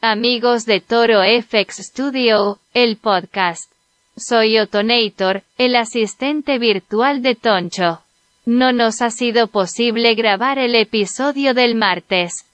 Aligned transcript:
amigos 0.00 0.64
de 0.64 0.80
Toro 0.80 1.22
FX 1.22 1.78
Studio, 1.78 2.58
el 2.72 2.96
podcast. 2.98 3.70
Soy 4.16 4.58
Otonator, 4.58 5.42
el 5.58 5.74
asistente 5.74 6.58
virtual 6.58 7.20
de 7.20 7.34
Toncho. 7.34 8.00
No 8.46 8.72
nos 8.72 9.02
ha 9.02 9.10
sido 9.10 9.48
posible 9.48 10.14
grabar 10.14 10.58
el 10.58 10.76
episodio 10.76 11.52
del 11.52 11.74
martes. 11.74 12.44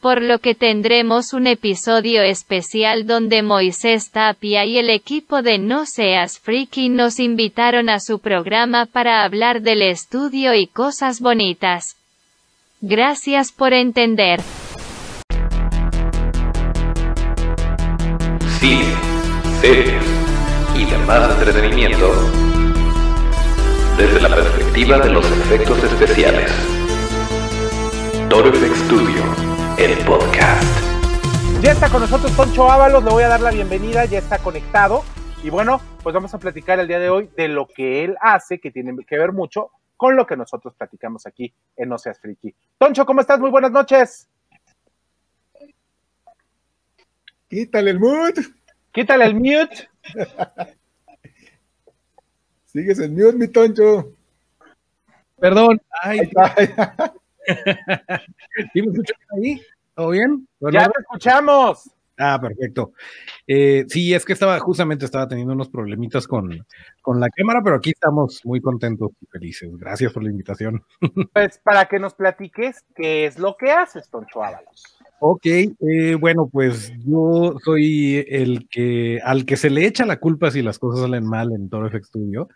Por 0.00 0.22
lo 0.22 0.38
que 0.38 0.54
tendremos 0.54 1.32
un 1.34 1.46
episodio 1.46 2.22
especial 2.22 3.06
donde 3.06 3.42
Moisés 3.42 4.10
Tapia 4.10 4.64
y 4.64 4.78
el 4.78 4.90
equipo 4.90 5.42
de 5.42 5.58
No 5.58 5.86
Seas 5.86 6.38
Freaky 6.38 6.88
nos 6.88 7.20
invitaron 7.20 7.88
a 7.90 8.00
su 8.00 8.18
programa 8.18 8.86
para 8.86 9.24
hablar 9.24 9.60
del 9.60 9.82
estudio 9.82 10.54
y 10.54 10.66
cosas 10.66 11.20
bonitas. 11.20 11.96
Gracias 12.80 13.52
por 13.52 13.72
entender. 13.72 14.40
Series 19.64 20.04
y 20.76 20.84
demás 20.84 21.38
entretenimiento 21.38 22.12
desde 23.96 24.20
la 24.20 24.28
perspectiva 24.28 24.98
de 24.98 25.08
los 25.08 25.24
efectos 25.24 25.82
especiales. 25.84 26.52
Toro 28.28 28.52
Studio, 28.52 29.22
el 29.78 29.96
podcast. 30.04 30.62
Ya 31.62 31.72
está 31.72 31.88
con 31.88 32.02
nosotros 32.02 32.36
Toncho 32.36 32.70
Ábalos, 32.70 33.04
le 33.04 33.10
voy 33.10 33.22
a 33.22 33.28
dar 33.28 33.40
la 33.40 33.52
bienvenida, 33.52 34.04
ya 34.04 34.18
está 34.18 34.38
conectado. 34.38 35.02
Y 35.42 35.48
bueno, 35.48 35.80
pues 36.02 36.14
vamos 36.14 36.34
a 36.34 36.38
platicar 36.38 36.78
el 36.78 36.86
día 36.86 36.98
de 36.98 37.08
hoy 37.08 37.30
de 37.34 37.48
lo 37.48 37.66
que 37.66 38.04
él 38.04 38.18
hace, 38.20 38.60
que 38.60 38.70
tiene 38.70 38.94
que 39.06 39.16
ver 39.16 39.32
mucho 39.32 39.70
con 39.96 40.14
lo 40.14 40.26
que 40.26 40.36
nosotros 40.36 40.74
platicamos 40.74 41.26
aquí 41.26 41.54
en 41.78 41.88
No 41.88 41.96
Seas 41.96 42.20
Friki. 42.20 42.54
Toncho, 42.76 43.06
¿cómo 43.06 43.22
estás? 43.22 43.40
Muy 43.40 43.50
buenas 43.50 43.70
noches. 43.70 44.28
Quítale 47.48 47.92
el 47.92 48.00
mood. 48.00 48.63
Quítale 48.94 49.24
el 49.24 49.34
mute. 49.34 49.88
Sigues 52.66 53.00
el 53.00 53.10
mute, 53.10 53.36
mi 53.36 53.48
Toncho. 53.48 54.14
Perdón. 55.36 55.82
Ay. 56.00 56.20
¿Sí 58.72 58.82
me 58.82 58.92
escuchas 58.92 59.18
ahí? 59.36 59.60
¿Todo 59.96 60.10
bien? 60.10 60.46
Ya 60.60 60.88
te 60.88 61.00
escuchamos. 61.00 61.90
Ah, 62.16 62.38
perfecto. 62.40 62.92
Eh, 63.48 63.84
sí, 63.88 64.14
es 64.14 64.24
que 64.24 64.32
estaba, 64.32 64.60
justamente 64.60 65.04
estaba 65.04 65.26
teniendo 65.26 65.54
unos 65.54 65.68
problemitas 65.68 66.28
con, 66.28 66.64
con 67.02 67.18
la 67.18 67.28
cámara, 67.30 67.62
pero 67.64 67.74
aquí 67.74 67.90
estamos 67.90 68.42
muy 68.44 68.60
contentos 68.60 69.10
y 69.20 69.26
felices. 69.26 69.76
Gracias 69.76 70.12
por 70.12 70.22
la 70.22 70.30
invitación. 70.30 70.84
Pues 71.32 71.58
para 71.58 71.86
que 71.86 71.98
nos 71.98 72.14
platiques 72.14 72.84
qué 72.94 73.26
es 73.26 73.40
lo 73.40 73.56
que 73.56 73.72
haces, 73.72 74.08
Toncho 74.08 74.44
Ábalos. 74.44 74.98
Ok, 75.26 75.46
eh, 75.46 76.16
bueno, 76.20 76.50
pues 76.52 76.92
yo 76.98 77.56
soy 77.64 78.26
el 78.28 78.68
que 78.68 79.22
al 79.24 79.46
que 79.46 79.56
se 79.56 79.70
le 79.70 79.86
echa 79.86 80.04
la 80.04 80.20
culpa 80.20 80.50
si 80.50 80.60
las 80.60 80.78
cosas 80.78 81.00
salen 81.00 81.24
mal 81.24 81.50
en 81.52 81.70
Toro 81.70 81.88
FX 81.88 82.08
Studio. 82.08 82.50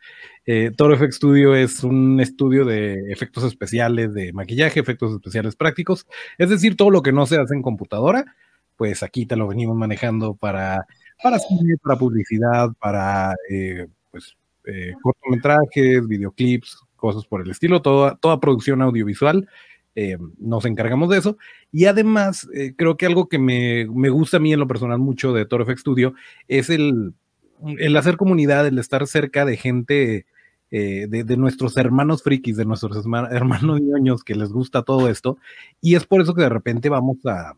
Eh, 0.45 0.71
Toro 0.77 0.95
FX 0.95 1.17
Studio 1.17 1.55
es 1.55 1.83
un 1.83 2.21
estudio 2.21 2.67
de 2.67 3.11
efectos 3.11 3.45
especiales, 3.45 4.13
de 4.13 4.35
maquillaje, 4.35 4.81
efectos 4.81 5.15
especiales 5.15 5.57
prácticos, 5.57 6.07
es 6.37 6.51
decir, 6.51 6.77
todo 6.77 6.91
lo 6.91 7.01
que 7.01 7.11
no 7.11 7.25
se 7.25 7.39
hace 7.39 7.55
en 7.55 7.63
computadora, 7.63 8.27
pues 8.77 9.03
aquí 9.03 9.25
te 9.25 9.37
lo 9.37 9.49
venimos 9.49 9.75
manejando 9.75 10.35
para, 10.35 10.85
para 11.23 11.39
cine, 11.39 11.79
para 11.83 11.99
publicidad, 11.99 12.69
para 12.79 13.35
eh, 13.49 13.87
pues, 14.11 14.37
eh, 14.67 14.93
cortometrajes, 15.03 16.07
videoclips, 16.07 16.83
cosas 16.97 17.25
por 17.25 17.41
el 17.41 17.51
estilo, 17.51 17.81
toda, 17.81 18.17
toda 18.17 18.41
producción 18.41 18.83
audiovisual. 18.83 19.49
Eh, 19.95 20.17
nos 20.39 20.65
encargamos 20.65 21.09
de 21.11 21.19
eso. 21.19 21.37
Y 21.73 21.87
además, 21.87 22.49
eh, 22.55 22.75
creo 22.77 22.97
que 22.97 23.07
algo 23.07 23.29
que 23.29 23.39
me, 23.39 23.87
me, 23.93 24.11
gusta 24.11 24.37
a 24.37 24.41
mí 24.41 24.53
en 24.53 24.61
lo 24.61 24.69
personal 24.69 24.99
mucho 24.99 25.33
de 25.33 25.45
Toro 25.45 25.67
FX 25.67 25.81
Studio 25.81 26.15
es 26.47 26.71
el, 26.71 27.15
el 27.79 27.97
hacer 27.97 28.17
comunidad, 28.17 28.67
el 28.67 28.79
estar 28.79 29.07
cerca 29.07 29.45
de 29.45 29.57
gente, 29.57 30.27
eh, 30.71 31.07
de, 31.09 31.25
de, 31.25 31.37
nuestros 31.37 31.77
hermanos 31.77 32.23
frikis, 32.23 32.57
de 32.57 32.65
nuestros 32.65 32.97
hermanos 33.31 33.81
ñoños 33.81 34.23
que 34.23 34.35
les 34.35 34.53
gusta 34.53 34.83
todo 34.83 35.09
esto. 35.09 35.39
Y 35.81 35.97
es 35.97 36.05
por 36.07 36.21
eso 36.21 36.35
que 36.35 36.43
de 36.43 36.49
repente 36.49 36.89
vamos 36.89 37.19
a, 37.27 37.55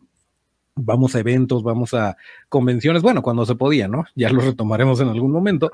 vamos 0.75 1.15
a 1.15 1.19
eventos, 1.19 1.63
vamos 1.63 1.93
a 1.93 2.17
convenciones, 2.49 3.01
bueno, 3.01 3.21
cuando 3.21 3.45
se 3.45 3.55
podía, 3.55 3.87
¿no? 3.87 4.05
Ya 4.15 4.29
lo 4.29 4.41
retomaremos 4.41 4.99
en 5.01 5.09
algún 5.09 5.31
momento, 5.31 5.71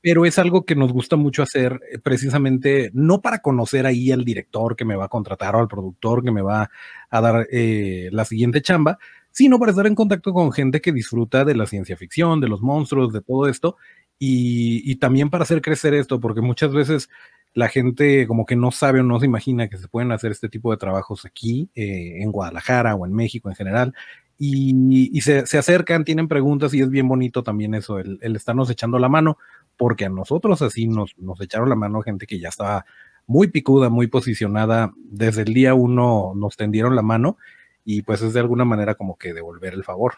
pero 0.00 0.24
es 0.24 0.38
algo 0.38 0.64
que 0.64 0.76
nos 0.76 0.92
gusta 0.92 1.16
mucho 1.16 1.42
hacer 1.42 1.80
eh, 1.90 1.98
precisamente 1.98 2.90
no 2.94 3.20
para 3.20 3.40
conocer 3.40 3.86
ahí 3.86 4.12
al 4.12 4.24
director 4.24 4.76
que 4.76 4.84
me 4.84 4.96
va 4.96 5.06
a 5.06 5.08
contratar 5.08 5.56
o 5.56 5.60
al 5.60 5.68
productor 5.68 6.22
que 6.22 6.30
me 6.30 6.42
va 6.42 6.70
a 7.10 7.20
dar 7.20 7.46
eh, 7.50 8.08
la 8.12 8.24
siguiente 8.24 8.62
chamba, 8.62 8.98
sino 9.30 9.58
para 9.58 9.70
estar 9.70 9.86
en 9.86 9.94
contacto 9.94 10.32
con 10.32 10.52
gente 10.52 10.80
que 10.80 10.92
disfruta 10.92 11.44
de 11.44 11.54
la 11.54 11.66
ciencia 11.66 11.96
ficción, 11.96 12.40
de 12.40 12.48
los 12.48 12.60
monstruos, 12.60 13.12
de 13.12 13.20
todo 13.20 13.48
esto, 13.48 13.76
y, 14.20 14.96
también 14.96 15.30
para 15.30 15.44
hacer 15.44 15.62
crecer 15.62 15.94
esto, 15.94 16.18
porque 16.18 16.40
muchas 16.40 16.72
veces 16.72 17.08
la 17.54 17.68
gente 17.68 18.26
como 18.26 18.46
que 18.46 18.56
no 18.56 18.72
sabe 18.72 18.98
o 18.98 19.04
no 19.04 19.20
se 19.20 19.26
imagina 19.26 19.68
que 19.68 19.78
se 19.78 19.86
pueden 19.86 20.10
hacer 20.10 20.32
este 20.32 20.48
tipo 20.48 20.72
de 20.72 20.76
trabajos 20.76 21.24
aquí, 21.24 21.70
eh, 21.76 22.20
en 22.20 22.32
Guadalajara 22.32 22.96
o 22.96 23.06
en 23.06 23.12
México 23.12 23.48
en 23.48 23.54
general, 23.54 23.94
y, 24.36 25.10
y 25.16 25.20
se, 25.20 25.46
se, 25.46 25.58
acercan, 25.58 26.04
tienen 26.04 26.28
preguntas 26.28 26.74
y 26.74 26.80
es 26.80 26.90
bien 26.90 27.08
bonito 27.08 27.42
también 27.42 27.74
eso, 27.74 27.98
el, 27.98 28.18
el, 28.22 28.36
estarnos 28.36 28.70
echando 28.70 28.98
la 28.98 29.08
mano, 29.08 29.38
porque 29.78 30.04
a 30.04 30.10
nosotros 30.10 30.60
así 30.60 30.88
nos, 30.88 31.14
echaron 31.40 31.70
la 31.70 31.76
mano 31.76 32.02
gente 32.02 32.26
que 32.26 32.38
ya 32.38 32.48
estaba 32.48 32.84
muy 33.26 33.48
picuda, 33.48 33.88
muy 33.88 34.08
posicionada, 34.08 34.92
desde 34.96 35.42
el 35.42 35.54
día 35.54 35.74
uno 35.74 36.32
nos 36.34 36.56
tendieron 36.56 36.96
la 36.96 37.02
mano 37.02 37.38
y 37.84 38.02
pues 38.02 38.20
es 38.20 38.34
de 38.34 38.40
alguna 38.40 38.64
manera 38.64 38.96
como 38.96 39.16
que 39.16 39.32
devolver 39.32 39.72
el 39.72 39.84
favor. 39.84 40.16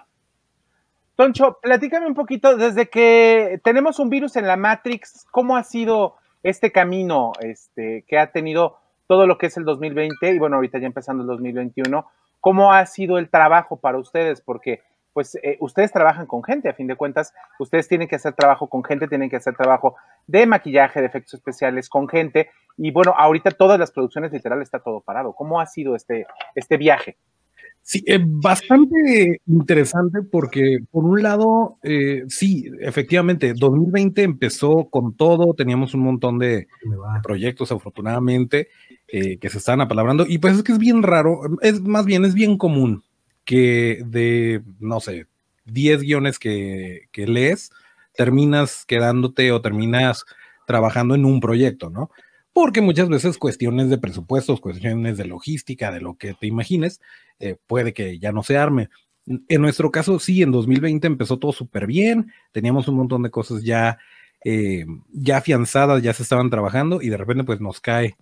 Toncho, 1.14 1.58
platícame 1.60 2.06
un 2.06 2.14
poquito, 2.14 2.56
desde 2.56 2.88
que 2.88 3.60
tenemos 3.62 3.98
un 3.98 4.08
virus 4.08 4.36
en 4.36 4.46
la 4.46 4.56
Matrix, 4.56 5.26
¿cómo 5.30 5.56
ha 5.56 5.62
sido 5.62 6.16
este 6.42 6.72
camino 6.72 7.32
este, 7.40 8.04
que 8.08 8.18
ha 8.18 8.32
tenido 8.32 8.78
todo 9.06 9.26
lo 9.26 9.36
que 9.36 9.46
es 9.46 9.56
el 9.58 9.64
2020 9.64 10.32
y 10.32 10.38
bueno, 10.38 10.56
ahorita 10.56 10.78
ya 10.78 10.86
empezando 10.86 11.22
el 11.22 11.28
2021? 11.28 12.06
¿Cómo 12.40 12.72
ha 12.72 12.86
sido 12.86 13.18
el 13.18 13.28
trabajo 13.28 13.78
para 13.78 13.98
ustedes? 13.98 14.40
Porque 14.40 14.80
pues 15.12 15.34
eh, 15.36 15.56
ustedes 15.60 15.92
trabajan 15.92 16.26
con 16.26 16.42
gente, 16.42 16.68
a 16.68 16.74
fin 16.74 16.86
de 16.86 16.96
cuentas, 16.96 17.32
ustedes 17.58 17.88
tienen 17.88 18.08
que 18.08 18.16
hacer 18.16 18.34
trabajo 18.34 18.68
con 18.68 18.84
gente, 18.84 19.08
tienen 19.08 19.30
que 19.30 19.36
hacer 19.36 19.54
trabajo 19.54 19.96
de 20.26 20.46
maquillaje, 20.46 21.00
de 21.00 21.06
efectos 21.06 21.34
especiales 21.34 21.88
con 21.88 22.08
gente, 22.08 22.50
y 22.76 22.90
bueno, 22.90 23.14
ahorita 23.16 23.50
todas 23.50 23.78
las 23.78 23.90
producciones 23.90 24.32
literal 24.32 24.62
está 24.62 24.78
todo 24.78 25.00
parado. 25.00 25.34
¿Cómo 25.34 25.60
ha 25.60 25.66
sido 25.66 25.94
este, 25.94 26.26
este 26.54 26.76
viaje? 26.76 27.18
Sí, 27.82 28.04
eh, 28.06 28.18
bastante 28.22 29.40
interesante 29.46 30.20
porque 30.22 30.78
por 30.90 31.04
un 31.04 31.22
lado, 31.22 31.78
eh, 31.82 32.24
sí, 32.28 32.70
efectivamente, 32.80 33.54
2020 33.54 34.22
empezó 34.22 34.88
con 34.90 35.16
todo, 35.16 35.54
teníamos 35.54 35.94
un 35.94 36.02
montón 36.02 36.38
de 36.38 36.68
proyectos 37.22 37.72
afortunadamente 37.72 38.68
eh, 39.08 39.38
que 39.38 39.48
se 39.48 39.58
estaban 39.58 39.80
apalabrando 39.80 40.24
y 40.28 40.38
pues 40.38 40.56
es 40.56 40.62
que 40.62 40.72
es 40.72 40.78
bien 40.78 41.02
raro, 41.02 41.40
es 41.62 41.80
más 41.80 42.04
bien, 42.04 42.24
es 42.24 42.34
bien 42.34 42.58
común 42.58 43.02
que 43.50 44.04
de, 44.06 44.62
no 44.78 45.00
sé, 45.00 45.26
10 45.64 46.02
guiones 46.02 46.38
que, 46.38 47.08
que 47.10 47.26
lees, 47.26 47.72
terminas 48.14 48.84
quedándote 48.86 49.50
o 49.50 49.60
terminas 49.60 50.24
trabajando 50.68 51.16
en 51.16 51.24
un 51.24 51.40
proyecto, 51.40 51.90
¿no? 51.90 52.12
Porque 52.52 52.80
muchas 52.80 53.08
veces 53.08 53.38
cuestiones 53.38 53.90
de 53.90 53.98
presupuestos, 53.98 54.60
cuestiones 54.60 55.18
de 55.18 55.24
logística, 55.24 55.90
de 55.90 56.00
lo 56.00 56.16
que 56.16 56.34
te 56.34 56.46
imagines, 56.46 57.00
eh, 57.40 57.56
puede 57.66 57.92
que 57.92 58.20
ya 58.20 58.30
no 58.30 58.44
se 58.44 58.56
arme. 58.56 58.88
En 59.26 59.60
nuestro 59.60 59.90
caso, 59.90 60.20
sí, 60.20 60.42
en 60.42 60.52
2020 60.52 61.08
empezó 61.08 61.40
todo 61.40 61.50
súper 61.50 61.88
bien, 61.88 62.32
teníamos 62.52 62.86
un 62.86 62.94
montón 62.94 63.24
de 63.24 63.32
cosas 63.32 63.64
ya, 63.64 63.98
eh, 64.44 64.86
ya 65.12 65.38
afianzadas, 65.38 66.04
ya 66.04 66.12
se 66.12 66.22
estaban 66.22 66.50
trabajando 66.50 67.02
y 67.02 67.08
de 67.08 67.16
repente 67.16 67.42
pues 67.42 67.60
nos 67.60 67.80
cae 67.80 68.16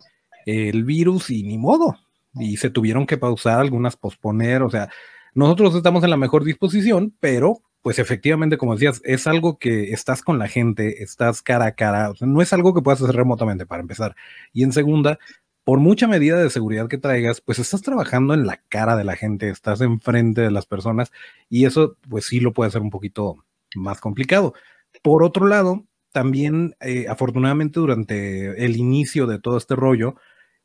el 0.47 0.85
virus 0.85 1.29
y 1.29 1.43
ni 1.43 1.59
modo, 1.59 1.99
y 2.33 2.57
se 2.57 2.71
tuvieron 2.71 3.07
que 3.07 3.19
pausar, 3.19 3.61
algunas 3.61 3.95
posponer, 3.95 4.63
o 4.63 4.71
sea, 4.71 4.89
nosotros 5.35 5.75
estamos 5.75 6.05
en 6.05 6.11
la 6.11 6.17
mejor 6.17 6.45
disposición, 6.45 7.15
pero 7.21 7.63
pues 7.83 7.99
efectivamente, 7.99 8.59
como 8.59 8.75
decías, 8.75 9.01
es 9.05 9.27
algo 9.27 9.59
que 9.59 9.93
estás 9.93 10.23
con 10.23 10.39
la 10.39 10.49
gente, 10.49 11.03
estás 11.03 11.43
cara 11.43 11.67
a 11.67 11.73
cara, 11.73 12.13
no 12.21 12.43
es 12.43 12.53
algo 12.53 12.75
que 12.75 12.83
puedas 12.83 13.01
hacer 13.01 13.17
remotamente 13.17 13.67
para 13.67 13.83
empezar. 13.83 14.17
Y 14.53 14.65
en 14.65 14.73
segunda, 14.73 15.19
por 15.65 15.79
mucha 15.79 16.07
medida 16.07 16.43
de 16.43 16.51
seguridad 16.51 16.89
que 16.89 16.99
traigas, 16.99 17.41
pues 17.41 17.59
estás 17.59 17.83
trabajando 17.83 18.35
en 18.35 18.47
la 18.47 18.63
cara 18.69 18.97
de 18.97 19.05
la 19.05 19.17
gente, 19.17 19.49
estás 19.51 19.81
enfrente 19.81 20.41
de 20.41 20.51
las 20.51 20.67
personas 20.67 21.13
y 21.49 21.67
eso 21.67 21.97
pues 22.09 22.27
sí 22.27 22.41
lo 22.41 22.53
puede 22.53 22.69
hacer 22.69 22.83
un 22.83 22.91
poquito 22.91 23.45
más 23.77 24.01
complicado. 24.01 24.55
Por 25.03 25.23
otro 25.23 25.47
lado, 25.47 25.85
también 26.13 26.75
eh, 26.81 27.07
afortunadamente 27.09 27.81
durante 27.81 28.65
el 28.65 28.77
inicio 28.77 29.27
de 29.27 29.39
todo 29.39 29.57
este 29.59 29.77
rollo, 29.77 30.15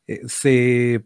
eh, 0.07 0.21
se 0.27 1.05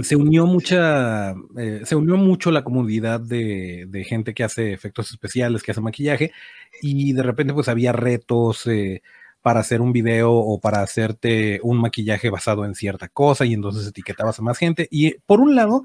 se 0.00 0.16
unió 0.16 0.46
mucha, 0.46 1.34
eh, 1.58 1.82
se 1.84 1.96
unió 1.96 2.16
mucho 2.16 2.50
la 2.50 2.64
comunidad 2.64 3.20
de, 3.20 3.86
de, 3.88 4.04
gente 4.04 4.32
que 4.32 4.44
hace 4.44 4.72
efectos 4.72 5.10
especiales, 5.10 5.62
que 5.62 5.72
hace 5.72 5.82
maquillaje, 5.82 6.32
y 6.80 7.12
de 7.12 7.22
repente 7.22 7.52
pues 7.52 7.68
había 7.68 7.92
retos 7.92 8.66
eh, 8.66 9.02
para 9.42 9.60
hacer 9.60 9.82
un 9.82 9.92
video 9.92 10.32
o 10.32 10.60
para 10.60 10.80
hacerte 10.82 11.60
un 11.62 11.78
maquillaje 11.78 12.30
basado 12.30 12.64
en 12.64 12.74
cierta 12.74 13.08
cosa, 13.08 13.44
y 13.44 13.52
entonces 13.52 13.86
etiquetabas 13.86 14.38
a 14.38 14.42
más 14.42 14.56
gente. 14.56 14.88
Y 14.90 15.14
por 15.26 15.40
un 15.40 15.54
lado, 15.54 15.82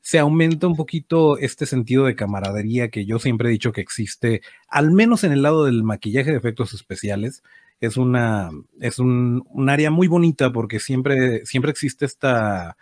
se 0.00 0.18
aumenta 0.18 0.66
un 0.66 0.76
poquito 0.76 1.36
este 1.38 1.66
sentido 1.66 2.06
de 2.06 2.16
camaradería 2.16 2.88
que 2.90 3.04
yo 3.04 3.18
siempre 3.18 3.48
he 3.48 3.52
dicho 3.52 3.72
que 3.72 3.82
existe, 3.82 4.42
al 4.68 4.92
menos 4.92 5.24
en 5.24 5.32
el 5.32 5.42
lado 5.42 5.64
del 5.66 5.84
maquillaje 5.84 6.30
de 6.30 6.38
efectos 6.38 6.72
especiales. 6.74 7.42
Es 7.80 7.96
una, 7.96 8.50
es 8.80 8.98
un, 8.98 9.44
un 9.50 9.68
área 9.68 9.90
muy 9.90 10.08
bonita 10.08 10.52
porque 10.52 10.78
siempre, 10.80 11.44
siempre 11.44 11.72
existe 11.72 12.06
esta 12.06 12.76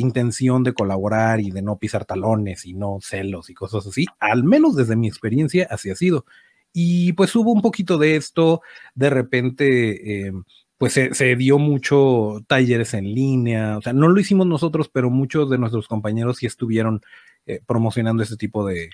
intención 0.00 0.62
de 0.62 0.74
colaborar 0.74 1.40
y 1.40 1.50
de 1.50 1.62
no 1.62 1.78
pisar 1.78 2.04
talones 2.04 2.66
y 2.66 2.74
no 2.74 2.98
celos 3.00 3.50
y 3.50 3.54
cosas 3.54 3.86
así. 3.86 4.06
Al 4.20 4.44
menos 4.44 4.76
desde 4.76 4.96
mi 4.96 5.08
experiencia 5.08 5.66
así 5.70 5.90
ha 5.90 5.96
sido. 5.96 6.24
Y 6.72 7.14
pues 7.14 7.34
hubo 7.36 7.52
un 7.52 7.62
poquito 7.62 7.96
de 7.98 8.16
esto, 8.16 8.60
de 8.94 9.10
repente, 9.10 10.26
eh, 10.28 10.32
pues 10.78 10.92
se, 10.92 11.36
dio 11.36 11.58
mucho 11.58 12.44
talleres 12.46 12.92
en 12.94 13.14
línea, 13.14 13.78
o 13.78 13.82
sea, 13.82 13.94
no 13.94 14.08
lo 14.08 14.20
hicimos 14.20 14.46
nosotros, 14.46 14.90
pero 14.92 15.08
muchos 15.08 15.48
de 15.48 15.56
nuestros 15.56 15.88
compañeros 15.88 16.36
sí 16.36 16.46
estuvieron 16.46 17.00
eh, 17.46 17.60
promocionando 17.66 18.22
ese 18.22 18.36
tipo 18.36 18.66
de, 18.66 18.90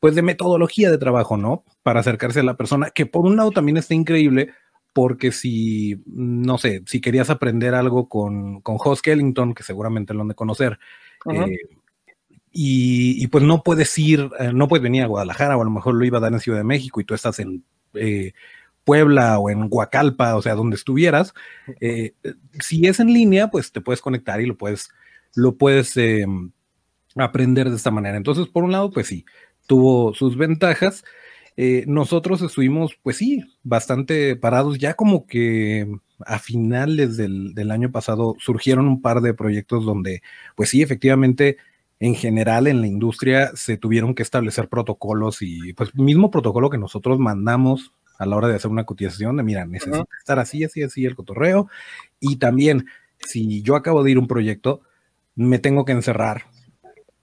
pues 0.00 0.14
de 0.14 0.20
metodología 0.20 0.90
de 0.90 0.98
trabajo, 0.98 1.38
¿no? 1.38 1.64
Para 1.82 2.00
acercarse 2.00 2.40
a 2.40 2.42
la 2.42 2.58
persona, 2.58 2.90
que 2.90 3.06
por 3.06 3.24
un 3.24 3.36
lado 3.36 3.52
también 3.52 3.78
está 3.78 3.94
increíble, 3.94 4.50
porque 4.94 5.32
si, 5.32 6.00
no 6.06 6.56
sé, 6.56 6.82
si 6.86 7.00
querías 7.00 7.28
aprender 7.28 7.74
algo 7.74 8.08
con, 8.08 8.60
con 8.60 8.76
Hoss 8.78 9.02
Kellington, 9.02 9.52
que 9.52 9.64
seguramente 9.64 10.14
lo 10.14 10.22
han 10.22 10.28
de 10.28 10.36
conocer, 10.36 10.78
eh, 11.30 11.58
y, 12.52 13.26
pues 13.26 13.42
no 13.42 13.64
puedes 13.64 13.98
ir, 13.98 14.30
eh, 14.38 14.52
no 14.54 14.68
puedes 14.68 14.84
venir 14.84 15.02
a 15.02 15.06
Guadalajara, 15.06 15.56
o 15.56 15.62
a 15.62 15.64
lo 15.64 15.70
mejor 15.72 15.96
lo 15.96 16.04
iba 16.04 16.18
a 16.18 16.20
dar 16.20 16.32
en 16.32 16.38
Ciudad 16.38 16.58
de 16.58 16.64
México 16.64 17.00
y 17.00 17.04
tú 17.04 17.12
estás 17.12 17.40
en 17.40 17.64
Puebla 18.84 19.38
o 19.40 19.50
en 19.50 19.66
Huacalpa, 19.68 20.36
o 20.36 20.42
sea, 20.42 20.54
donde 20.54 20.76
estuvieras, 20.76 21.34
eh, 21.80 22.14
si 22.60 22.86
es 22.86 23.00
en 23.00 23.12
línea, 23.12 23.50
pues 23.50 23.72
te 23.72 23.80
puedes 23.80 24.00
conectar 24.00 24.40
y 24.40 24.46
lo 24.46 24.56
puedes, 24.56 24.90
lo 25.34 25.56
puedes 25.56 25.98
aprender 27.16 27.68
de 27.68 27.76
esta 27.76 27.90
manera. 27.90 28.16
Entonces, 28.16 28.46
por 28.46 28.62
un 28.62 28.70
lado, 28.70 28.92
pues 28.92 29.08
sí, 29.08 29.24
tuvo 29.66 30.14
sus 30.14 30.36
ventajas. 30.36 31.04
Eh, 31.56 31.84
nosotros 31.86 32.42
estuvimos, 32.42 32.98
pues 33.02 33.16
sí, 33.16 33.44
bastante 33.62 34.34
parados, 34.36 34.78
ya 34.78 34.94
como 34.94 35.26
que 35.26 35.86
a 36.26 36.38
finales 36.38 37.16
del, 37.16 37.54
del, 37.54 37.70
año 37.70 37.92
pasado 37.92 38.34
surgieron 38.38 38.88
un 38.88 39.02
par 39.02 39.20
de 39.20 39.34
proyectos 39.34 39.84
donde, 39.84 40.22
pues 40.56 40.70
sí, 40.70 40.82
efectivamente, 40.82 41.58
en 42.00 42.14
general 42.14 42.66
en 42.66 42.80
la 42.80 42.86
industria 42.86 43.52
se 43.54 43.76
tuvieron 43.76 44.14
que 44.14 44.22
establecer 44.22 44.68
protocolos 44.68 45.42
y 45.42 45.72
pues 45.74 45.94
mismo 45.94 46.30
protocolo 46.30 46.70
que 46.70 46.78
nosotros 46.78 47.18
mandamos 47.18 47.92
a 48.18 48.26
la 48.26 48.36
hora 48.36 48.48
de 48.48 48.56
hacer 48.56 48.70
una 48.70 48.84
cotización 48.84 49.36
de, 49.36 49.42
mira, 49.42 49.64
necesita 49.66 50.04
estar 50.18 50.38
así, 50.38 50.64
así, 50.64 50.82
así 50.82 51.04
el 51.04 51.14
cotorreo. 51.14 51.68
Y 52.20 52.36
también, 52.36 52.86
si 53.18 53.62
yo 53.62 53.76
acabo 53.76 54.02
de 54.02 54.12
ir 54.12 54.16
a 54.16 54.20
un 54.20 54.28
proyecto, 54.28 54.82
me 55.34 55.58
tengo 55.58 55.84
que 55.84 55.92
encerrar 55.92 56.44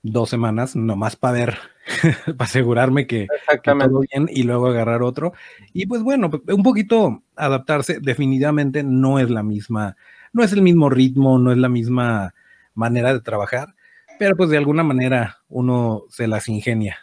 dos 0.04 0.30
semanas 0.30 0.76
nomás 0.76 1.16
para 1.16 1.34
ver, 1.34 1.58
para 2.26 2.46
asegurarme 2.46 3.08
que, 3.08 3.28
todo 3.64 4.02
bien 4.12 4.28
y 4.30 4.44
luego 4.44 4.68
agarrar 4.68 5.04
otro. 5.04 5.34
Y 5.74 5.86
pues 5.86 6.04
bueno, 6.04 6.30
un 6.48 6.64
poquito 6.64 7.24
adaptarse, 7.36 8.00
definitivamente 8.02 8.84
no 8.84 9.20
es 9.20 9.30
la 9.30 9.44
misma, 9.44 9.96
no 10.34 10.44
es 10.44 10.54
el 10.54 10.62
mismo 10.62 10.90
ritmo, 10.90 11.38
no 11.40 11.52
es 11.52 11.58
la 11.58 11.70
misma 11.70 12.34
manera 12.74 13.14
de 13.14 13.22
trabajar, 13.22 13.76
pero 14.18 14.36
pues 14.36 14.50
de 14.50 14.58
alguna 14.58 14.84
manera 14.84 15.38
uno 15.50 16.04
se 16.10 16.28
las 16.28 16.48
ingenia. 16.48 16.98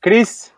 Cris, 0.00 0.52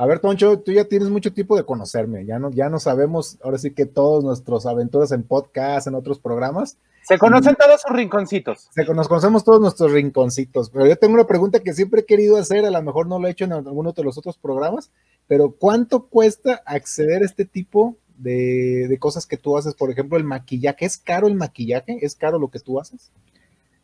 a 0.00 0.06
ver, 0.06 0.18
Toncho, 0.18 0.58
tú 0.60 0.72
ya 0.72 0.86
tienes 0.86 1.10
mucho 1.10 1.32
tiempo 1.32 1.56
de 1.56 1.64
conocerme, 1.64 2.24
ya 2.24 2.38
no, 2.38 2.50
ya 2.50 2.70
no 2.70 2.80
sabemos, 2.80 3.38
ahora 3.42 3.58
sí 3.58 3.72
que 3.72 3.84
todos 3.84 4.24
nuestros 4.24 4.64
aventuras 4.64 5.12
en 5.12 5.22
podcast, 5.22 5.86
en 5.86 5.94
otros 5.94 6.18
programas. 6.18 6.78
Se 7.10 7.18
conocen 7.18 7.56
todos 7.56 7.80
sus 7.80 7.90
rinconcitos. 7.90 8.68
Se, 8.72 8.84
nos 8.84 9.08
conocemos 9.08 9.42
todos 9.42 9.60
nuestros 9.60 9.90
rinconcitos, 9.90 10.70
pero 10.70 10.86
yo 10.86 10.94
tengo 10.94 11.14
una 11.14 11.26
pregunta 11.26 11.58
que 11.58 11.74
siempre 11.74 12.02
he 12.02 12.04
querido 12.04 12.36
hacer, 12.36 12.64
a 12.64 12.70
lo 12.70 12.80
mejor 12.82 13.08
no 13.08 13.18
lo 13.18 13.26
he 13.26 13.32
hecho 13.32 13.46
en 13.46 13.52
alguno 13.52 13.90
de 13.90 14.04
los 14.04 14.16
otros 14.16 14.38
programas, 14.38 14.92
pero 15.26 15.50
¿cuánto 15.50 16.06
cuesta 16.06 16.62
acceder 16.64 17.22
a 17.22 17.24
este 17.24 17.44
tipo 17.44 17.96
de, 18.16 18.86
de 18.88 18.98
cosas 19.00 19.26
que 19.26 19.36
tú 19.36 19.58
haces? 19.58 19.74
Por 19.74 19.90
ejemplo, 19.90 20.18
el 20.18 20.22
maquillaje, 20.22 20.84
¿es 20.84 20.98
caro 20.98 21.26
el 21.26 21.34
maquillaje? 21.34 21.98
¿Es 22.00 22.14
caro 22.14 22.38
lo 22.38 22.46
que 22.46 22.60
tú 22.60 22.78
haces? 22.78 23.10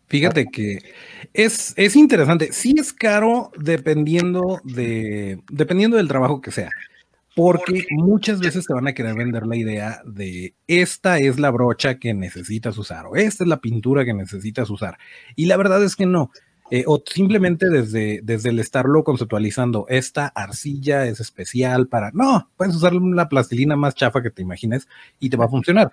Fíjate 0.06 0.46
que 0.46 0.78
es, 1.34 1.74
es 1.76 1.96
interesante. 1.96 2.52
Sí 2.52 2.76
es 2.78 2.92
caro 2.92 3.50
dependiendo, 3.58 4.60
de, 4.62 5.40
dependiendo 5.50 5.96
del 5.96 6.06
trabajo 6.06 6.40
que 6.40 6.52
sea. 6.52 6.70
Porque 7.36 7.84
muchas 7.90 8.40
veces 8.40 8.64
te 8.64 8.72
van 8.72 8.88
a 8.88 8.94
querer 8.94 9.14
vender 9.14 9.46
la 9.46 9.56
idea 9.56 10.00
de 10.06 10.54
esta 10.66 11.18
es 11.18 11.38
la 11.38 11.50
brocha 11.50 11.98
que 11.98 12.14
necesitas 12.14 12.78
usar 12.78 13.04
o 13.04 13.14
esta 13.14 13.44
es 13.44 13.48
la 13.48 13.60
pintura 13.60 14.06
que 14.06 14.14
necesitas 14.14 14.70
usar. 14.70 14.96
Y 15.34 15.44
la 15.44 15.58
verdad 15.58 15.84
es 15.84 15.96
que 15.96 16.06
no. 16.06 16.30
Eh, 16.70 16.84
o 16.86 17.02
simplemente 17.04 17.68
desde, 17.68 18.20
desde 18.22 18.48
el 18.48 18.58
estarlo 18.58 19.04
conceptualizando, 19.04 19.84
esta 19.90 20.28
arcilla 20.28 21.04
es 21.04 21.20
especial 21.20 21.88
para... 21.88 22.10
No, 22.14 22.48
puedes 22.56 22.74
usar 22.74 22.94
la 22.94 23.28
plastilina 23.28 23.76
más 23.76 23.94
chafa 23.94 24.22
que 24.22 24.30
te 24.30 24.40
imagines 24.40 24.88
y 25.20 25.28
te 25.28 25.36
va 25.36 25.44
a 25.44 25.50
funcionar. 25.50 25.92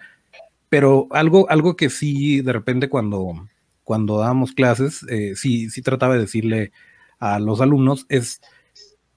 Pero 0.70 1.10
algo, 1.12 1.50
algo 1.50 1.76
que 1.76 1.90
sí, 1.90 2.40
de 2.40 2.54
repente 2.54 2.88
cuando, 2.88 3.50
cuando 3.84 4.18
dábamos 4.18 4.54
clases, 4.54 5.06
eh, 5.10 5.34
sí, 5.36 5.70
sí 5.70 5.82
trataba 5.82 6.14
de 6.14 6.22
decirle 6.22 6.72
a 7.20 7.38
los 7.40 7.60
alumnos, 7.60 8.06
es 8.08 8.40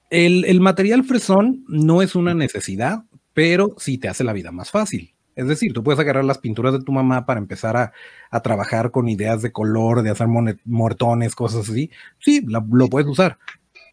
el, 0.09 0.45
el, 0.45 0.61
material 0.61 1.03
fresón 1.03 1.63
no 1.67 2.01
es 2.01 2.15
una 2.15 2.33
necesidad, 2.33 3.03
pero 3.33 3.75
sí 3.77 3.97
te 3.97 4.07
hace 4.07 4.23
la 4.23 4.33
vida 4.33 4.51
más 4.51 4.71
fácil. 4.71 5.13
Es 5.35 5.47
decir, 5.47 5.71
tú 5.71 5.83
puedes 5.83 5.99
agarrar 5.99 6.25
las 6.25 6.39
pinturas 6.39 6.73
de 6.73 6.81
tu 6.81 6.91
mamá 6.91 7.25
para 7.25 7.39
empezar 7.39 7.77
a, 7.77 7.93
a 8.31 8.39
trabajar 8.41 8.89
con 8.89 9.07
ideas 9.07 9.43
de 9.43 9.51
color, 9.51 10.01
de 10.01 10.09
hacer 10.09 10.27
mortones, 10.65 11.35
cosas 11.35 11.69
así. 11.69 11.91
Sí, 12.19 12.43
lo 12.47 12.87
puedes 12.87 13.07
usar. 13.07 13.37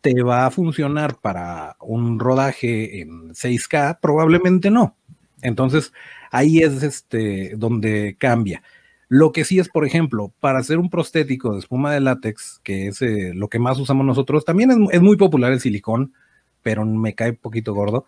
¿Te 0.00 0.22
va 0.22 0.46
a 0.46 0.50
funcionar 0.50 1.16
para 1.20 1.76
un 1.80 2.18
rodaje 2.18 3.00
en 3.00 3.30
6K? 3.34 3.98
Probablemente 4.00 4.70
no. 4.70 4.96
Entonces, 5.42 5.92
ahí 6.30 6.60
es 6.60 6.82
este, 6.82 7.54
donde 7.56 8.16
cambia. 8.18 8.62
Lo 9.08 9.32
que 9.32 9.44
sí 9.44 9.58
es, 9.58 9.68
por 9.68 9.84
ejemplo, 9.84 10.32
para 10.40 10.58
hacer 10.58 10.78
un 10.78 10.90
prostético 10.90 11.52
de 11.52 11.60
espuma 11.60 11.92
de 11.92 12.00
látex, 12.00 12.60
que 12.62 12.88
es 12.88 13.02
eh, 13.02 13.32
lo 13.34 13.48
que 13.48 13.58
más 13.58 13.78
usamos 13.78 14.06
nosotros, 14.06 14.44
también 14.44 14.88
es, 14.90 15.00
muy 15.00 15.16
popular 15.16 15.52
el 15.52 15.60
silicón, 15.60 16.14
pero 16.62 16.84
me 16.84 17.14
cae 17.14 17.30
un 17.30 17.36
poquito 17.36 17.74
gordo. 17.74 18.06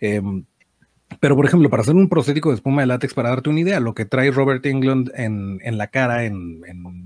Em, 0.00 0.44
pero, 1.20 1.36
por 1.36 1.46
ejemplo, 1.46 1.70
para 1.70 1.82
hacer 1.82 1.94
un 1.94 2.08
prostético 2.08 2.50
de 2.50 2.56
espuma 2.56 2.82
de 2.82 2.88
látex, 2.88 3.14
para 3.14 3.30
darte 3.30 3.48
una 3.48 3.60
idea, 3.60 3.80
lo 3.80 3.94
que 3.94 4.04
trae 4.04 4.30
Robert 4.30 4.64
England 4.66 5.12
en, 5.14 5.78
la 5.78 5.86
cara 5.88 6.24
en, 6.24 6.60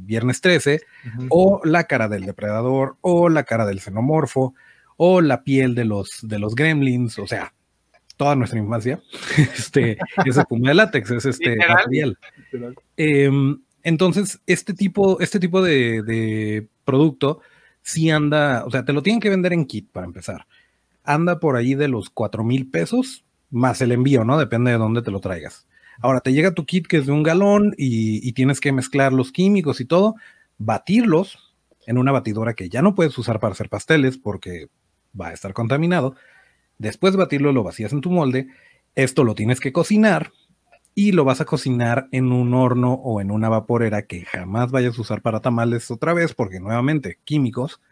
Viernes 0.06 0.40
13, 0.40 0.81
o 1.28 1.60
la 1.64 1.84
cara 1.84 2.08
del 2.08 2.25
depredador, 2.25 2.96
o 3.02 3.28
la 3.28 3.44
cara 3.44 3.66
del 3.66 3.81
xenomorfo, 3.81 4.54
o 4.96 5.20
la 5.20 5.44
piel 5.44 5.74
de 5.74 5.84
los, 5.84 6.08
de 6.22 6.38
los 6.38 6.55
gremlins, 6.55 7.19
o 7.19 7.26
sea, 7.26 7.53
toda 8.20 8.36
nuestra 8.36 8.58
infancia, 8.58 9.00
este, 9.56 9.96
es 10.27 10.36
espuma 10.36 10.69
de 10.69 10.74
látex, 10.74 11.10
es 11.10 11.24
este 11.24 11.56
material. 11.56 12.19
Em, 12.98 13.62
entonces, 13.82 14.43
este 14.46 14.74
tipo, 14.74 15.19
este 15.20 15.41
tipo 15.41 15.62
de, 15.62 16.69
producto 16.84 17.41
sí 17.81 18.10
anda, 18.10 18.62
o 18.67 18.70
sea, 18.70 18.84
te 18.84 18.93
lo 18.93 19.03
tienen 19.03 19.20
que 19.20 19.31
vender 19.31 19.55
en 19.55 19.65
kit 19.65 19.91
para 19.91 20.05
empezar. 20.05 20.46
Anda 21.03 21.41
por 21.41 21.56
ahí 21.56 21.74
de 21.74 21.89
los 21.89 22.10
cuatro 22.10 22.44
mil 22.44 22.70
pesos 22.70 23.24
más 23.48 23.81
el 23.81 23.93
envío, 23.93 24.22
¿no? 24.22 24.39
Depende 24.39 24.70
de 24.70 24.77
dónde 24.77 25.00
te 25.00 25.10
lo 25.10 25.20
traigas. 25.20 25.67
Ahora 26.03 26.20
te 26.20 26.34
llega 26.34 26.53
tu 26.53 26.67
kit 26.67 26.86
que 26.86 26.98
es 26.98 27.06
de 27.06 27.12
un 27.12 27.22
galón 27.22 27.74
y, 27.79 28.29
y 28.29 28.32
tienes 28.34 28.60
que 28.60 28.70
mezclar 28.70 29.15
los 29.15 29.32
químicos 29.32 29.81
y 29.81 29.86
todo, 29.86 30.15
batirlos 30.58 31.55
en 31.86 31.96
una 31.96 32.12
batidora 32.12 32.53
que 32.53 32.69
ya 32.69 32.82
no 32.82 32.94
puedes 32.94 33.17
usar 33.17 33.41
para 33.41 33.53
hacer 33.53 33.70
pasteles 33.70 34.19
porque 34.19 34.69
va 35.19 35.29
a 35.29 35.32
estar 35.32 35.55
contaminado 35.55 36.17
Después 36.81 37.13
de 37.13 37.19
batirlo, 37.19 37.53
lo 37.53 37.63
vacías 37.63 37.93
en 37.93 38.01
tu 38.01 38.10
molde. 38.10 38.49
Esto 38.94 39.22
lo 39.22 39.34
tienes 39.34 39.60
que 39.60 39.70
cocinar 39.70 40.32
y 40.94 41.13
lo 41.13 41.27
vas 41.27 41.43
a 41.43 41.44
cocinar 41.44 42.08
en 42.10 42.32
un 42.32 42.55
horno 42.55 42.94
o 42.94 43.20
en 43.20 43.31
una 43.31 43.51
vaporera 43.51 44.06
que 44.06 44.25
jamás 44.25 44.70
vayas 44.70 44.96
a 44.96 45.01
usar 45.03 45.20
para 45.20 45.41
tamales 45.41 45.91
otra 45.91 46.15
vez, 46.15 46.32
porque 46.32 46.58
nuevamente 46.58 47.19
químicos. 47.25 47.82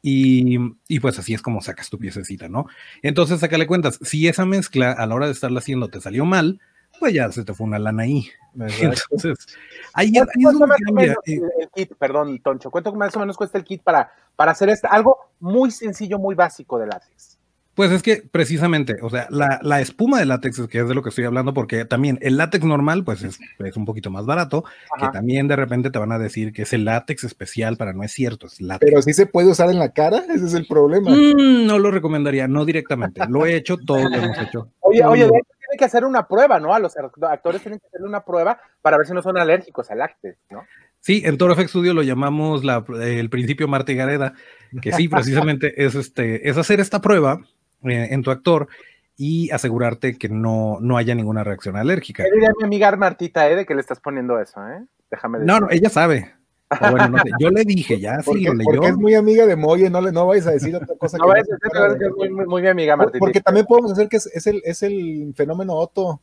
Y, 0.00 0.58
pues 1.00 1.18
así 1.18 1.34
es 1.34 1.42
como 1.42 1.60
sacas 1.60 1.90
tu 1.90 1.98
piececita, 1.98 2.48
¿no? 2.48 2.64
Entonces, 3.02 3.40
sácale 3.40 3.66
cuentas. 3.66 3.98
Si 4.00 4.26
esa 4.26 4.46
mezcla 4.46 4.90
a 4.92 5.06
la 5.06 5.14
hora 5.14 5.26
de 5.26 5.32
estarla 5.32 5.58
haciendo 5.58 5.88
te 5.88 6.00
salió 6.00 6.24
mal, 6.24 6.62
pues 6.98 7.12
ya 7.12 7.30
se 7.30 7.44
te 7.44 7.52
fue 7.52 7.66
una 7.66 7.78
lana 7.78 8.04
ahí. 8.04 8.26
Entonces, 8.54 9.36
ahí, 9.92 10.12
es 10.16 10.58
donde 10.58 11.14
El 11.26 11.68
kit, 11.74 11.94
perdón, 11.96 12.40
Toncho, 12.40 12.70
¿cuánto 12.70 12.94
más 12.94 13.14
o 13.16 13.20
menos 13.20 13.36
cuesta 13.36 13.58
el 13.58 13.64
kit 13.64 13.82
para, 13.82 14.10
para 14.34 14.52
hacer 14.52 14.70
esto? 14.70 14.88
Algo 14.90 15.34
muy 15.40 15.70
sencillo, 15.70 16.18
muy 16.18 16.34
básico 16.34 16.78
de 16.78 16.86
látex. 16.86 17.39
Pues 17.80 17.92
es 17.92 18.02
que 18.02 18.22
precisamente, 18.30 18.98
o 19.00 19.08
sea, 19.08 19.26
la, 19.30 19.80
espuma 19.80 20.18
de 20.18 20.26
látex, 20.26 20.68
que 20.68 20.80
es 20.80 20.86
de 20.86 20.94
lo 20.94 21.02
que 21.02 21.08
estoy 21.08 21.24
hablando, 21.24 21.54
porque 21.54 21.86
también 21.86 22.18
el 22.20 22.36
látex 22.36 22.62
normal, 22.62 23.04
pues 23.04 23.22
es, 23.22 23.38
un 23.74 23.86
poquito 23.86 24.10
más 24.10 24.26
barato, 24.26 24.64
que 24.98 25.08
también 25.08 25.48
de 25.48 25.56
repente 25.56 25.90
te 25.90 25.98
van 25.98 26.12
a 26.12 26.18
decir 26.18 26.52
que 26.52 26.60
es 26.60 26.74
el 26.74 26.84
látex 26.84 27.24
especial, 27.24 27.78
para 27.78 27.94
no 27.94 28.02
es 28.02 28.12
cierto, 28.12 28.48
es 28.48 28.60
látex. 28.60 28.86
Pero 28.86 29.00
sí 29.00 29.14
se 29.14 29.24
puede 29.24 29.48
usar 29.48 29.70
en 29.70 29.78
la 29.78 29.94
cara, 29.94 30.18
ese 30.28 30.44
es 30.44 30.52
el 30.52 30.66
problema. 30.66 31.10
Mm, 31.10 31.66
no 31.66 31.78
lo 31.78 31.90
recomendaría, 31.90 32.46
no 32.46 32.66
directamente, 32.66 33.22
lo 33.26 33.46
he 33.46 33.56
hecho, 33.56 33.78
todo 33.78 34.06
lo 34.06 34.14
hemos 34.14 34.36
hecho. 34.36 34.68
Oye, 34.80 35.02
oye, 35.02 35.22
tiene 35.22 35.78
que 35.78 35.84
hacer 35.86 36.04
una 36.04 36.28
prueba, 36.28 36.60
¿no? 36.60 36.74
A 36.74 36.78
los 36.80 36.94
actores 36.98 37.62
tienen 37.62 37.80
que 37.80 37.86
hacer 37.86 38.02
una 38.02 38.22
prueba 38.22 38.60
para 38.82 38.98
ver 38.98 39.06
si 39.06 39.14
no 39.14 39.22
son 39.22 39.38
alérgicos 39.38 39.90
al 39.90 40.00
látex, 40.00 40.36
¿no? 40.50 40.64
Sí, 40.98 41.22
en 41.24 41.38
Toro 41.38 41.54
FX 41.56 41.70
Studio 41.70 41.94
lo 41.94 42.02
llamamos 42.02 42.62
la, 42.62 42.84
el 43.00 43.30
principio 43.30 43.68
Marta 43.68 43.90
y 43.90 43.94
Gareda, 43.94 44.34
que 44.82 44.92
sí, 44.92 45.08
precisamente 45.08 45.82
es, 45.82 45.94
este, 45.94 46.46
es 46.46 46.58
hacer 46.58 46.78
esta 46.78 47.00
prueba 47.00 47.40
eh, 47.84 48.08
en 48.10 48.22
tu 48.22 48.30
actor 48.30 48.68
y 49.16 49.50
asegurarte 49.50 50.16
que 50.16 50.28
no, 50.28 50.78
no 50.80 50.96
haya 50.96 51.14
ninguna 51.14 51.44
reacción 51.44 51.76
alérgica. 51.76 52.24
¿Qué 52.24 52.30
diría 52.30 52.52
mi 52.58 52.64
amiga 52.64 52.96
Martita, 52.96 53.50
eh, 53.50 53.54
de 53.54 53.66
que 53.66 53.74
le 53.74 53.80
estás 53.80 54.00
poniendo 54.00 54.40
eso, 54.40 54.66
eh? 54.66 54.84
Déjame 55.10 55.38
decir. 55.38 55.52
No, 55.52 55.60
no, 55.60 55.70
ella 55.70 55.90
sabe. 55.90 56.34
O 56.70 56.90
bueno, 56.90 57.08
no 57.08 57.18
sé, 57.18 57.30
yo 57.38 57.50
le 57.50 57.64
dije, 57.64 57.98
ya 57.98 58.20
sí 58.20 58.22
Porque, 58.26 58.44
lo 58.44 58.54
leyó. 58.54 58.70
porque 58.70 58.86
es 58.88 58.96
muy 58.96 59.14
amiga 59.14 59.44
de 59.44 59.56
Moye, 59.56 59.90
no, 59.90 60.00
le, 60.00 60.12
no 60.12 60.26
vayas 60.26 60.46
a 60.46 60.52
decir 60.52 60.74
otra 60.74 60.94
cosa. 60.96 61.18
No 61.18 61.24
que 61.24 61.30
vayas 61.30 61.48
a 61.48 61.50
no 61.50 61.58
decir, 61.58 61.70
pero 61.72 61.98
que 61.98 62.04
es 62.06 62.32
muy, 62.32 62.46
muy 62.46 62.62
mi 62.62 62.68
amiga 62.68 62.96
Martita. 62.96 63.18
Porque 63.18 63.40
también 63.40 63.66
podemos 63.66 63.92
hacer 63.92 64.08
que 64.08 64.18
es, 64.18 64.26
es 64.26 64.46
el, 64.46 64.62
es 64.64 64.82
el 64.82 65.34
fenómeno 65.36 65.74
Otto, 65.74 66.20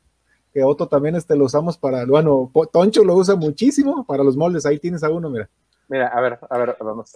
que 0.54 0.64
Otto 0.64 0.88
también 0.88 1.16
este, 1.16 1.36
lo 1.36 1.46
usamos 1.46 1.78
para, 1.78 2.06
bueno, 2.06 2.52
Toncho 2.72 3.04
lo 3.04 3.16
usa 3.16 3.36
muchísimo 3.36 4.06
para 4.06 4.24
los 4.24 4.38
moldes, 4.38 4.66
ahí 4.66 4.80
tienes 4.80 5.04
a 5.04 5.10
uno, 5.10 5.30
mira. 5.30 5.50
Mira, 5.90 6.08
a 6.08 6.22
ver, 6.22 6.40
a 6.50 6.58
ver, 6.58 6.78
vamos. 6.80 7.16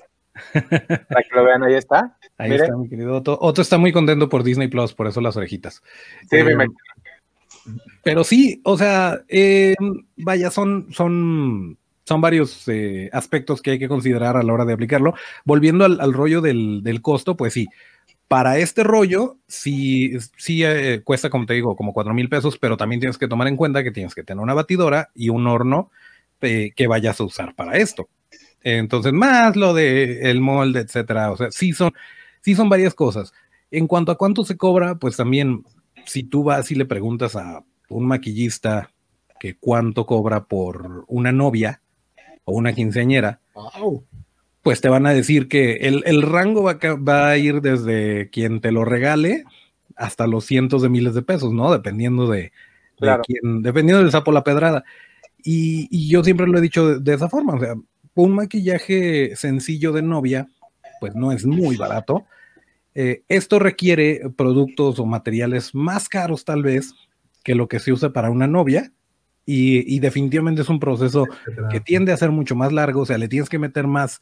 Para 0.53 1.23
que 1.23 1.35
lo 1.35 1.43
vean, 1.43 1.63
ahí 1.63 1.75
está. 1.75 2.17
Ahí 2.37 2.53
está, 2.53 2.75
mi 2.75 2.89
querido 2.89 3.17
Otto. 3.17 3.37
Otto 3.41 3.61
está 3.61 3.77
muy 3.77 3.91
contento 3.91 4.29
por 4.29 4.43
Disney 4.43 4.67
Plus, 4.67 4.93
por 4.93 5.07
eso 5.07 5.21
las 5.21 5.35
orejitas. 5.37 5.81
Sí, 6.29 6.37
Eh, 6.37 6.55
me. 6.55 6.67
Pero 8.03 8.23
sí, 8.23 8.61
o 8.63 8.77
sea, 8.77 9.21
eh, 9.27 9.75
vaya, 10.17 10.49
son, 10.49 10.87
son, 10.91 11.77
son 12.05 12.21
varios 12.21 12.67
eh, 12.67 13.09
aspectos 13.13 13.61
que 13.61 13.71
hay 13.71 13.79
que 13.79 13.87
considerar 13.87 14.35
a 14.35 14.43
la 14.43 14.53
hora 14.53 14.65
de 14.65 14.73
aplicarlo. 14.73 15.13
Volviendo 15.45 15.85
al, 15.85 16.01
al 16.01 16.13
rollo 16.13 16.41
del, 16.41 16.81
del 16.83 17.01
costo, 17.01 17.37
pues 17.37 17.53
sí, 17.53 17.67
para 18.27 18.57
este 18.57 18.83
rollo 18.83 19.37
sí, 19.47 20.17
sí 20.37 20.63
eh, 20.63 21.01
cuesta, 21.03 21.29
como 21.29 21.45
te 21.45 21.53
digo, 21.53 21.75
como 21.75 21.93
cuatro 21.93 22.13
mil 22.13 22.29
pesos, 22.29 22.57
pero 22.57 22.77
también 22.77 22.99
tienes 22.99 23.17
que 23.17 23.27
tomar 23.27 23.47
en 23.47 23.57
cuenta 23.57 23.83
que 23.83 23.91
tienes 23.91 24.15
que 24.15 24.23
tener 24.23 24.41
una 24.41 24.53
batidora 24.55 25.09
y 25.13 25.29
un 25.29 25.45
horno 25.45 25.91
que 26.39 26.87
vayas 26.87 27.19
a 27.19 27.23
usar 27.23 27.53
para 27.53 27.77
esto. 27.77 28.09
Entonces, 28.63 29.11
más 29.13 29.55
lo 29.55 29.73
de 29.73 30.29
el 30.29 30.39
molde, 30.41 30.81
etcétera. 30.81 31.31
O 31.31 31.37
sea, 31.37 31.51
sí 31.51 31.73
son, 31.73 31.91
sí 32.41 32.55
son 32.55 32.69
varias 32.69 32.93
cosas. 32.93 33.33
En 33.71 33.87
cuanto 33.87 34.11
a 34.11 34.17
cuánto 34.17 34.43
se 34.45 34.57
cobra, 34.57 34.95
pues 34.95 35.17
también, 35.17 35.63
si 36.05 36.23
tú 36.23 36.43
vas 36.43 36.69
y 36.71 36.75
le 36.75 36.85
preguntas 36.85 37.35
a 37.35 37.63
un 37.89 38.05
maquillista 38.05 38.91
que 39.39 39.55
cuánto 39.57 40.05
cobra 40.05 40.43
por 40.45 41.05
una 41.07 41.31
novia 41.31 41.81
o 42.45 42.53
una 42.55 42.73
quinceañera, 42.73 43.39
Wow. 43.53 44.05
pues 44.61 44.79
te 44.81 44.87
van 44.89 45.05
a 45.05 45.13
decir 45.13 45.47
que 45.47 45.73
el, 45.73 46.03
el 46.05 46.21
rango 46.21 46.63
va 46.63 46.77
va 46.95 47.29
a 47.29 47.37
ir 47.37 47.61
desde 47.61 48.29
quien 48.29 48.61
te 48.61 48.71
lo 48.71 48.85
regale 48.85 49.43
hasta 49.95 50.25
los 50.27 50.45
cientos 50.45 50.81
de 50.81 50.89
miles 50.89 51.13
de 51.15 51.21
pesos, 51.21 51.51
¿no? 51.53 51.71
Dependiendo 51.71 52.27
de, 52.29 52.41
de 52.43 52.51
Claro. 52.97 53.23
quién, 53.25 53.61
dependiendo 53.61 54.01
del 54.03 54.11
sapo 54.11 54.31
la 54.31 54.43
pedrada. 54.43 54.83
Y, 55.43 55.87
y 55.91 56.07
yo 56.09 56.23
siempre 56.23 56.47
lo 56.47 56.57
he 56.57 56.61
dicho 56.61 56.87
de, 56.87 56.99
de 56.99 57.13
esa 57.15 57.27
forma, 57.29 57.55
o 57.55 57.59
sea, 57.59 57.73
un 58.15 58.35
maquillaje 58.35 59.35
sencillo 59.35 59.91
de 59.91 60.01
novia, 60.01 60.47
pues 60.99 61.15
no 61.15 61.31
es 61.31 61.45
muy 61.45 61.77
barato. 61.77 62.25
Eh, 62.93 63.23
esto 63.27 63.59
requiere 63.59 64.21
productos 64.35 64.99
o 64.99 65.05
materiales 65.05 65.73
más 65.73 66.09
caros 66.09 66.43
tal 66.43 66.63
vez 66.63 66.93
que 67.43 67.55
lo 67.55 67.67
que 67.67 67.79
se 67.79 67.91
usa 67.91 68.11
para 68.11 68.29
una 68.29 68.47
novia 68.47 68.91
y, 69.45 69.95
y 69.95 69.99
definitivamente 69.99 70.61
es 70.61 70.69
un 70.69 70.79
proceso 70.79 71.25
que 71.71 71.79
tiende 71.79 72.11
a 72.11 72.17
ser 72.17 72.31
mucho 72.31 72.55
más 72.55 72.71
largo, 72.71 73.01
o 73.01 73.05
sea, 73.05 73.17
le 73.17 73.27
tienes 73.27 73.49
que 73.49 73.59
meter 73.59 73.87
más, 73.87 74.21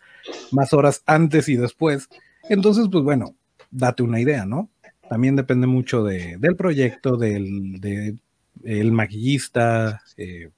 más 0.52 0.72
horas 0.74 1.04
antes 1.06 1.50
y 1.50 1.58
después. 1.58 2.08
Entonces, 2.48 2.88
pues 2.92 3.04
bueno, 3.04 3.36
date 3.72 4.04
una 4.04 4.20
idea, 4.20 4.46
¿no? 4.46 4.70
También 5.10 5.36
depende 5.36 5.68
mucho 5.68 6.04
de, 6.04 6.38
del 6.38 6.56
proyecto, 6.56 7.18
del 7.18 7.82
de, 7.82 8.16
el 8.64 8.92
maquillista, 8.92 10.02
eh, 10.18 10.50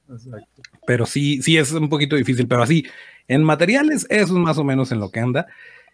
pero 0.86 1.06
sí, 1.06 1.42
sí 1.42 1.58
es 1.58 1.72
un 1.72 1.90
poquito 1.90 2.16
difícil, 2.16 2.48
pero 2.48 2.64
así, 2.64 2.86
en 3.28 3.44
materiales, 3.44 4.06
eso 4.10 4.26
es 4.26 4.32
más 4.32 4.58
o 4.58 4.64
menos 4.64 4.92
en 4.92 5.00
lo 5.00 5.10
que 5.12 5.20
anda. 5.20 5.48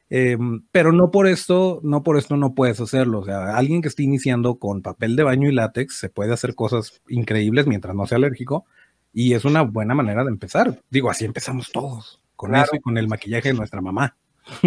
Eh, 0.10 0.38
pero 0.72 0.92
no 0.94 1.12
por 1.12 1.28
esto, 1.28 1.82
no 1.84 2.02
por 2.04 2.18
esto 2.18 2.38
no 2.38 2.54
puedes 2.54 2.80
hacerlo. 2.80 3.20
O 3.20 3.26
sea, 3.26 3.58
alguien 3.58 3.82
que 3.82 3.90
esté 3.90 4.04
iniciando 4.04 4.56
con 4.56 4.82
papel 4.82 5.16
de 5.16 5.24
baño 5.24 5.50
y 5.50 5.54
látex 5.54 6.00
se 6.00 6.10
puede 6.10 6.34
hacer 6.34 6.56
cosas 6.56 7.02
increíbles 7.10 7.68
mientras 7.68 7.94
no 7.94 8.06
sea 8.08 8.18
alérgico 8.18 8.66
y 9.14 9.34
es 9.34 9.46
una 9.46 9.62
buena 9.64 9.96
manera 9.96 10.24
de 10.24 10.30
empezar. 10.30 10.80
Digo, 10.90 11.10
así 11.10 11.26
empezamos 11.26 11.72
todos, 11.72 12.22
con 12.36 12.52
Claro. 12.52 12.66
eso 12.66 12.76
y 12.76 12.80
con 12.80 12.98
el 12.98 13.08
maquillaje 13.08 13.50
de 13.50 13.56
nuestra 13.56 13.82
mamá. 13.82 14.16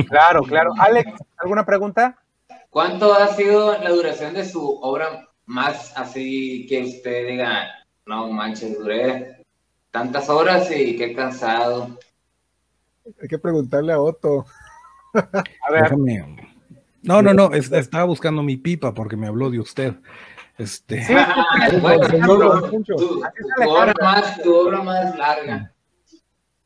Claro, 0.08 0.42
claro. 0.42 0.72
Alex, 0.78 1.10
¿alguna 1.38 1.64
pregunta? 1.64 2.18
¿Cuánto 2.68 3.14
ha 3.14 3.28
sido 3.28 3.78
la 3.82 3.90
duración 3.90 4.34
de 4.34 4.44
su 4.44 4.62
obra 4.82 5.28
más 5.46 5.96
así 5.96 6.66
que 6.68 6.82
usted 6.82 7.28
diga, 7.28 7.66
no 8.06 8.30
manches, 8.30 8.78
duré 8.78 9.44
tantas 9.90 10.28
horas 10.28 10.70
y 10.70 10.96
qué 10.96 11.14
cansado? 11.14 11.98
Hay 13.22 13.28
que 13.28 13.38
preguntarle 13.38 13.92
a 13.92 14.00
Otto. 14.00 14.44
A 15.14 15.72
ver, 15.72 15.84
Déjame- 15.84 16.48
No, 17.02 17.22
no, 17.22 17.32
no, 17.32 17.52
es- 17.52 17.72
estaba 17.72 18.04
buscando 18.04 18.42
mi 18.42 18.56
pipa 18.56 18.92
porque 18.94 19.16
me 19.16 19.26
habló 19.26 19.50
de 19.50 19.58
usted. 19.60 19.94
Este, 20.58 21.02
Sí, 21.04 21.14
Bueno, 21.80 22.06
tu, 22.08 22.82
tu- 22.84 22.96
tu 22.96 23.70
obra 23.70 23.94
más, 24.00 24.42
tu 24.42 24.54
obra 24.54 24.82
más 24.82 25.16
larga. 25.16 25.72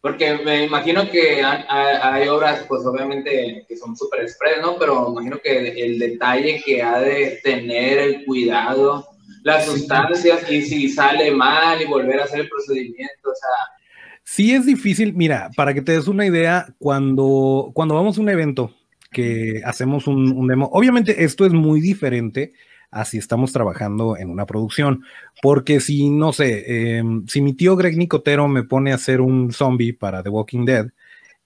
Porque 0.00 0.37
me 0.45 0.64
imagino 0.64 1.09
que 1.09 1.43
hay, 1.43 1.64
hay 2.03 2.29
obras, 2.29 2.64
pues 2.69 2.85
obviamente, 2.85 3.64
que 3.67 3.76
son 3.76 3.97
súper 3.97 4.23
express, 4.23 4.61
¿no? 4.61 4.76
Pero 4.79 5.05
me 5.07 5.12
imagino 5.12 5.38
que 5.43 5.69
el 5.83 5.99
detalle 5.99 6.61
que 6.64 6.83
ha 6.83 6.99
de 7.00 7.41
tener, 7.43 7.99
el 7.99 8.25
cuidado, 8.26 9.07
las 9.45 9.64
sustancias, 9.64 10.50
y 10.50 10.61
si 10.62 10.88
sale 10.91 11.31
mal 11.31 11.81
y 11.81 11.87
volver 11.87 12.21
a 12.21 12.25
hacer 12.25 12.41
el 12.41 12.49
procedimiento, 12.50 13.31
o 13.31 13.35
sea, 13.35 13.84
Sí 14.25 14.52
es 14.52 14.66
difícil, 14.66 15.14
mira, 15.14 15.50
para 15.54 15.75
que 15.75 15.83
te 15.83 15.93
des 15.93 16.09
una 16.09 16.26
idea, 16.26 16.75
cuando, 16.78 17.71
cuando 17.75 17.95
vamos 17.95 18.16
a 18.19 18.21
un 18.23 18.31
evento 18.31 18.75
que 19.12 19.61
hacemos 19.64 20.07
un, 20.07 20.33
un 20.33 20.49
demo, 20.49 20.69
obviamente 20.73 21.25
esto 21.25 21.45
es 21.47 21.52
muy 21.52 21.81
diferente 21.81 22.54
a 22.90 23.04
si 23.04 23.19
estamos 23.19 23.52
trabajando 23.52 24.16
en 24.16 24.31
una 24.31 24.47
producción, 24.47 25.02
porque 25.43 25.81
si, 25.81 26.11
no 26.11 26.33
sé, 26.33 26.97
em, 26.99 27.26
si 27.26 27.43
mi 27.43 27.52
tío 27.52 27.76
Greg 27.76 27.97
Nicotero 27.99 28.49
me 28.49 28.62
pone 28.62 28.93
a 28.93 28.95
hacer 28.95 29.21
un 29.21 29.52
zombie 29.52 29.93
para 29.93 30.23
The 30.23 30.31
Walking 30.31 30.64
Dead 30.64 30.87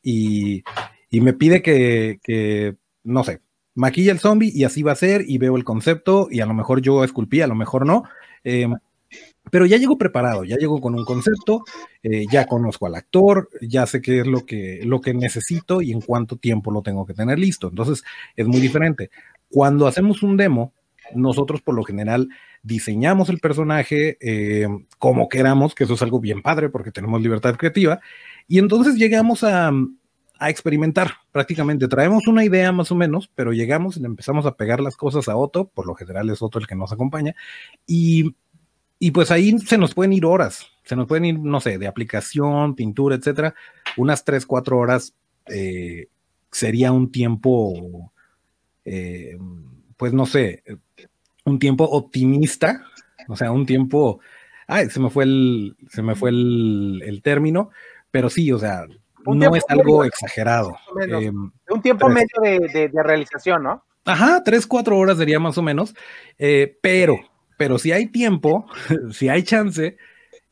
y, 0.02 0.62
y 1.10 1.20
me 1.20 1.32
pide 1.32 1.62
que, 1.62 2.20
que, 2.22 2.76
no 3.02 3.24
sé, 3.24 3.40
maquilla 3.74 4.12
el 4.12 4.18
zombie 4.20 4.52
y 4.54 4.64
así 4.64 4.82
va 4.82 4.92
a 4.92 4.96
ser 4.96 5.24
y 5.26 5.38
veo 5.38 5.56
el 5.56 5.64
concepto 5.64 6.28
y 6.30 6.40
a 6.40 6.46
lo 6.46 6.52
mejor 6.54 6.82
yo 6.82 7.02
esculpí, 7.02 7.40
a 7.40 7.46
lo 7.46 7.54
mejor 7.54 7.86
no. 7.86 8.04
em, 8.44 8.74
pero 9.50 9.66
ya 9.66 9.76
llego 9.76 9.98
preparado, 9.98 10.44
ya 10.44 10.56
llego 10.56 10.80
con 10.80 10.94
un 10.94 11.04
concepto, 11.04 11.64
eh, 12.02 12.24
ya 12.30 12.46
conozco 12.46 12.86
al 12.86 12.94
actor, 12.94 13.48
ya 13.60 13.86
sé 13.86 14.00
qué 14.00 14.20
es 14.20 14.26
lo 14.26 14.44
que, 14.46 14.80
lo 14.84 15.00
que 15.00 15.14
necesito 15.14 15.82
y 15.82 15.92
en 15.92 16.00
cuánto 16.00 16.36
tiempo 16.36 16.70
lo 16.70 16.82
tengo 16.82 17.06
que 17.06 17.14
tener 17.14 17.38
listo. 17.38 17.68
Entonces 17.68 18.04
es 18.36 18.46
muy 18.46 18.60
diferente. 18.60 19.10
Cuando 19.50 19.86
hacemos 19.86 20.22
un 20.22 20.36
demo, 20.36 20.72
nosotros 21.14 21.62
por 21.62 21.74
lo 21.74 21.84
general 21.84 22.28
diseñamos 22.62 23.28
el 23.28 23.38
personaje 23.38 24.18
eh, 24.20 24.68
como 24.98 25.28
queramos, 25.28 25.74
que 25.74 25.84
eso 25.84 25.94
es 25.94 26.02
algo 26.02 26.20
bien 26.20 26.42
padre 26.42 26.68
porque 26.68 26.90
tenemos 26.90 27.22
libertad 27.22 27.56
creativa, 27.56 28.00
y 28.46 28.58
entonces 28.58 28.96
llegamos 28.96 29.44
a, 29.44 29.70
a 30.38 30.50
experimentar 30.50 31.12
prácticamente. 31.32 31.88
Traemos 31.88 32.26
una 32.26 32.44
idea 32.44 32.72
más 32.72 32.90
o 32.92 32.94
menos, 32.94 33.30
pero 33.34 33.52
llegamos 33.52 33.96
y 33.96 34.00
le 34.00 34.06
empezamos 34.06 34.46
a 34.46 34.56
pegar 34.56 34.80
las 34.80 34.96
cosas 34.96 35.28
a 35.28 35.36
Otto, 35.36 35.68
por 35.68 35.86
lo 35.86 35.94
general 35.94 36.30
es 36.30 36.42
Otto 36.42 36.58
el 36.58 36.66
que 36.66 36.76
nos 36.76 36.92
acompaña, 36.92 37.34
y 37.86 38.34
y 38.98 39.10
pues 39.10 39.30
ahí 39.30 39.56
se 39.58 39.78
nos 39.78 39.94
pueden 39.94 40.12
ir 40.12 40.24
horas, 40.24 40.66
se 40.84 40.96
nos 40.96 41.06
pueden 41.06 41.24
ir, 41.24 41.38
no 41.38 41.60
sé, 41.60 41.78
de 41.78 41.86
aplicación, 41.86 42.74
pintura, 42.74 43.16
etcétera, 43.16 43.54
unas 43.96 44.24
3, 44.24 44.44
4 44.46 44.78
horas 44.78 45.14
eh, 45.46 46.08
sería 46.50 46.92
un 46.92 47.10
tiempo, 47.12 48.12
eh, 48.84 49.36
pues 49.96 50.12
no 50.12 50.26
sé, 50.26 50.62
un 51.44 51.58
tiempo 51.58 51.84
optimista, 51.84 52.84
o 53.28 53.36
sea, 53.36 53.50
un 53.52 53.66
tiempo, 53.66 54.20
ay, 54.66 54.88
se 54.90 55.00
me 55.00 55.10
fue 55.10 55.24
el, 55.24 55.76
se 55.90 56.02
me 56.02 56.14
fue 56.14 56.30
el, 56.30 57.02
el 57.04 57.22
término, 57.22 57.70
pero 58.10 58.30
sí, 58.30 58.50
o 58.52 58.58
sea, 58.58 58.84
Un 59.26 59.38
no 59.38 59.54
es 59.56 59.64
algo 59.68 59.84
medio, 59.98 60.04
exagerado. 60.04 60.76
menos. 60.94 61.22
eh, 61.22 61.32
un 61.70 61.82
tiempo 61.82 62.06
Tres. 62.08 62.26
medio 62.42 62.60
de, 62.60 62.68
de- 62.72 62.88
de 62.88 63.02
realización, 63.02 63.62
¿no? 63.62 63.84
Ajá, 64.04 64.42
tres, 64.42 64.66
cuatro 64.66 64.96
horas 64.96 65.18
sería 65.18 65.38
más 65.38 65.58
o 65.58 65.62
menos. 65.62 65.94
eh, 66.38 66.78
pero, 66.80 67.18
pero 67.58 67.78
si 67.78 67.92
hay 67.92 68.06
tiempo, 68.06 68.66
si 69.12 69.28
hay 69.28 69.42
chance, 69.42 69.98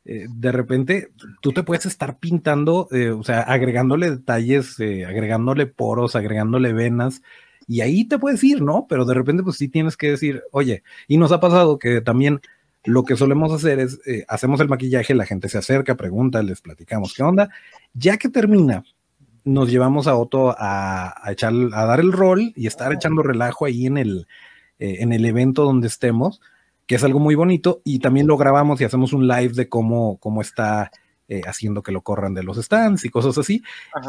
eh, 0.05 0.27
de 0.29 0.53
repente 0.53 1.09
tú 1.41 1.53
te 1.53 1.63
puedes 1.63 1.87
estar 1.87 2.19
pintando, 2.19 2.89
eh, 2.91 3.11
o 3.11 3.25
sea, 3.25 3.41
agregándole 3.41 4.11
detalles, 4.11 4.79
eh, 4.81 5.07
agregándole 5.07 5.67
poros, 5.67 6.15
agregándole 6.15 6.75
venas, 6.75 7.23
y 7.67 7.81
ahí 7.81 8.05
te 8.05 8.19
puedes 8.19 8.45
ir, 8.45 8.61
¿no? 8.61 8.87
Pero 8.89 9.05
de 9.05 9.15
repente, 9.15 9.43
pues 9.43 9.57
sí 9.57 9.69
tienes 9.69 9.97
que 9.97 10.11
decir, 10.11 10.43
oye, 10.53 10.83
y 11.09 11.17
nos 11.17 11.33
ha 11.33 11.41
pasado 11.41 11.79
que 11.79 12.01
también 12.01 12.41
lo 12.85 13.05
que 13.05 13.17
solemos 13.17 13.53
hacer 13.53 13.81
es, 13.81 14.01
hacemos 14.29 14.61
el 14.61 14.69
maquillaje, 14.69 15.15
la 15.15 15.27
gente 15.27 15.49
se 15.49 15.59
acerca, 15.59 15.97
pregunta, 15.97 16.43
les 16.43 16.61
platicamos 16.61 17.15
qué 17.15 17.25
onda, 17.25 17.51
ya 17.95 18.17
que 18.17 18.29
termina, 18.29 18.85
nos 19.45 19.69
llevamos 19.69 20.07
a 20.07 20.17
Otto 20.17 20.55
a, 20.57 21.09
a 21.09 21.31
a 21.31 21.85
dar 21.85 22.01
el 22.01 22.13
rol 22.13 22.53
y 22.55 22.69
estar 22.69 22.93
echando 22.93 23.23
relajo 23.23 23.65
ahí 23.65 23.87
en 23.87 23.97
el, 23.97 24.29
en 24.79 25.13
el 25.13 25.25
evento 25.25 25.65
donde 25.65 25.89
estemos, 25.89 26.41
que 26.87 26.95
es 26.95 27.05
algo 27.05 27.19
muy 27.19 27.35
bonito, 27.35 27.83
y 27.85 27.99
también 27.99 28.26
lo 28.26 28.37
grabamos 28.37 28.81
y 28.81 28.85
hacemos 28.85 29.12
un 29.12 29.26
live 29.26 29.55
de 29.55 29.69
cómo, 29.69 30.19
cómo 30.19 30.40
está 30.40 30.90
eh, 31.28 31.43
haciendo 31.47 31.83
que 31.83 31.93
lo 31.93 32.02
corran 32.02 32.35
de 32.35 32.43
los 32.43 32.57
stands 32.57 33.05
y 33.05 33.11
cosas 33.11 33.37
así. 33.38 33.62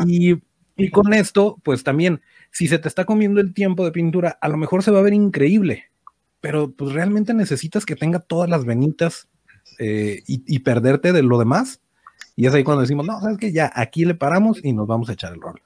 Y, 0.05 0.36
y 0.75 0.91
con 0.91 1.13
esto, 1.13 1.57
pues 1.63 1.84
también, 1.84 2.22
si 2.51 2.67
se 2.67 2.77
te 2.77 2.88
está 2.88 3.05
comiendo 3.05 3.41
el 3.41 3.53
tiempo 3.53 3.84
de 3.84 3.91
pintura, 3.91 4.38
a 4.39 4.48
lo 4.48 4.57
mejor 4.57 4.84
se 4.84 4.91
va 4.91 5.00
a 5.00 5.03
ver 5.03 5.13
increíble, 5.13 5.86
pero 6.39 6.72
pues 6.72 6.93
realmente 6.93 7.34
necesitas 7.34 7.86
que 7.86 7.96
tenga 7.96 8.19
todas 8.19 8.50
las 8.50 8.65
venitas 8.65 9.27
eh, 9.79 10.24
y, 10.27 10.60
perderte 10.60 11.13
de 11.13 11.24
lo 11.24 11.38
demás. 11.39 11.81
Y 12.36 12.46
es 12.46 12.53
ahí 12.53 12.63
cuando 12.63 12.81
decimos, 12.81 13.05
no, 13.05 13.19
sabes 13.19 13.38
que 13.38 13.51
ya 13.51 13.72
aquí 13.75 14.05
le 14.05 14.15
paramos 14.15 14.63
y 14.63 14.74
nos 14.74 14.88
vamos 14.88 15.10
a 15.10 15.13
echar 15.13 15.34
el 15.34 15.41
rol. 15.41 15.62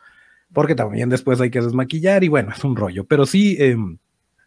Porque 0.53 0.75
también 0.75 1.09
después 1.09 1.39
hay 1.41 1.49
que 1.49 1.61
desmaquillar 1.61 2.23
y 2.23 2.27
bueno, 2.27 2.51
es 2.55 2.63
un 2.63 2.75
rollo. 2.75 3.05
Pero 3.05 3.25
sí, 3.25 3.57
em, 3.59 3.97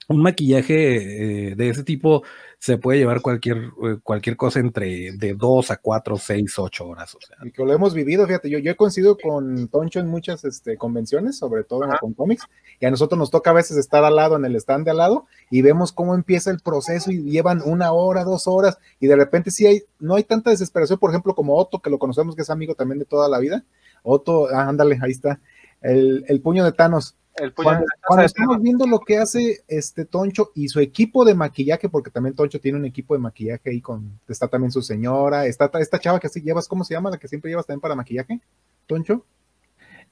un 0.08 0.22
maquillaje 0.22 1.50
eh, 1.50 1.54
de 1.54 1.68
ese 1.68 1.84
tipo 1.84 2.24
se 2.64 2.78
puede 2.78 2.98
llevar 2.98 3.20
cualquier, 3.20 3.58
eh, 3.58 3.98
cualquier 4.02 4.38
cosa 4.38 4.58
entre 4.58 5.12
de 5.12 5.34
dos 5.34 5.70
a 5.70 5.76
cuatro, 5.76 6.16
seis, 6.16 6.58
ocho 6.58 6.88
horas. 6.88 7.14
O 7.14 7.20
sea. 7.20 7.36
Y 7.44 7.50
que 7.50 7.62
lo 7.62 7.70
hemos 7.70 7.92
vivido, 7.92 8.26
fíjate, 8.26 8.48
yo, 8.48 8.58
yo 8.58 8.70
he 8.70 8.74
coincidido 8.74 9.18
con 9.18 9.68
Toncho 9.68 10.00
en 10.00 10.08
muchas 10.08 10.46
este, 10.46 10.78
convenciones, 10.78 11.36
sobre 11.36 11.64
todo 11.64 11.82
con 12.00 12.14
cómics, 12.14 12.44
y 12.80 12.86
a 12.86 12.90
nosotros 12.90 13.18
nos 13.18 13.30
toca 13.30 13.50
a 13.50 13.52
veces 13.52 13.76
estar 13.76 14.02
al 14.02 14.16
lado, 14.16 14.36
en 14.36 14.46
el 14.46 14.56
stand 14.56 14.86
de 14.86 14.92
al 14.92 14.96
lado, 14.96 15.26
y 15.50 15.60
vemos 15.60 15.92
cómo 15.92 16.14
empieza 16.14 16.50
el 16.50 16.60
proceso 16.60 17.10
y 17.10 17.22
llevan 17.24 17.60
una 17.66 17.92
hora, 17.92 18.24
dos 18.24 18.46
horas, 18.46 18.78
y 18.98 19.08
de 19.08 19.16
repente 19.16 19.50
sí 19.50 19.66
hay, 19.66 19.82
no 19.98 20.14
hay 20.14 20.24
tanta 20.24 20.48
desesperación, 20.48 20.98
por 20.98 21.10
ejemplo, 21.10 21.34
como 21.34 21.58
Otto, 21.58 21.80
que 21.80 21.90
lo 21.90 21.98
conocemos, 21.98 22.34
que 22.34 22.40
es 22.40 22.48
amigo 22.48 22.74
también 22.74 22.98
de 22.98 23.04
toda 23.04 23.28
la 23.28 23.40
vida. 23.40 23.62
Otto, 24.02 24.48
ah, 24.48 24.68
ándale, 24.70 24.98
ahí 25.02 25.10
está, 25.10 25.38
el, 25.82 26.24
el 26.28 26.40
puño 26.40 26.64
de 26.64 26.72
Thanos 26.72 27.14
cuando, 27.54 27.84
estamos 28.24 28.62
viendo 28.62 28.86
lo 28.86 29.00
que 29.00 29.18
hace 29.18 29.64
este 29.66 30.04
Toncho 30.04 30.52
y 30.54 30.68
su 30.68 30.80
equipo 30.80 31.24
de 31.24 31.34
maquillaje, 31.34 31.88
porque 31.88 32.10
también 32.10 32.34
Toncho 32.34 32.60
tiene 32.60 32.78
un 32.78 32.84
equipo 32.84 33.14
de 33.14 33.20
maquillaje 33.20 33.70
ahí 33.70 33.80
con, 33.80 34.20
está 34.28 34.48
también 34.48 34.70
su 34.70 34.82
señora, 34.82 35.46
está 35.46 35.70
esta 35.80 35.98
chava 35.98 36.20
que 36.20 36.28
así 36.28 36.40
llevas, 36.40 36.68
¿cómo 36.68 36.84
se 36.84 36.94
llama? 36.94 37.10
La 37.10 37.18
que 37.18 37.28
siempre 37.28 37.50
llevas 37.50 37.66
también 37.66 37.80
para 37.80 37.94
maquillaje, 37.94 38.40
Toncho. 38.86 39.24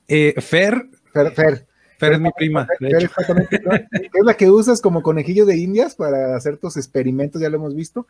Eh, 0.09 0.35
Fer. 0.41 0.89
Fer, 1.13 1.33
Fer. 1.33 1.67
Fer 2.03 2.15
es 2.15 2.21
mi 2.21 2.31
prima. 2.33 2.67
Es 2.81 4.25
la 4.25 4.35
que 4.35 4.51
usas 4.51 4.81
como 4.81 5.03
conejillo 5.03 5.47
de 5.47 5.57
indias 5.57 5.95
para 5.95 6.37
hacer 6.37 6.59
tus 6.59 6.77
experimentos, 6.77 7.41
ya 7.41 7.49
lo 7.49 7.57
hemos 7.57 7.75
visto. 7.77 8.07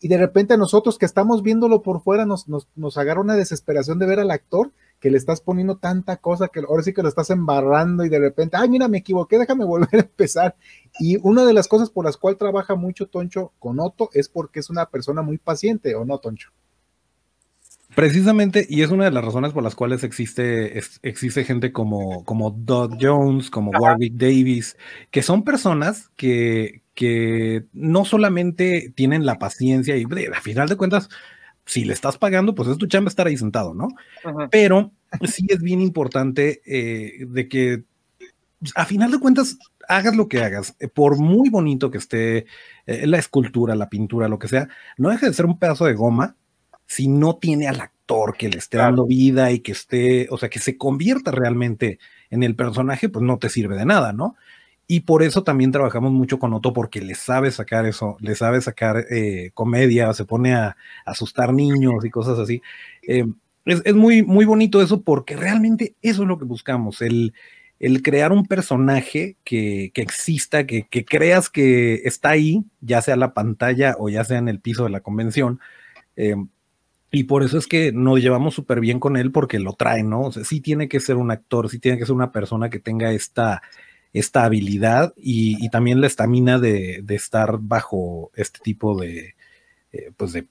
Y, 0.00 0.08
de 0.08 0.18
repente 0.18 0.54
a 0.54 0.56
nosotros 0.56 0.98
que 0.98 1.06
estamos 1.06 1.42
viéndolo 1.42 1.82
por 1.82 2.02
fuera 2.02 2.26
nos, 2.26 2.48
nos, 2.48 2.66
nos 2.74 2.98
agarra 2.98 3.20
una 3.20 3.36
desesperación 3.36 3.98
de 3.98 4.06
ver 4.06 4.18
al 4.18 4.30
actor 4.30 4.72
que 4.98 5.10
le 5.10 5.16
estás 5.16 5.40
poniendo 5.40 5.76
tanta 5.76 6.16
cosa 6.16 6.48
que 6.48 6.60
ahora 6.60 6.82
sí 6.82 6.92
que 6.92 7.02
lo 7.02 7.08
estás 7.08 7.30
embarrando 7.30 8.04
y 8.04 8.08
de 8.08 8.18
repente, 8.18 8.56
ay, 8.56 8.68
mira, 8.68 8.88
me 8.88 8.98
equivoqué, 8.98 9.38
déjame 9.38 9.64
volver 9.64 9.88
a 9.92 9.98
empezar. 9.98 10.56
Y 10.98 11.16
una 11.22 11.44
de 11.44 11.54
las 11.54 11.68
cosas 11.68 11.90
por 11.90 12.04
las 12.04 12.16
cuales 12.16 12.38
trabaja 12.38 12.74
mucho 12.74 13.06
Toncho 13.06 13.52
con 13.58 13.80
Otto 13.80 14.10
es 14.12 14.28
porque 14.28 14.60
es 14.60 14.68
una 14.68 14.86
persona 14.86 15.22
muy 15.22 15.38
paciente, 15.38 15.94
¿o 15.94 16.04
no, 16.04 16.18
Toncho? 16.18 16.50
Precisamente, 17.94 18.66
y 18.68 18.82
es 18.82 18.90
una 18.90 19.04
de 19.04 19.10
las 19.10 19.24
razones 19.24 19.52
por 19.52 19.62
las 19.62 19.74
cuales 19.74 20.04
existe, 20.04 20.78
existe 21.02 21.44
gente 21.44 21.72
como, 21.72 22.24
como 22.24 22.50
Doug 22.50 22.96
Jones, 23.00 23.50
como 23.50 23.72
Warwick 23.72 24.14
Davis, 24.14 24.76
que 25.10 25.22
son 25.22 25.42
personas 25.42 26.10
que, 26.16 26.82
que 26.94 27.66
no 27.72 28.04
solamente 28.04 28.92
tienen 28.94 29.26
la 29.26 29.38
paciencia 29.38 29.96
y 29.96 30.04
a 30.04 30.40
final 30.40 30.68
de 30.68 30.76
cuentas, 30.76 31.08
si 31.66 31.84
le 31.84 31.92
estás 31.92 32.18
pagando, 32.18 32.54
pues 32.54 32.68
es 32.68 32.78
tu 32.78 32.86
chamba 32.86 33.08
estar 33.08 33.26
ahí 33.26 33.36
sentado, 33.36 33.74
¿no? 33.74 33.88
Pero 34.50 34.92
sí 35.24 35.46
es 35.48 35.60
bien 35.60 35.80
importante 35.80 36.62
eh, 36.66 37.24
de 37.28 37.48
que 37.48 37.84
a 38.74 38.84
final 38.84 39.10
de 39.10 39.18
cuentas 39.18 39.58
hagas 39.88 40.14
lo 40.14 40.28
que 40.28 40.42
hagas, 40.42 40.76
eh, 40.78 40.88
por 40.88 41.18
muy 41.18 41.48
bonito 41.48 41.90
que 41.90 41.98
esté 41.98 42.46
eh, 42.86 43.06
la 43.06 43.18
escultura, 43.18 43.74
la 43.74 43.88
pintura, 43.88 44.28
lo 44.28 44.38
que 44.38 44.48
sea, 44.48 44.68
no 44.96 45.10
deja 45.10 45.26
de 45.26 45.34
ser 45.34 45.46
un 45.46 45.58
pedazo 45.58 45.86
de 45.86 45.94
goma 45.94 46.36
si 46.90 47.06
no 47.06 47.36
tiene 47.36 47.68
al 47.68 47.80
actor 47.80 48.36
que 48.36 48.48
le 48.48 48.58
esté 48.58 48.78
dando 48.78 49.06
vida 49.06 49.52
y 49.52 49.60
que 49.60 49.70
esté, 49.70 50.26
o 50.30 50.38
sea, 50.38 50.48
que 50.48 50.58
se 50.58 50.76
convierta 50.76 51.30
realmente 51.30 52.00
en 52.30 52.42
el 52.42 52.56
personaje, 52.56 53.08
pues 53.08 53.24
no 53.24 53.38
te 53.38 53.48
sirve 53.48 53.76
de 53.76 53.86
nada, 53.86 54.12
¿no? 54.12 54.34
Y 54.88 55.02
por 55.02 55.22
eso 55.22 55.44
también 55.44 55.70
trabajamos 55.70 56.10
mucho 56.10 56.40
con 56.40 56.52
Otto, 56.52 56.72
porque 56.72 57.00
le 57.00 57.14
sabe 57.14 57.52
sacar 57.52 57.86
eso, 57.86 58.16
le 58.18 58.34
sabe 58.34 58.60
sacar 58.60 59.06
eh, 59.08 59.52
comedia, 59.54 60.12
se 60.14 60.24
pone 60.24 60.52
a, 60.52 60.76
asustar 61.06 61.54
niños 61.54 62.04
y 62.04 62.10
cosas 62.10 62.40
así. 62.40 62.60
Eh, 63.06 63.24
es, 63.66 63.94
muy, 63.94 64.24
muy 64.24 64.44
bonito 64.44 64.82
eso, 64.82 65.02
porque 65.02 65.36
realmente 65.36 65.94
eso 66.02 66.22
es 66.22 66.28
lo 66.28 66.40
que 66.40 66.44
buscamos, 66.44 67.02
el, 67.02 67.34
el 67.78 68.02
crear 68.02 68.32
un 68.32 68.46
personaje 68.46 69.36
que, 69.44 69.92
exista, 69.94 70.66
que, 70.66 70.88
creas 71.08 71.50
que 71.50 72.02
está 72.04 72.30
ahí, 72.30 72.64
ya 72.80 73.00
sea 73.00 73.14
en 73.14 73.20
la 73.20 73.32
pantalla 73.32 73.94
o 73.96 74.08
ya 74.08 74.24
sea 74.24 74.38
en 74.38 74.48
el 74.48 74.58
piso 74.58 74.82
de 74.82 74.90
la 74.90 75.02
convención. 75.02 75.60
Eh, 76.16 76.34
y 77.10 77.24
por 77.24 77.42
eso 77.42 77.58
es 77.58 77.66
que 77.66 77.92
nos 77.92 78.20
llevamos 78.20 78.54
súper 78.54 78.80
bien 78.80 79.00
con 79.00 79.16
él 79.16 79.32
porque 79.32 79.58
lo 79.58 79.72
trae, 79.72 80.02
¿no? 80.02 80.22
O 80.22 80.32
sea, 80.32 80.44
sí 80.44 80.60
tiene 80.60 80.88
que 80.88 81.00
ser 81.00 81.16
un 81.16 81.30
actor, 81.30 81.68
sí 81.68 81.78
tiene 81.78 81.98
que 81.98 82.06
ser 82.06 82.14
una 82.14 82.32
persona 82.32 82.70
que 82.70 82.78
tenga 82.78 83.12
esta, 83.12 83.62
esta 84.12 84.44
habilidad 84.44 85.12
y, 85.16 85.68
también 85.70 86.00
la 86.00 86.06
estamina 86.06 86.58
de, 86.58 87.04
estar 87.08 87.58
bajo 87.60 88.30
este 88.36 88.60
tipo 88.60 89.00
de, 89.00 89.34
eh, 89.92 90.12
pues 90.16 90.32
de 90.32 90.46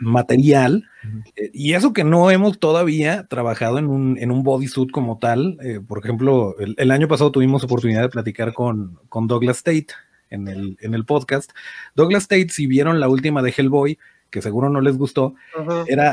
material. 0.00 0.88
Eh, 1.36 1.50
y 1.52 1.74
eso 1.74 1.92
que 1.92 2.04
no 2.04 2.30
hemos 2.30 2.58
todavía 2.58 3.26
trabajado 3.26 3.78
en 3.78 3.86
un, 3.86 4.18
en 4.18 4.30
un 4.30 4.42
bodysuit 4.42 4.90
como 4.90 5.18
tal. 5.18 5.58
Eh, 5.62 5.80
por 5.86 5.98
ejemplo, 5.98 6.54
el, 6.58 6.90
año 6.90 7.08
pasado 7.08 7.32
tuvimos 7.32 7.64
oportunidad 7.64 8.02
de 8.02 8.08
platicar 8.08 8.52
con, 8.52 9.00
con 9.08 9.26
Douglas 9.26 9.62
Tate 9.62 9.88
en 10.30 10.48
el, 10.48 10.76
en 10.80 10.94
el 10.94 11.04
podcast. 11.04 11.50
Douglas 11.94 12.28
Tate, 12.28 12.48
si 12.50 12.66
vieron 12.66 13.00
la 13.00 13.08
última 13.08 13.42
de 13.42 13.54
Hellboy, 13.56 13.98
que 14.34 14.42
seguro 14.42 14.68
no 14.68 14.80
les 14.80 14.98
gustó, 14.98 15.36
era... 15.86 16.12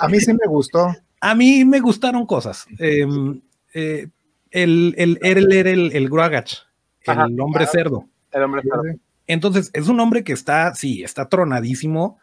a, 0.00 0.08
mí, 0.08 0.20
sí 0.20 0.34
me 0.34 0.46
gustó. 0.46 0.94
A 1.22 1.34
mí 1.34 1.64
me 1.64 1.80
gustaron 1.80 2.26
cosas. 2.26 2.66
Em, 2.78 3.40
el, 3.72 4.94
el, 4.98 5.18
él 5.22 5.52
era 5.52 5.70
el, 5.70 5.90
el 5.92 6.10
Gruagach, 6.10 6.66
el 7.06 7.40
hombre 7.40 7.66
cerdo. 7.66 8.06
El 8.30 8.42
hombre 8.42 8.60
cerdo. 8.60 8.82
Entonces, 9.26 9.70
es 9.72 9.88
un 9.88 9.98
hombre 10.00 10.22
que 10.22 10.34
está, 10.34 10.74
sí, 10.74 11.02
está 11.02 11.30
tronadísimo, 11.30 12.18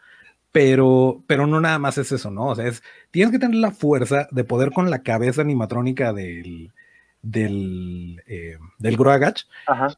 pero, 0.52 1.24
pero 1.26 1.48
no 1.48 1.60
nada 1.60 1.80
más 1.80 1.98
es 1.98 2.12
eso, 2.12 2.30
¿no? 2.30 2.46
O 2.46 2.54
sea, 2.54 2.68
es, 2.68 2.84
tienes 3.10 3.32
que 3.32 3.40
tener 3.40 3.56
la 3.56 3.72
fuerza 3.72 4.28
de 4.30 4.44
poder 4.44 4.70
con 4.70 4.88
la 4.88 5.02
cabeza 5.02 5.42
animatrónica 5.42 6.12
del, 6.12 6.72
del, 7.24 8.22
eh, 8.26 8.58
del 8.78 8.96
Gruagach, 8.96 9.42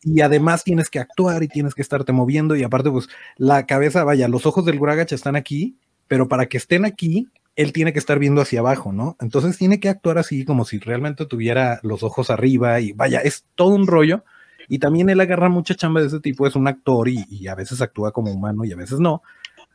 y 0.03 0.21
además 0.21 0.65
tienes 0.65 0.89
que 0.91 1.01
actuar 1.01 1.43
y 1.43 1.49
tienes 1.49 1.75
que 1.75 1.83
estarte 1.83 2.13
moviendo, 2.13 2.57
y 2.57 2.63
aparte, 2.63 2.91
pues, 2.91 3.09
la 3.37 3.67
cabeza, 3.67 4.05
vaya, 4.05 4.29
los 4.29 4.47
ojos 4.47 4.65
del 4.65 4.79
Gruagach 4.79 5.13
están 5.13 5.37
aquí, 5.37 5.77
pero 6.09 6.29
para 6.29 6.47
que 6.47 6.57
estén 6.57 6.85
aquí, 6.85 7.29
él 7.57 7.73
tiene 7.73 7.93
que 7.93 7.99
estar 7.99 8.19
viendo 8.19 8.43
hacia 8.43 8.61
abajo, 8.61 8.93
¿no? 8.93 9.17
Entonces 9.19 9.57
tiene 9.57 9.81
que 9.81 9.89
actuar 9.89 10.19
así 10.19 10.45
como 10.45 10.65
si 10.65 10.79
realmente 10.79 11.25
tuviera 11.25 11.81
los 11.83 12.03
ojos 12.03 12.31
arriba 12.31 12.81
y 12.81 12.93
vaya, 12.93 13.21
es 13.21 13.47
todo 13.55 13.75
un 13.75 13.87
rollo. 13.87 14.25
Y 14.69 14.79
también 14.79 15.09
él 15.09 15.21
agarra 15.21 15.49
mucha 15.49 15.75
chamba 15.75 16.01
de 16.01 16.09
ese 16.09 16.21
tipo, 16.21 16.47
es 16.47 16.55
un 16.55 16.69
actor 16.69 17.09
y, 17.09 17.47
a 17.49 17.55
veces 17.55 17.81
actúa 17.81 18.13
como 18.13 18.33
humano 18.33 18.65
y 18.65 18.73
a 18.73 18.77
veces 18.77 19.01
no. 19.01 19.23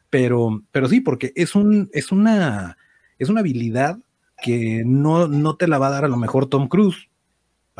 Pero, 0.09 0.61
pero 0.71 0.87
sí, 0.87 1.01
porque 1.01 1.31
es, 1.35 1.55
un, 1.55 1.89
es, 1.93 2.11
una, 2.11 2.77
es 3.17 3.29
una 3.29 3.39
habilidad 3.39 3.97
que 4.43 4.83
no, 4.85 5.27
no 5.27 5.55
te 5.55 5.67
la 5.67 5.79
va 5.79 5.87
a 5.87 5.91
dar 5.91 6.05
a 6.05 6.09
lo 6.09 6.17
mejor 6.17 6.47
Tom 6.47 6.67
Cruise. 6.67 7.07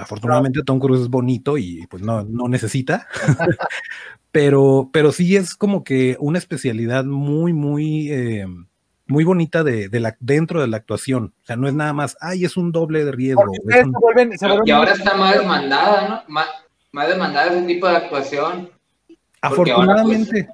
Afortunadamente 0.02 0.64
Tom 0.64 0.80
Cruise 0.80 1.02
es 1.02 1.10
bonito 1.10 1.60
y 1.60 1.86
pues 1.88 2.02
no, 2.02 2.24
no 2.24 2.48
necesita, 2.48 3.08
pero, 4.32 4.90
pero 4.92 5.12
sí 5.12 5.36
es 5.36 5.56
como 5.56 5.84
que 5.84 6.18
una 6.20 6.40
especialidad 6.40 7.06
muy, 7.06 7.54
muy, 7.54 8.12
eh, 8.12 8.48
muy 9.06 9.24
bonita 9.24 9.64
de, 9.64 9.90
la, 10.00 10.18
dentro 10.20 10.60
de 10.60 10.68
la 10.68 10.78
actuación. 10.78 11.36
O 11.44 11.46
sea, 11.46 11.56
no 11.56 11.68
es 11.68 11.76
nada 11.76 11.94
más, 11.94 12.18
ay, 12.20 12.46
es 12.46 12.58
un 12.58 12.72
doble 12.72 13.06
de 13.06 13.12
riesgo. 13.12 13.44
y 14.66 14.72
ahora 14.72 14.94
está 14.94 15.16
más 15.16 15.38
demandada, 15.38 16.08
¿no? 16.10 16.24
Más, 16.28 16.48
más 16.92 17.08
demandada 17.08 17.54
ese 17.54 17.68
tipo 17.68 17.88
de 17.88 17.98
actuación. 17.98 18.72
Afortunadamente. 19.40 20.50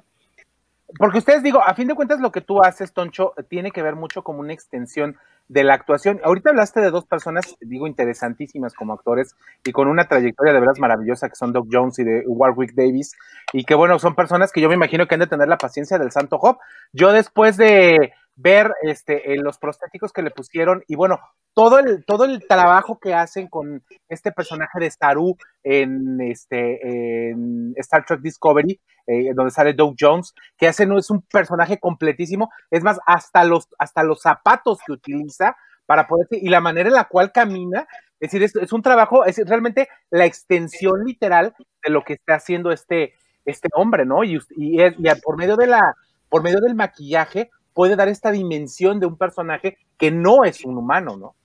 Porque 0.98 1.18
ustedes 1.18 1.42
digo, 1.42 1.62
a 1.62 1.72
fin 1.74 1.88
de 1.88 1.94
cuentas 1.94 2.20
lo 2.20 2.32
que 2.32 2.42
tú 2.42 2.62
haces, 2.62 2.92
Toncho, 2.92 3.32
tiene 3.48 3.70
que 3.70 3.82
ver 3.82 3.94
mucho 3.94 4.22
como 4.22 4.40
una 4.40 4.52
extensión 4.52 5.16
de 5.48 5.64
la 5.64 5.74
actuación. 5.74 6.20
Ahorita 6.22 6.50
hablaste 6.50 6.80
de 6.80 6.90
dos 6.90 7.06
personas, 7.06 7.56
digo, 7.60 7.86
interesantísimas 7.86 8.74
como 8.74 8.92
actores 8.92 9.34
y 9.64 9.72
con 9.72 9.88
una 9.88 10.06
trayectoria 10.06 10.52
de 10.52 10.60
veras 10.60 10.78
maravillosa 10.78 11.28
que 11.28 11.36
son 11.36 11.52
Doc 11.52 11.68
Jones 11.70 11.98
y 11.98 12.04
de 12.04 12.24
Warwick 12.26 12.74
Davis 12.74 13.16
y 13.52 13.64
que 13.64 13.74
bueno, 13.74 13.98
son 13.98 14.14
personas 14.14 14.52
que 14.52 14.60
yo 14.60 14.68
me 14.68 14.74
imagino 14.74 15.06
que 15.06 15.14
han 15.14 15.20
de 15.20 15.26
tener 15.26 15.48
la 15.48 15.58
paciencia 15.58 15.98
del 15.98 16.12
Santo 16.12 16.38
Job. 16.38 16.58
Yo 16.92 17.12
después 17.12 17.56
de 17.56 18.12
ver 18.38 18.72
este, 18.82 19.36
los 19.36 19.58
prostéticos 19.58 20.12
que 20.12 20.22
le 20.22 20.30
pusieron 20.30 20.84
y 20.86 20.94
bueno, 20.94 21.18
todo 21.54 21.80
el, 21.80 22.04
todo 22.04 22.24
el 22.24 22.46
trabajo 22.46 22.98
que 23.00 23.12
hacen 23.12 23.48
con 23.48 23.82
este 24.08 24.30
personaje 24.30 24.78
de 24.78 24.90
Saru 24.92 25.36
en, 25.64 26.20
este, 26.20 27.34
Star 27.76 28.04
Trek 28.06 28.20
Discovery, 28.20 28.80
eh, 29.08 29.32
donde 29.34 29.50
sale 29.50 29.74
Doug 29.74 29.96
Jones, 29.98 30.34
que 30.56 30.68
hace 30.68 30.86
no 30.86 30.98
es 30.98 31.10
un 31.10 31.22
personaje 31.22 31.78
completísimo, 31.78 32.50
es 32.70 32.84
más, 32.84 33.00
hasta 33.06 33.42
los, 33.42 33.68
hasta 33.76 34.04
los 34.04 34.20
zapatos 34.20 34.78
que 34.86 34.92
utiliza 34.92 35.56
para 35.84 36.06
poder, 36.06 36.28
y 36.30 36.48
la 36.48 36.60
manera 36.60 36.88
en 36.88 36.94
la 36.94 37.08
cual 37.08 37.32
camina, 37.32 37.88
es 38.20 38.30
decir, 38.30 38.42
es, 38.62 38.72
un 38.72 38.82
trabajo, 38.82 39.24
es 39.24 39.38
realmente 39.48 39.88
la 40.10 40.26
extensión 40.26 41.04
literal 41.04 41.54
de 41.84 41.90
lo 41.90 42.04
que 42.04 42.12
está 42.12 42.36
haciendo 42.36 42.70
este, 42.70 43.14
este 43.44 43.68
hombre, 43.74 44.04
¿no? 44.04 44.22
Y, 44.22 44.38
y, 44.56 44.80
y 44.80 45.20
por 45.24 45.36
medio 45.36 45.56
de 45.56 45.66
la, 45.66 45.94
por 46.28 46.42
medio 46.42 46.60
del 46.60 46.76
maquillaje, 46.76 47.50
puede 47.78 47.94
dar 47.94 48.08
esta 48.08 48.32
dimensión 48.32 48.98
de 48.98 49.06
un 49.06 49.16
personaje 49.16 49.78
que 49.96 50.10
no 50.10 50.42
es 50.42 50.64
un 50.64 50.76
humano, 50.78 51.16
¿no? 51.16 51.36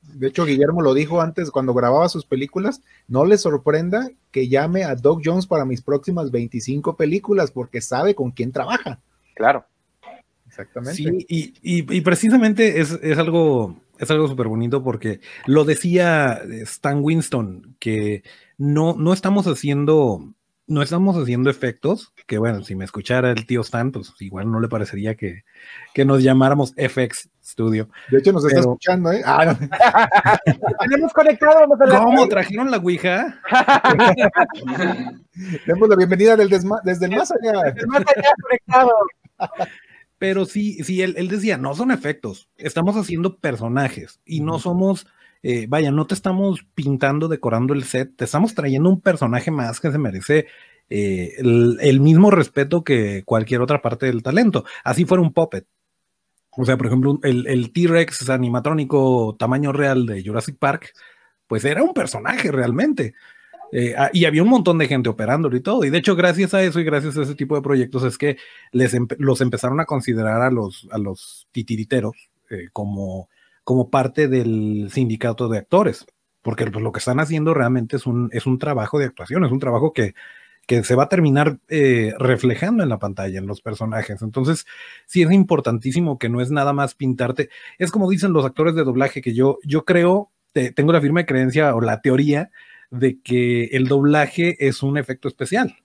De 0.00 0.28
hecho, 0.28 0.46
Guillermo 0.46 0.80
lo 0.80 0.94
dijo 0.94 1.20
antes 1.20 1.50
cuando 1.50 1.74
grababa 1.74 2.08
sus 2.08 2.24
películas, 2.24 2.80
no 3.06 3.26
le 3.26 3.36
sorprenda 3.36 4.10
que 4.30 4.48
llame 4.48 4.84
a 4.84 4.94
Doug 4.94 5.20
Jones 5.22 5.46
para 5.46 5.66
mis 5.66 5.82
próximas 5.82 6.30
25 6.30 6.96
películas 6.96 7.50
porque 7.50 7.82
sabe 7.82 8.14
con 8.14 8.30
quién 8.30 8.50
trabaja. 8.50 9.00
Claro. 9.34 9.66
Exactamente. 10.46 10.96
Sí, 10.96 11.26
y, 11.28 11.52
y, 11.62 12.00
precisamente 12.00 12.80
es, 12.80 12.92
es, 13.02 13.18
algo 13.18 13.76
es 13.98 14.10
algo 14.10 14.28
súper 14.28 14.48
bonito 14.48 14.82
porque 14.82 15.20
lo 15.44 15.66
decía 15.66 16.40
Stan 16.62 17.04
Winston, 17.04 17.76
que 17.78 18.22
no, 18.56 18.94
no 18.94 19.12
estamos 19.12 19.46
haciendo 19.46 20.32
no 20.72 20.82
estamos 20.82 21.16
haciendo 21.16 21.50
efectos, 21.50 22.12
que 22.26 22.38
bueno, 22.38 22.64
si 22.64 22.74
me 22.74 22.84
escuchara 22.84 23.30
el 23.30 23.46
tío 23.46 23.60
Stan, 23.60 23.92
pues 23.92 24.12
igual 24.20 24.50
no 24.50 24.58
le 24.60 24.68
parecería 24.68 25.14
que, 25.14 25.44
nos 26.04 26.22
llamáramos 26.22 26.74
FX 26.76 27.28
Studio. 27.44 27.88
De 28.10 28.18
hecho, 28.18 28.32
nos 28.32 28.44
está 28.44 28.60
escuchando, 28.60 29.12
¿eh? 29.12 29.22
Ah, 29.24 29.56
Tenemos 30.80 31.12
conectado. 31.12 31.66
¿Cómo 32.02 32.26
trajeron 32.28 32.70
la 32.70 32.78
Ouija? 32.78 33.40
Demos 35.66 35.88
la 35.88 35.96
bienvenida 35.96 36.36
del 36.36 36.48
desde 36.48 37.06
el 37.06 37.16
más 37.16 37.30
allá. 37.32 37.62
Desde 37.64 37.80
el 37.80 37.86
más 37.88 38.00
allá 38.00 38.32
conectado. 38.42 38.90
Pero 40.18 40.46
sí, 40.46 40.82
sí, 40.84 41.02
él, 41.02 41.14
él 41.18 41.28
decía, 41.28 41.58
no 41.58 41.74
son 41.74 41.90
efectos, 41.90 42.48
estamos 42.56 42.96
haciendo 42.96 43.38
personajes 43.38 44.20
y 44.24 44.40
no 44.40 44.58
somos 44.58 45.06
eh, 45.42 45.66
vaya, 45.68 45.90
no 45.90 46.06
te 46.06 46.14
estamos 46.14 46.64
pintando, 46.74 47.26
decorando 47.26 47.74
el 47.74 47.84
set, 47.84 48.14
te 48.16 48.24
estamos 48.24 48.54
trayendo 48.54 48.88
un 48.88 49.00
personaje 49.00 49.50
más 49.50 49.80
que 49.80 49.90
se 49.90 49.98
merece 49.98 50.46
eh, 50.88 51.34
el, 51.38 52.00
mismo 52.00 52.30
respeto 52.30 52.84
que 52.84 53.24
cualquier 53.24 53.60
otra 53.60 53.82
parte 53.82 54.06
del 54.06 54.22
talento. 54.22 54.64
Así 54.84 55.04
fuera 55.04 55.22
un 55.22 55.32
puppet. 55.32 55.66
O 56.50 56.64
sea, 56.64 56.76
por 56.76 56.86
ejemplo, 56.86 57.18
el, 57.22 57.72
T-Rex 57.72 58.28
animatrónico 58.28 59.34
tamaño 59.38 59.72
real 59.72 60.06
de 60.06 60.22
Jurassic 60.22 60.58
Park, 60.58 60.92
pues 61.46 61.64
era 61.64 61.82
un 61.82 61.94
personaje 61.94 62.52
realmente. 62.52 63.14
Eh, 63.72 63.94
ah, 63.96 64.10
y 64.12 64.26
había 64.26 64.42
un 64.42 64.50
montón 64.50 64.76
de 64.76 64.86
gente 64.86 65.08
operándolo 65.08 65.56
y 65.56 65.60
todo. 65.62 65.82
Y 65.84 65.90
de 65.90 65.98
hecho, 65.98 66.14
gracias 66.14 66.52
a 66.52 66.62
eso 66.62 66.78
y 66.78 66.84
gracias 66.84 67.16
a 67.16 67.22
ese 67.22 67.34
tipo 67.34 67.56
de 67.56 67.62
proyectos 67.62 68.04
es 68.04 68.18
que 68.18 68.36
les 68.70 68.94
los 69.18 69.40
empezaron 69.40 69.80
a 69.80 69.86
considerar 69.86 70.42
a 70.42 70.50
los, 70.50 70.86
a 70.92 70.98
los 70.98 71.48
titiriteros 71.52 72.30
como 72.74 73.30
como 73.64 73.90
parte 73.90 74.28
del 74.28 74.88
sindicato 74.90 75.48
de 75.48 75.58
actores, 75.58 76.06
porque 76.42 76.66
pues, 76.66 76.82
lo 76.82 76.92
que 76.92 76.98
están 76.98 77.20
haciendo 77.20 77.54
realmente 77.54 77.96
es 77.96 78.06
un, 78.06 78.28
es 78.32 78.46
un 78.46 78.58
trabajo 78.58 78.98
de 78.98 79.06
actuación, 79.06 79.44
es 79.44 79.52
un 79.52 79.60
trabajo 79.60 79.92
que, 79.92 80.14
que 80.66 80.82
se 80.84 80.94
va 80.94 81.04
a 81.04 81.08
terminar 81.08 81.58
eh, 81.68 82.14
reflejando 82.18 82.82
en 82.82 82.88
la 82.88 82.98
pantalla, 82.98 83.38
en 83.38 83.46
los 83.46 83.60
personajes. 83.60 84.22
Entonces, 84.22 84.66
sí 85.06 85.22
es 85.22 85.30
importantísimo 85.30 86.18
que 86.18 86.28
no 86.28 86.40
es 86.40 86.50
nada 86.50 86.72
más 86.72 86.94
pintarte. 86.94 87.50
Es 87.78 87.90
como 87.90 88.10
dicen 88.10 88.32
los 88.32 88.44
actores 88.44 88.74
de 88.74 88.84
doblaje, 88.84 89.22
que 89.22 89.34
yo, 89.34 89.58
yo 89.64 89.84
creo, 89.84 90.30
tengo 90.52 90.92
la 90.92 91.00
firme 91.00 91.26
creencia 91.26 91.74
o 91.74 91.80
la 91.80 92.00
teoría 92.00 92.50
de 92.90 93.20
que 93.20 93.64
el 93.72 93.86
doblaje 93.88 94.56
es 94.66 94.82
un 94.82 94.98
efecto 94.98 95.28
especial. 95.28 95.76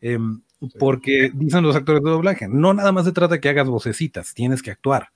Em, 0.00 0.42
porque 0.78 1.30
dicen 1.34 1.62
los 1.62 1.76
actores 1.76 2.02
de 2.02 2.10
doblaje, 2.10 2.48
no 2.48 2.74
nada 2.74 2.90
más 2.90 3.04
se 3.04 3.12
trata 3.12 3.34
de 3.34 3.40
que 3.40 3.48
hagas 3.48 3.68
vocecitas, 3.68 4.34
tienes 4.34 4.62
que 4.62 4.70
actuar. 4.70 5.10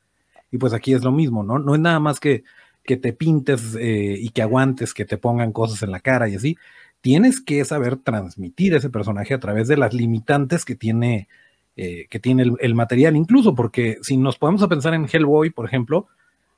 Y 0.52 0.58
pues 0.58 0.72
aquí 0.72 0.92
es 0.92 1.02
lo 1.02 1.10
mismo, 1.10 1.42
¿no? 1.42 1.58
No 1.58 1.74
es 1.74 1.80
nada 1.80 1.98
más 1.98 2.20
que, 2.20 2.44
que 2.84 2.96
te 2.96 3.12
pintes 3.12 3.74
eh, 3.74 4.16
y 4.20 4.28
que 4.28 4.42
aguantes, 4.42 4.94
que 4.94 5.04
te 5.04 5.16
pongan 5.16 5.52
cosas 5.52 5.82
en 5.82 5.90
la 5.90 6.00
cara 6.00 6.28
y 6.28 6.36
así. 6.36 6.56
Tienes 7.00 7.40
que 7.40 7.64
saber 7.64 7.96
transmitir 7.96 8.74
ese 8.74 8.90
personaje 8.90 9.34
a 9.34 9.40
través 9.40 9.66
de 9.66 9.76
las 9.76 9.92
limitantes 9.94 10.64
que 10.64 10.76
tiene, 10.76 11.28
eh, 11.76 12.06
que 12.10 12.20
tiene 12.20 12.44
el, 12.60 12.74
material, 12.74 13.16
incluso 13.16 13.54
porque 13.54 13.98
si 14.02 14.16
nos 14.16 14.38
podemos 14.38 14.62
a 14.62 14.68
pensar 14.68 14.94
en 14.94 15.08
Hellboy, 15.10 15.50
por 15.50 15.66
ejemplo, 15.66 16.06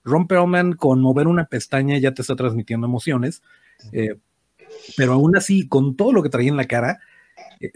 Ron 0.02 0.26
Perlman 0.26 0.74
con 0.74 1.00
mover 1.00 1.28
una 1.28 1.46
pestaña 1.46 1.96
ya 1.98 2.12
te 2.12 2.22
está 2.22 2.36
transmitiendo 2.36 2.86
emociones, 2.86 3.42
eh, 3.92 4.16
pero 4.96 5.14
aún 5.14 5.36
así, 5.36 5.66
con 5.66 5.96
todo 5.96 6.12
lo 6.12 6.22
que 6.22 6.28
traía 6.28 6.50
en 6.50 6.58
la 6.58 6.66
cara, 6.66 7.00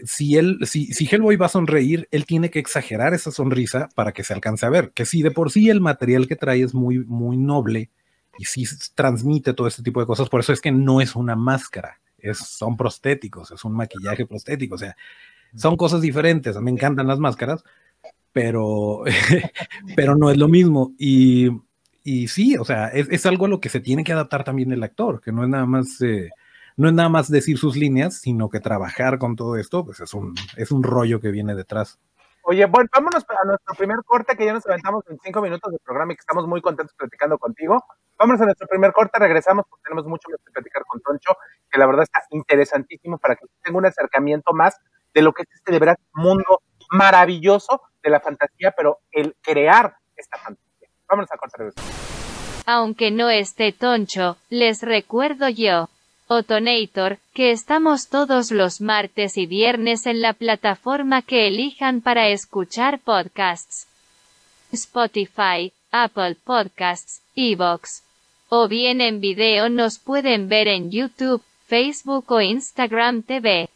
si 0.03 0.37
él, 0.37 0.59
si, 0.63 0.93
si 0.93 1.05
Hellboy 1.05 1.35
va 1.35 1.47
a 1.47 1.49
sonreír, 1.49 2.07
él 2.11 2.25
tiene 2.25 2.49
que 2.49 2.59
exagerar 2.59 3.13
esa 3.13 3.31
sonrisa 3.31 3.89
para 3.95 4.11
que 4.11 4.23
se 4.23 4.33
alcance 4.33 4.65
a 4.65 4.69
ver. 4.69 4.91
Que 4.91 5.05
si 5.05 5.21
de 5.21 5.31
por 5.31 5.51
sí 5.51 5.69
el 5.69 5.81
material 5.81 6.27
que 6.27 6.35
trae 6.35 6.63
es 6.63 6.73
muy, 6.73 6.99
muy 6.99 7.37
noble 7.37 7.89
y 8.37 8.45
si 8.45 8.65
transmite 8.95 9.53
todo 9.53 9.67
este 9.67 9.83
tipo 9.83 9.99
de 9.99 10.05
cosas, 10.05 10.29
por 10.29 10.39
eso 10.39 10.53
es 10.53 10.61
que 10.61 10.71
no 10.71 11.01
es 11.01 11.15
una 11.15 11.35
máscara, 11.35 11.99
es, 12.17 12.37
son 12.37 12.77
prostéticos, 12.77 13.51
es 13.51 13.63
un 13.63 13.73
maquillaje 13.73 14.25
prostético, 14.25 14.75
o 14.75 14.77
sea, 14.77 14.95
son 15.55 15.75
cosas 15.77 16.01
diferentes. 16.01 16.55
Me 16.57 16.71
encantan 16.71 17.07
las 17.07 17.19
máscaras, 17.19 17.63
pero, 18.31 19.03
pero 19.95 20.15
no 20.15 20.29
es 20.29 20.37
lo 20.37 20.47
mismo. 20.47 20.93
Y, 20.97 21.49
y 22.03 22.27
sí, 22.27 22.55
o 22.57 22.65
sea, 22.65 22.87
es, 22.87 23.25
algo 23.25 23.45
a 23.45 23.49
lo 23.49 23.59
que 23.59 23.69
se 23.69 23.79
tiene 23.79 24.03
que 24.03 24.13
adaptar 24.13 24.43
también 24.43 24.71
el 24.71 24.83
actor, 24.83 25.21
que 25.21 25.31
no 25.31 25.43
es 25.43 25.49
nada 25.49 25.65
más. 25.65 26.01
Eh, 26.01 26.29
no 26.79 26.87
es 26.87 26.93
nada 26.93 27.09
más 27.09 27.29
decir 27.29 27.57
sus 27.57 27.75
líneas, 27.75 28.21
sino 28.21 28.49
que 28.49 28.61
trabajar 28.61 29.19
con 29.19 29.35
todo 29.35 29.57
esto, 29.57 29.83
pues 29.83 29.99
es 29.99 30.13
un, 30.13 30.33
es 30.55 30.71
un 30.71 30.81
rollo 30.81 31.19
que 31.19 31.29
viene 31.29 31.53
detrás. 31.53 31.99
Oye, 32.43 32.65
bueno, 32.67 32.89
vámonos 32.93 33.25
a 33.27 33.45
nuestro 33.45 33.75
primer 33.75 33.97
corte, 34.05 34.37
que 34.37 34.45
ya 34.45 34.53
nos 34.53 34.65
aventamos 34.65 35.03
en 35.09 35.19
cinco 35.21 35.41
minutos 35.41 35.73
de 35.73 35.77
programa 35.79 36.13
y 36.13 36.15
que 36.15 36.21
estamos 36.21 36.47
muy 36.47 36.61
contentos 36.61 36.95
platicando 36.95 37.37
contigo. 37.37 37.83
Vámonos 38.17 38.41
a 38.41 38.45
nuestro 38.45 38.65
primer 38.65 38.93
corte, 38.93 39.19
regresamos 39.19 39.65
porque 39.69 39.83
tenemos 39.83 40.05
mucho 40.05 40.29
más 40.29 40.39
que 40.39 40.53
platicar 40.53 40.83
con 40.87 41.01
Toncho, 41.01 41.35
que 41.69 41.79
la 41.79 41.85
verdad 41.85 42.03
está 42.03 42.21
interesantísimo 42.29 43.17
para 43.17 43.35
que 43.35 43.45
tenga 43.61 43.77
un 43.77 43.85
acercamiento 43.85 44.53
más 44.53 44.77
de 45.13 45.21
lo 45.21 45.33
que 45.33 45.41
es 45.41 45.49
este 45.53 45.73
de 45.73 45.79
verdad 45.79 45.97
mundo 46.13 46.61
maravilloso 46.91 47.81
de 48.01 48.09
la 48.09 48.21
fantasía, 48.21 48.71
pero 48.71 48.99
el 49.11 49.35
crear 49.41 49.97
esta 50.15 50.37
fantasía. 50.37 50.87
Vámonos 51.09 51.29
a 51.29 51.35
corte, 51.35 51.57
regresamos. 51.57 52.63
Aunque 52.65 53.11
no 53.11 53.29
esté 53.29 53.73
Toncho, 53.73 54.37
les 54.47 54.81
recuerdo 54.81 55.49
yo. 55.49 55.89
Otonator, 56.31 57.17
que 57.33 57.49
estamos 57.49 58.07
todos 58.07 58.51
los 58.51 58.81
martes 58.81 59.35
y 59.35 59.47
viernes 59.47 60.05
en 60.05 60.21
la 60.21 60.33
plataforma 60.33 61.23
que 61.23 61.47
elijan 61.47 62.01
para 62.01 62.29
escuchar 62.29 62.99
podcasts. 62.99 63.87
Spotify, 64.71 65.73
Apple 65.91 66.35
Podcasts, 66.43 67.23
Evox. 67.35 68.03
O 68.47 68.67
bien 68.67 69.01
en 69.01 69.21
video 69.21 69.69
nos 69.69 69.97
pueden 69.97 70.49
ver 70.49 70.67
en 70.67 70.91
YouTube, 70.91 71.41
Facebook 71.65 72.31
o 72.31 72.41
Instagram 72.41 73.23
TV. 73.23 73.67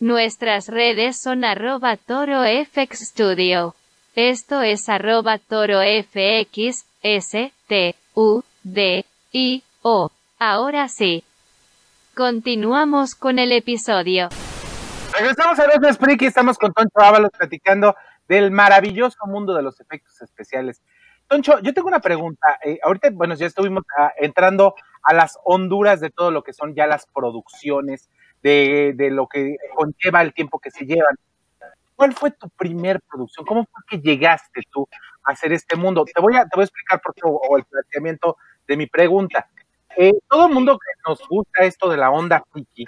Nuestras 0.00 0.68
redes 0.68 1.20
son 1.20 1.44
arroba 1.44 1.98
torofxstudio. 1.98 3.74
Esto 4.14 4.62
es 4.62 4.88
arroba 4.88 5.36
torofx, 5.36 6.86
S, 7.02 7.52
T, 7.68 7.94
U, 8.14 8.42
D, 8.62 9.04
I, 9.30 9.62
O. 9.82 10.10
Ahora 10.38 10.88
sí. 10.88 11.22
Continuamos 12.16 13.14
con 13.14 13.38
el 13.38 13.52
episodio. 13.52 14.30
Regresamos 15.12 15.58
a 15.58 15.66
Dos 15.78 15.98
Freak 15.98 16.22
y 16.22 16.24
estamos 16.24 16.56
con 16.56 16.72
Toncho 16.72 16.98
Ábalos 16.98 17.28
platicando 17.36 17.94
del 18.26 18.50
maravilloso 18.50 19.18
mundo 19.26 19.52
de 19.52 19.62
los 19.62 19.78
efectos 19.80 20.22
especiales. 20.22 20.80
Toncho, 21.28 21.58
yo 21.60 21.74
tengo 21.74 21.88
una 21.88 22.00
pregunta. 22.00 22.58
Eh, 22.64 22.78
ahorita, 22.82 23.10
bueno, 23.12 23.34
ya 23.34 23.44
estuvimos 23.44 23.84
ah, 23.98 24.12
entrando 24.16 24.74
a 25.02 25.12
las 25.12 25.38
honduras 25.44 26.00
de 26.00 26.08
todo 26.08 26.30
lo 26.30 26.42
que 26.42 26.54
son 26.54 26.74
ya 26.74 26.86
las 26.86 27.06
producciones, 27.06 28.08
de, 28.42 28.94
de, 28.96 29.10
lo 29.10 29.26
que 29.26 29.56
conlleva 29.74 30.22
el 30.22 30.32
tiempo 30.32 30.58
que 30.58 30.70
se 30.70 30.86
llevan. 30.86 31.16
¿Cuál 31.96 32.14
fue 32.14 32.30
tu 32.30 32.48
primer 32.48 33.02
producción? 33.02 33.44
¿Cómo 33.44 33.66
fue 33.70 33.82
que 33.90 33.98
llegaste 33.98 34.62
tú 34.70 34.88
a 35.22 35.32
hacer 35.32 35.52
este 35.52 35.76
mundo? 35.76 36.06
Te 36.06 36.18
voy 36.18 36.34
a, 36.36 36.44
te 36.44 36.50
voy 36.54 36.62
a 36.62 36.64
explicar 36.64 36.98
por 37.02 37.12
qué, 37.14 37.20
o 37.24 37.58
el 37.58 37.64
planteamiento 37.64 38.38
de 38.66 38.76
mi 38.78 38.86
pregunta. 38.86 39.50
Eh, 39.96 40.12
todo 40.28 40.46
el 40.48 40.54
mundo 40.54 40.78
que 40.78 41.08
nos 41.08 41.26
gusta 41.26 41.64
esto 41.64 41.88
de 41.88 41.96
la 41.96 42.10
onda 42.10 42.44
friki, 42.52 42.84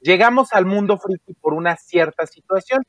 llegamos 0.00 0.52
al 0.52 0.64
mundo 0.64 0.96
friki 0.96 1.34
por 1.34 1.54
una 1.54 1.76
cierta 1.76 2.26
situación. 2.26 2.82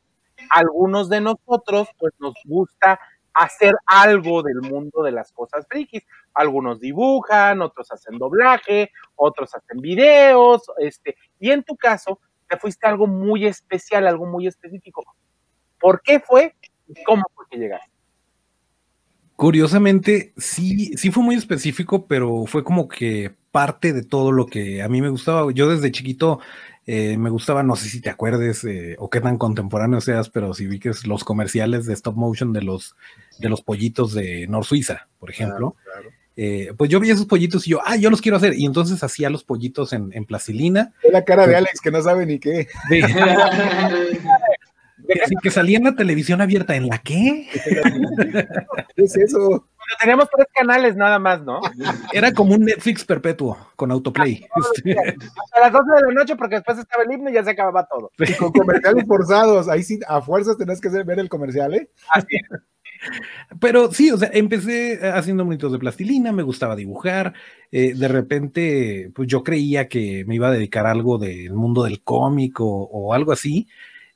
Algunos 0.49 1.09
de 1.09 1.21
nosotros, 1.21 1.88
pues 1.97 2.13
nos 2.19 2.33
gusta 2.45 2.99
hacer 3.33 3.73
algo 3.88 4.43
del 4.43 4.62
mundo 4.62 5.01
de 5.01 5.12
las 5.12 5.31
cosas 5.31 5.65
frikis. 5.67 6.03
Algunos 6.36 6.79
dibujan, 6.79 7.62
otros 7.62 7.91
hacen 7.91 8.19
doblaje, 8.19 8.91
otros 9.15 9.55
hacen 9.55 9.79
videos, 9.79 10.63
este, 10.77 11.15
y 11.39 11.49
en 11.51 11.63
tu 11.63 11.75
caso, 11.75 12.19
te 12.47 12.57
fuiste 12.57 12.88
algo 12.88 13.07
muy 13.07 13.47
especial, 13.47 14.05
algo 14.05 14.27
muy 14.27 14.45
específico. 14.45 15.03
¿Por 15.79 16.01
qué 16.01 16.19
fue 16.19 16.55
y 16.88 17.03
cómo 17.03 17.23
fue 17.33 17.45
que 17.49 17.57
llegaste? 17.57 17.91
Curiosamente, 19.36 20.33
sí, 20.38 20.95
sí 20.95 21.09
fue 21.09 21.23
muy 21.23 21.36
específico, 21.36 22.05
pero 22.05 22.45
fue 22.45 22.63
como 22.63 22.88
que 22.88 23.36
parte 23.53 23.93
de 23.93 24.01
todo 24.01 24.31
lo 24.31 24.47
que 24.47 24.81
a 24.81 24.89
mí 24.89 24.99
me 24.99 25.09
gustaba. 25.09 25.51
Yo 25.53 25.69
desde 25.69 25.91
chiquito 25.91 26.39
eh, 26.87 27.17
me 27.19 27.29
gustaba, 27.29 27.61
no 27.61 27.75
sé 27.75 27.87
si 27.87 28.01
te 28.01 28.09
acuerdes 28.09 28.63
eh, 28.63 28.95
o 28.97 29.11
qué 29.11 29.21
tan 29.21 29.37
contemporáneo 29.37 30.01
seas, 30.01 30.29
pero 30.29 30.55
si 30.55 30.65
vi 30.65 30.79
que 30.79 30.89
es 30.89 31.05
los 31.05 31.23
comerciales 31.23 31.85
de 31.85 31.93
stop 31.93 32.15
motion 32.15 32.51
de 32.51 32.63
los, 32.63 32.95
de 33.37 33.49
los 33.49 33.61
pollitos 33.61 34.15
de 34.15 34.47
Nor 34.47 34.65
Suiza, 34.65 35.07
por 35.19 35.29
ejemplo. 35.29 35.75
Eh, 36.35 36.73
pues 36.75 36.89
yo 36.89 36.99
vi 36.99 37.11
esos 37.11 37.27
pollitos 37.27 37.67
y 37.67 37.71
yo, 37.71 37.79
ah, 37.85 37.95
yo 37.95 38.09
los 38.09 38.21
quiero 38.21 38.37
hacer. 38.37 38.55
Y 38.57 38.65
entonces 38.65 39.03
hacía 39.03 39.29
los 39.29 39.43
pollitos 39.43 39.93
en, 39.93 40.09
en 40.13 40.25
plastilina. 40.25 40.91
la 41.11 41.23
cara 41.23 41.45
de 41.45 41.55
Alex 41.55 41.79
que 41.79 41.91
no 41.91 42.01
sabe 42.01 42.25
ni 42.25 42.39
qué. 42.39 42.67
Así 45.23 45.35
que 45.43 45.51
salía 45.51 45.77
en 45.77 45.83
la 45.83 45.95
televisión 45.95 46.41
abierta. 46.41 46.75
¿En 46.75 46.87
la 46.87 46.97
qué? 46.97 47.47
¿Qué 48.95 49.03
es 49.03 49.15
eso? 49.15 49.67
Teníamos 49.99 50.27
tres 50.36 50.47
canales 50.53 50.95
nada 50.95 51.19
más, 51.19 51.41
¿no? 51.43 51.60
Era 52.12 52.32
como 52.34 52.56
un 52.56 52.65
Netflix 52.65 53.06
perpetuo 53.06 53.58
con 53.75 53.91
autoplay. 53.91 54.45
Este, 54.75 54.99
A 54.99 55.60
las 55.60 55.71
12 55.71 55.84
de 55.91 56.13
la 56.13 56.13
noche, 56.13 56.36
porque 56.36 56.56
después 56.56 56.77
estaba 56.77 57.03
el 57.03 57.12
himno 57.12 57.29
y 57.29 57.34
ya 57.34 57.43
se 57.43 57.51
acababa 57.51 57.86
todo. 57.86 58.12
Y 58.19 58.34
con 58.34 58.51
comerciales 58.51 59.06
forzados. 59.08 59.67
Ahí 59.69 59.84
sí, 59.84 59.99
a 60.08 60.21
fuerzas 60.21 60.58
tenés 60.58 60.79
que 60.82 60.89
ver 60.89 61.19
el 61.19 61.29
comercial, 61.29 61.73
¿eh? 61.73 61.89
Así 62.12 62.27
es. 62.36 62.60
Pero 63.60 63.91
sí, 63.91 64.12
o 64.12 64.17
sea, 64.17 64.29
empecé 64.34 64.99
haciendo 65.12 65.43
monitos 65.43 65.71
de 65.71 65.79
plastilina, 65.79 66.32
me 66.32 66.43
gustaba 66.43 66.75
dibujar. 66.75 67.34
eh, 67.71 67.93
de 67.95 68.08
repente, 68.08 69.12
pues 69.13 69.27
yo 69.27 69.43
creía 69.43 69.88
que 69.89 70.23
me 70.25 70.36
iba 70.36 70.47
a 70.47 70.51
dedicar 70.51 70.86
a 70.86 70.91
algo 70.91 71.17
del 71.17 71.53
mundo 71.53 71.84
del 71.84 72.01
cómic 72.03 72.60
o, 72.62 72.65
o 72.65 73.13
algo 73.13 73.32
así. 73.32 73.67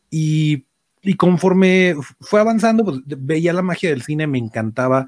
Y, 0.09 0.65
y 1.01 1.15
conforme 1.15 1.95
fue 2.21 2.39
avanzando, 2.39 2.85
pues 2.85 2.99
veía 3.05 3.51
la 3.53 3.61
magia 3.61 3.89
del 3.89 4.03
cine, 4.03 4.25
me 4.27 4.37
encantaba 4.37 5.07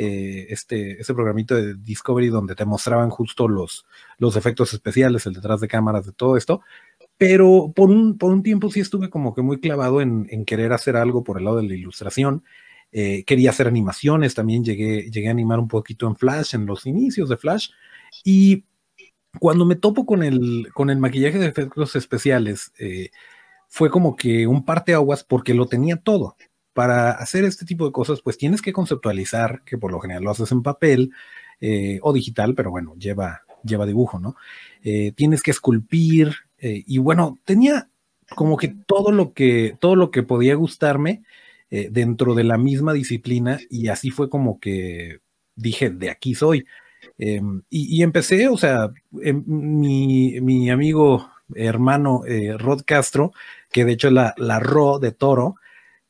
eh, 0.00 0.46
este, 0.50 1.00
este 1.00 1.12
programito 1.12 1.56
de 1.56 1.74
Discovery 1.74 2.28
donde 2.28 2.54
te 2.54 2.64
mostraban 2.64 3.10
justo 3.10 3.48
los, 3.48 3.84
los 4.18 4.36
efectos 4.36 4.72
especiales, 4.72 5.26
el 5.26 5.34
detrás 5.34 5.60
de 5.60 5.66
cámaras 5.66 6.06
de 6.06 6.12
todo 6.12 6.36
esto. 6.36 6.60
Pero 7.16 7.72
por 7.74 7.90
un, 7.90 8.16
por 8.16 8.30
un 8.30 8.44
tiempo 8.44 8.70
sí 8.70 8.78
estuve 8.78 9.10
como 9.10 9.34
que 9.34 9.42
muy 9.42 9.58
clavado 9.58 10.00
en, 10.00 10.28
en 10.30 10.44
querer 10.44 10.72
hacer 10.72 10.96
algo 10.96 11.24
por 11.24 11.38
el 11.38 11.44
lado 11.44 11.56
de 11.56 11.64
la 11.64 11.74
ilustración. 11.74 12.44
Eh, 12.92 13.24
quería 13.26 13.50
hacer 13.50 13.66
animaciones, 13.66 14.36
también 14.36 14.62
llegué, 14.62 15.10
llegué 15.10 15.26
a 15.26 15.32
animar 15.32 15.58
un 15.58 15.66
poquito 15.66 16.06
en 16.06 16.14
Flash, 16.14 16.54
en 16.54 16.64
los 16.64 16.86
inicios 16.86 17.28
de 17.28 17.36
Flash. 17.36 17.70
Y 18.24 18.66
cuando 19.40 19.66
me 19.66 19.74
topo 19.74 20.06
con 20.06 20.22
el, 20.22 20.68
con 20.74 20.90
el 20.90 20.98
maquillaje 20.98 21.40
de 21.40 21.46
efectos 21.48 21.96
especiales, 21.96 22.72
eh, 22.78 23.10
fue 23.66 23.90
como 23.90 24.14
que 24.14 24.46
un 24.46 24.64
parteaguas 24.64 25.24
porque 25.24 25.54
lo 25.54 25.66
tenía 25.66 25.96
todo. 25.96 26.36
Para 26.78 27.10
hacer 27.10 27.44
este 27.44 27.66
tipo 27.66 27.86
de 27.86 27.90
cosas, 27.90 28.20
pues 28.22 28.38
tienes 28.38 28.62
que 28.62 28.72
conceptualizar, 28.72 29.62
que 29.64 29.76
por 29.76 29.90
lo 29.90 29.98
general 29.98 30.22
lo 30.22 30.30
haces 30.30 30.52
en 30.52 30.62
papel 30.62 31.10
eh, 31.60 31.98
o 32.02 32.12
digital, 32.12 32.54
pero 32.54 32.70
bueno, 32.70 32.94
lleva, 32.96 33.42
lleva 33.64 33.84
dibujo, 33.84 34.20
¿no? 34.20 34.36
Eh, 34.84 35.10
tienes 35.10 35.42
que 35.42 35.50
esculpir, 35.50 36.36
eh, 36.60 36.84
y 36.86 36.98
bueno, 36.98 37.36
tenía 37.44 37.88
como 38.36 38.56
que 38.56 38.68
todo 38.68 39.10
lo 39.10 39.32
que, 39.32 39.76
todo 39.80 39.96
lo 39.96 40.12
que 40.12 40.22
podía 40.22 40.54
gustarme 40.54 41.24
dentro 41.68 42.36
de 42.36 42.44
la 42.44 42.58
misma 42.58 42.92
disciplina, 42.92 43.58
y 43.68 43.88
así 43.88 44.12
fue 44.12 44.30
como 44.30 44.60
que 44.60 45.18
dije, 45.56 45.90
de 45.90 46.10
aquí 46.10 46.36
soy. 46.36 46.64
Eh, 47.18 47.42
y, 47.70 48.04
empecé, 48.04 48.46
o 48.46 48.56
sea, 48.56 48.92
em, 49.20 49.42
mi, 49.44 50.40
mi 50.40 50.70
amigo 50.70 51.28
hermano 51.56 52.22
Rod 52.56 52.82
Castro, 52.86 53.32
que 53.72 53.84
de 53.84 53.94
hecho 53.94 54.10
la, 54.12 54.32
la 54.36 54.60
Ro 54.60 55.00
de 55.00 55.10
Toro, 55.10 55.56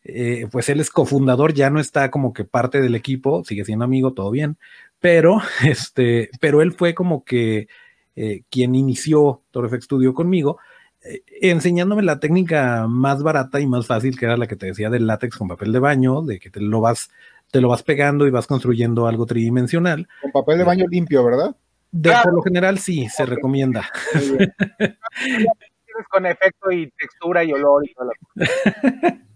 eh, 0.05 0.47
pues 0.51 0.69
él 0.69 0.81
es 0.81 0.91
cofundador, 0.91 1.55
ya 1.55 1.71
no 1.71 1.81
está 1.81 2.11
como 2.11 2.33
que 2.33 2.45
parte 2.45 2.81
del 2.81 2.95
equipo, 2.95 3.45
sigue 3.45 3.65
siendo 3.65 3.85
amigo, 3.85 4.13
todo 4.15 4.31
bien, 4.31 4.57
pero, 5.01 5.41
este, 5.65 6.31
pero 6.41 6.63
él 6.63 6.73
fue 6.73 6.95
como 6.95 7.25
que 7.25 7.69
eh, 8.17 8.43
quien 8.51 8.75
inició 8.75 9.43
Toro 9.51 9.69
FX 9.69 9.85
Studio 9.85 10.15
conmigo, 10.15 10.59
eh, 11.05 11.23
enseñándome 11.41 12.03
la 12.03 12.21
técnica 12.21 12.87
más 12.89 13.23
barata 13.23 13.61
y 13.61 13.67
más 13.67 13.87
fácil, 13.87 14.19
que 14.19 14.25
era 14.25 14.37
la 14.37 14.47
que 14.47 14.57
te 14.57 14.67
decía 14.67 14.91
del 14.91 15.07
látex 15.07 15.37
con 15.37 15.49
papel 15.49 15.73
de 15.73 15.79
baño, 15.79 16.23
de 16.23 16.39
que 16.39 16.51
te 16.51 16.61
lo 16.61 16.81
vas, 16.81 17.11
te 17.51 17.61
lo 17.61 17.69
vas 17.69 17.83
pegando 17.83 18.27
y 18.27 18.31
vas 18.31 18.47
construyendo 18.47 19.07
algo 19.07 19.27
tridimensional. 19.27 20.09
Con 20.23 20.33
papel 20.33 20.59
de 20.59 20.65
baño 20.65 20.87
limpio, 20.89 21.25
¿verdad? 21.25 21.55
De, 21.91 22.13
por 22.23 22.35
lo 22.35 22.43
general 22.43 22.79
sí, 22.79 23.09
se 23.09 23.25
recomienda. 23.25 23.89
Muy 24.15 24.37
bien. 24.37 24.55
Tienes 24.79 26.09
Con 26.11 26.27
efecto 26.27 26.71
y 26.71 26.91
textura 26.93 27.43
y 27.43 27.53
olor 27.53 27.85
y 27.85 27.93
todo 27.93 28.07
lo 28.07 28.13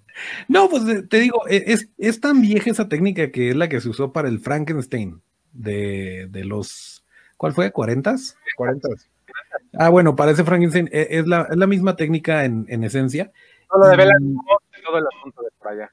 No, 0.48 0.68
pues 0.68 0.86
eh, 0.88 1.02
te 1.02 1.20
digo, 1.20 1.46
e- 1.48 1.64
es, 1.66 1.88
es 1.98 2.20
tan 2.20 2.40
vieja 2.40 2.70
esa 2.70 2.88
técnica 2.88 3.30
que 3.30 3.50
es 3.50 3.56
la 3.56 3.68
que 3.68 3.80
se 3.80 3.88
usó 3.88 4.12
para 4.12 4.28
el 4.28 4.40
Frankenstein 4.40 5.20
de, 5.52 6.28
de 6.30 6.44
los, 6.44 7.04
¿cuál 7.36 7.52
fue? 7.52 7.72
¿40s? 7.72 8.36
40. 8.56 8.88
Ah, 9.78 9.88
bueno, 9.88 10.16
para 10.16 10.32
ese 10.32 10.44
Frankenstein 10.44 10.88
eh, 10.92 11.08
es 11.10 11.26
la, 11.26 11.48
es 11.50 11.56
la 11.56 11.66
misma 11.66 11.96
técnica 11.96 12.44
en, 12.44 12.66
en 12.68 12.84
esencia. 12.84 13.32
Todo 13.70 13.88
de 13.88 13.96
todo 14.84 14.98
el 14.98 15.04
asunto 15.06 15.42
de 15.42 15.48
por 15.58 15.68
allá. 15.68 15.90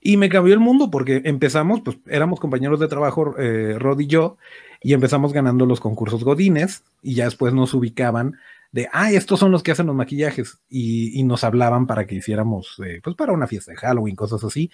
Y 0.00 0.16
me 0.16 0.28
cambió 0.28 0.52
el 0.52 0.60
mundo 0.60 0.90
porque 0.90 1.22
empezamos, 1.24 1.80
pues 1.82 1.96
éramos 2.08 2.40
compañeros 2.40 2.80
de 2.80 2.88
trabajo, 2.88 3.36
eh, 3.38 3.76
Rod 3.78 4.00
y 4.00 4.08
yo, 4.08 4.36
y 4.80 4.94
empezamos 4.94 5.32
ganando 5.32 5.64
los 5.64 5.78
concursos 5.78 6.24
Godines, 6.24 6.82
y 7.02 7.14
ya 7.14 7.26
después 7.26 7.54
nos 7.54 7.72
ubicaban 7.72 8.36
de, 8.72 8.88
ah, 8.92 9.12
estos 9.12 9.38
son 9.38 9.52
los 9.52 9.62
que 9.62 9.70
hacen 9.70 9.86
los 9.86 9.94
maquillajes, 9.94 10.60
y, 10.68 11.18
y 11.18 11.22
nos 11.24 11.44
hablaban 11.44 11.86
para 11.86 12.06
que 12.06 12.16
hiciéramos, 12.16 12.80
eh, 12.84 13.00
pues 13.02 13.14
para 13.14 13.32
una 13.32 13.46
fiesta 13.46 13.70
de 13.70 13.76
Halloween, 13.76 14.16
cosas 14.16 14.42
así. 14.42 14.70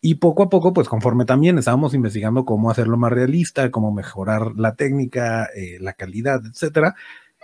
Y 0.00 0.16
poco 0.16 0.42
a 0.42 0.48
poco, 0.50 0.72
pues 0.72 0.88
conforme 0.88 1.24
también 1.24 1.56
estábamos 1.58 1.94
investigando 1.94 2.44
cómo 2.44 2.70
hacerlo 2.70 2.96
más 2.96 3.12
realista, 3.12 3.70
cómo 3.70 3.92
mejorar 3.92 4.52
la 4.56 4.74
técnica, 4.74 5.48
eh, 5.54 5.78
la 5.80 5.92
calidad, 5.92 6.42
etcétera, 6.44 6.94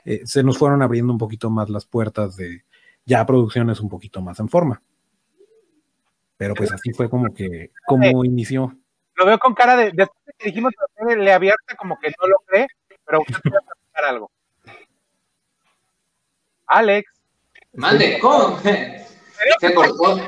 eh, 0.04 0.22
se 0.24 0.42
nos 0.42 0.58
fueron 0.58 0.82
abriendo 0.82 1.12
un 1.12 1.18
poquito 1.18 1.50
más 1.50 1.70
las 1.70 1.84
puertas 1.86 2.36
de 2.36 2.64
ya 3.04 3.24
producciones 3.24 3.80
un 3.80 3.88
poquito 3.88 4.20
más 4.20 4.40
en 4.40 4.48
forma. 4.48 4.82
Pero 6.36 6.54
pues 6.54 6.72
así 6.72 6.92
fue 6.92 7.10
como 7.10 7.34
que, 7.34 7.70
como 7.86 8.24
inició. 8.24 8.74
Lo 9.16 9.26
veo 9.26 9.38
con 9.38 9.54
cara 9.54 9.76
de, 9.76 9.92
después 9.92 10.24
de 10.26 10.32
que 10.38 10.46
dijimos 10.48 10.72
que 10.96 11.16
le 11.16 11.32
abierta 11.32 11.76
como 11.76 11.98
que 11.98 12.08
no 12.08 12.28
lo 12.28 12.36
cree, 12.46 12.66
pero 13.04 13.20
usted 13.20 13.40
preguntar 13.42 14.04
algo. 14.08 14.30
Alex, 16.70 17.10
Mande, 17.74 18.18
¿cómo? 18.20 18.58
Se 19.60 19.74
cortó. 19.74 20.20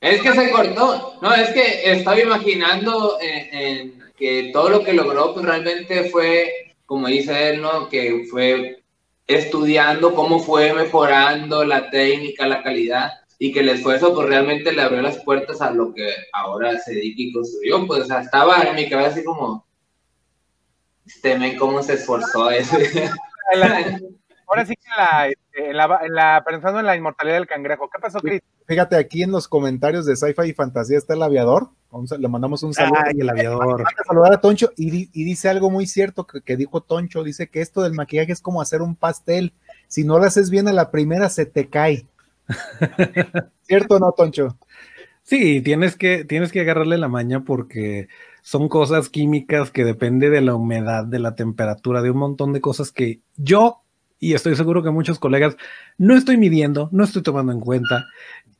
Es 0.00 0.22
que 0.22 0.32
se 0.32 0.50
cortó. 0.50 1.18
No, 1.20 1.34
es 1.34 1.50
que 1.50 1.92
estaba 1.92 2.20
imaginando 2.20 3.18
en, 3.20 3.54
en 3.54 4.12
que 4.16 4.50
todo 4.52 4.68
lo 4.70 4.82
que 4.82 4.92
logró, 4.92 5.34
pues 5.34 5.44
realmente 5.44 6.10
fue, 6.10 6.74
como 6.86 7.06
dice 7.08 7.50
él, 7.50 7.60
¿no? 7.60 7.88
Que 7.88 8.26
fue 8.30 8.82
estudiando 9.26 10.14
cómo 10.14 10.38
fue 10.38 10.72
mejorando 10.72 11.64
la 11.64 11.90
técnica, 11.90 12.46
la 12.46 12.62
calidad, 12.62 13.12
y 13.38 13.52
que 13.52 13.60
el 13.60 13.70
esfuerzo, 13.70 14.14
pues 14.14 14.28
realmente 14.28 14.72
le 14.72 14.82
abrió 14.82 15.02
las 15.02 15.18
puertas 15.22 15.60
a 15.60 15.70
lo 15.70 15.92
que 15.92 16.08
ahora 16.32 16.78
se 16.78 16.94
dedica 16.94 17.22
y 17.22 17.32
construyó. 17.32 17.86
Pues 17.86 18.02
o 18.02 18.06
sea, 18.06 18.20
estaba 18.20 18.62
en 18.62 18.74
mi 18.74 18.88
cabeza 18.88 19.10
así 19.10 19.24
como, 19.24 19.66
este 21.04 21.38
men, 21.38 21.56
cómo 21.58 21.82
se 21.82 21.94
esforzó 21.94 22.50
ese. 22.50 23.10
Ahora 24.46 24.64
sí 24.66 24.74
que 24.74 24.88
en 24.90 24.96
la, 24.96 25.28
este, 25.28 25.70
en 25.70 25.76
la, 25.76 26.00
en 26.04 26.12
la- 26.14 26.42
pensando 26.46 26.80
en 26.80 26.86
la 26.86 26.96
inmortalidad 26.96 27.36
del 27.36 27.46
cangrejo. 27.46 27.88
¿Qué 27.92 27.98
pasó, 28.00 28.20
Chris? 28.20 28.40
Fíjate, 28.66 28.96
aquí 28.96 29.22
en 29.22 29.30
los 29.30 29.48
comentarios 29.48 30.06
de 30.06 30.16
Sci-Fi 30.16 30.48
y 30.48 30.52
Fantasía 30.52 30.98
está 30.98 31.14
el 31.14 31.22
aviador. 31.22 31.70
Vamos 31.90 32.12
a- 32.12 32.18
le 32.18 32.28
mandamos 32.28 32.62
un 32.62 32.74
saludo. 32.74 32.98
Ay, 33.04 33.20
el 33.20 33.28
aviador. 33.28 33.82
Manda 33.82 34.00
a 34.02 34.04
saludar 34.04 34.32
a 34.34 34.40
Toncho 34.40 34.70
y 34.76 35.06
dice 35.24 35.48
algo 35.48 35.70
muy 35.70 35.86
cierto 35.86 36.26
que, 36.26 36.40
que 36.40 36.56
dijo 36.56 36.80
Toncho. 36.82 37.22
Dice 37.24 37.48
que 37.48 37.60
esto 37.60 37.82
del 37.82 37.92
maquillaje 37.94 38.32
es 38.32 38.40
como 38.40 38.60
hacer 38.60 38.82
un 38.82 38.96
pastel. 38.96 39.52
Si 39.88 40.04
no 40.04 40.18
lo 40.18 40.24
haces 40.24 40.50
bien 40.50 40.66
a 40.68 40.72
la 40.72 40.90
primera, 40.90 41.28
se 41.28 41.46
te 41.46 41.68
cae. 41.68 42.06
¿Cierto 43.62 43.96
o 43.96 43.98
no, 43.98 44.12
Toncho? 44.12 44.56
Sí, 45.22 45.60
tienes 45.60 45.96
que, 45.96 46.24
tienes 46.24 46.52
que 46.52 46.60
agarrarle 46.60 46.98
la 46.98 47.08
maña 47.08 47.40
porque 47.40 48.08
son 48.42 48.68
cosas 48.68 49.08
químicas 49.08 49.72
que 49.72 49.84
depende 49.84 50.30
de 50.30 50.40
la 50.40 50.54
humedad, 50.54 51.04
de 51.04 51.18
la 51.18 51.34
temperatura, 51.34 52.00
de 52.02 52.10
un 52.10 52.18
montón 52.18 52.52
de 52.52 52.60
cosas 52.60 52.92
que 52.92 53.20
yo, 53.36 53.82
y 54.18 54.34
estoy 54.34 54.56
seguro 54.56 54.82
que 54.82 54.90
muchos 54.90 55.18
colegas, 55.18 55.56
no 55.98 56.14
estoy 56.14 56.36
midiendo, 56.36 56.88
no 56.92 57.04
estoy 57.04 57.22
tomando 57.22 57.52
en 57.52 57.60
cuenta, 57.60 58.06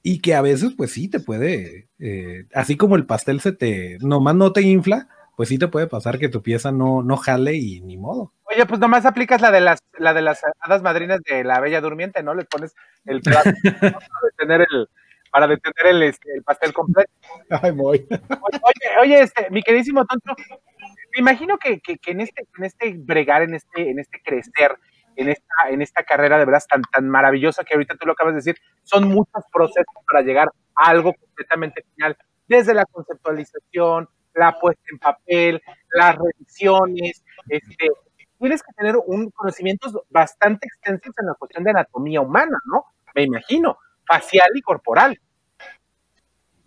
y 0.02 0.20
que 0.20 0.34
a 0.34 0.42
veces, 0.42 0.72
pues 0.76 0.92
sí, 0.92 1.08
te 1.08 1.20
puede, 1.20 1.88
eh, 1.98 2.46
así 2.54 2.76
como 2.76 2.96
el 2.96 3.06
pastel 3.06 3.40
se 3.40 3.52
te, 3.52 3.98
nomás 4.00 4.34
no 4.34 4.52
te 4.52 4.62
infla, 4.62 5.08
pues 5.36 5.48
sí 5.48 5.58
te 5.58 5.68
puede 5.68 5.86
pasar 5.86 6.18
que 6.18 6.28
tu 6.28 6.42
pieza 6.42 6.72
no, 6.72 7.02
no 7.02 7.16
jale 7.16 7.54
y 7.54 7.80
ni 7.80 7.96
modo. 7.96 8.32
Oye, 8.44 8.64
pues 8.66 8.80
nomás 8.80 9.04
aplicas 9.04 9.40
la 9.40 9.50
de 9.50 9.60
las, 9.60 9.80
la 9.98 10.14
de 10.14 10.22
las 10.22 10.40
hadas 10.60 10.82
madrinas 10.82 11.20
de 11.28 11.44
la 11.44 11.60
Bella 11.60 11.80
Durmiente, 11.80 12.22
¿no? 12.22 12.34
Les 12.34 12.46
pones 12.46 12.74
el 13.04 13.20
plato 13.20 13.50
para 13.80 13.98
detener 14.30 14.66
el, 14.70 14.88
para 15.30 15.46
detener 15.46 15.94
el, 15.94 16.02
este, 16.04 16.32
el 16.34 16.42
pastel 16.42 16.72
completo. 16.72 17.10
Ay, 17.50 17.72
muy. 17.72 18.06
Oye, 18.08 18.98
oye, 19.02 19.20
este, 19.20 19.50
mi 19.50 19.62
queridísimo 19.62 20.06
tonto, 20.06 20.34
me 21.14 21.20
imagino 21.20 21.58
que, 21.58 21.80
que, 21.80 21.98
que 21.98 22.12
en 22.12 22.22
este, 22.22 22.46
en 22.56 22.64
este 22.64 22.94
bregar, 22.96 23.42
en 23.42 23.54
este, 23.54 23.90
en 23.90 23.98
este 23.98 24.20
crecer, 24.24 24.76
en 25.16 25.30
esta, 25.30 25.68
en 25.70 25.82
esta 25.82 26.02
carrera 26.04 26.38
de 26.38 26.44
veras 26.44 26.66
tan, 26.66 26.82
tan 26.82 27.08
maravillosa 27.08 27.64
que 27.64 27.74
ahorita 27.74 27.96
tú 27.96 28.06
lo 28.06 28.12
acabas 28.12 28.34
de 28.34 28.38
decir, 28.38 28.56
son 28.82 29.08
muchos 29.08 29.44
procesos 29.52 29.94
para 30.06 30.22
llegar 30.22 30.48
a 30.74 30.90
algo 30.90 31.12
completamente 31.14 31.84
final, 31.94 32.16
desde 32.46 32.74
la 32.74 32.84
conceptualización, 32.84 34.08
la 34.34 34.58
puesta 34.58 34.82
en 34.90 34.98
papel, 34.98 35.62
las 35.90 36.16
revisiones, 36.16 37.24
este, 37.48 37.88
tienes 38.38 38.62
que 38.62 38.72
tener 38.74 38.96
un 39.06 39.30
conocimientos 39.30 39.98
bastante 40.10 40.66
extensos 40.66 41.14
en 41.18 41.26
la 41.26 41.34
cuestión 41.34 41.64
de 41.64 41.70
anatomía 41.70 42.20
humana, 42.20 42.58
¿no? 42.66 42.84
Me 43.14 43.22
imagino, 43.22 43.78
facial 44.06 44.50
y 44.54 44.60
corporal. 44.60 45.18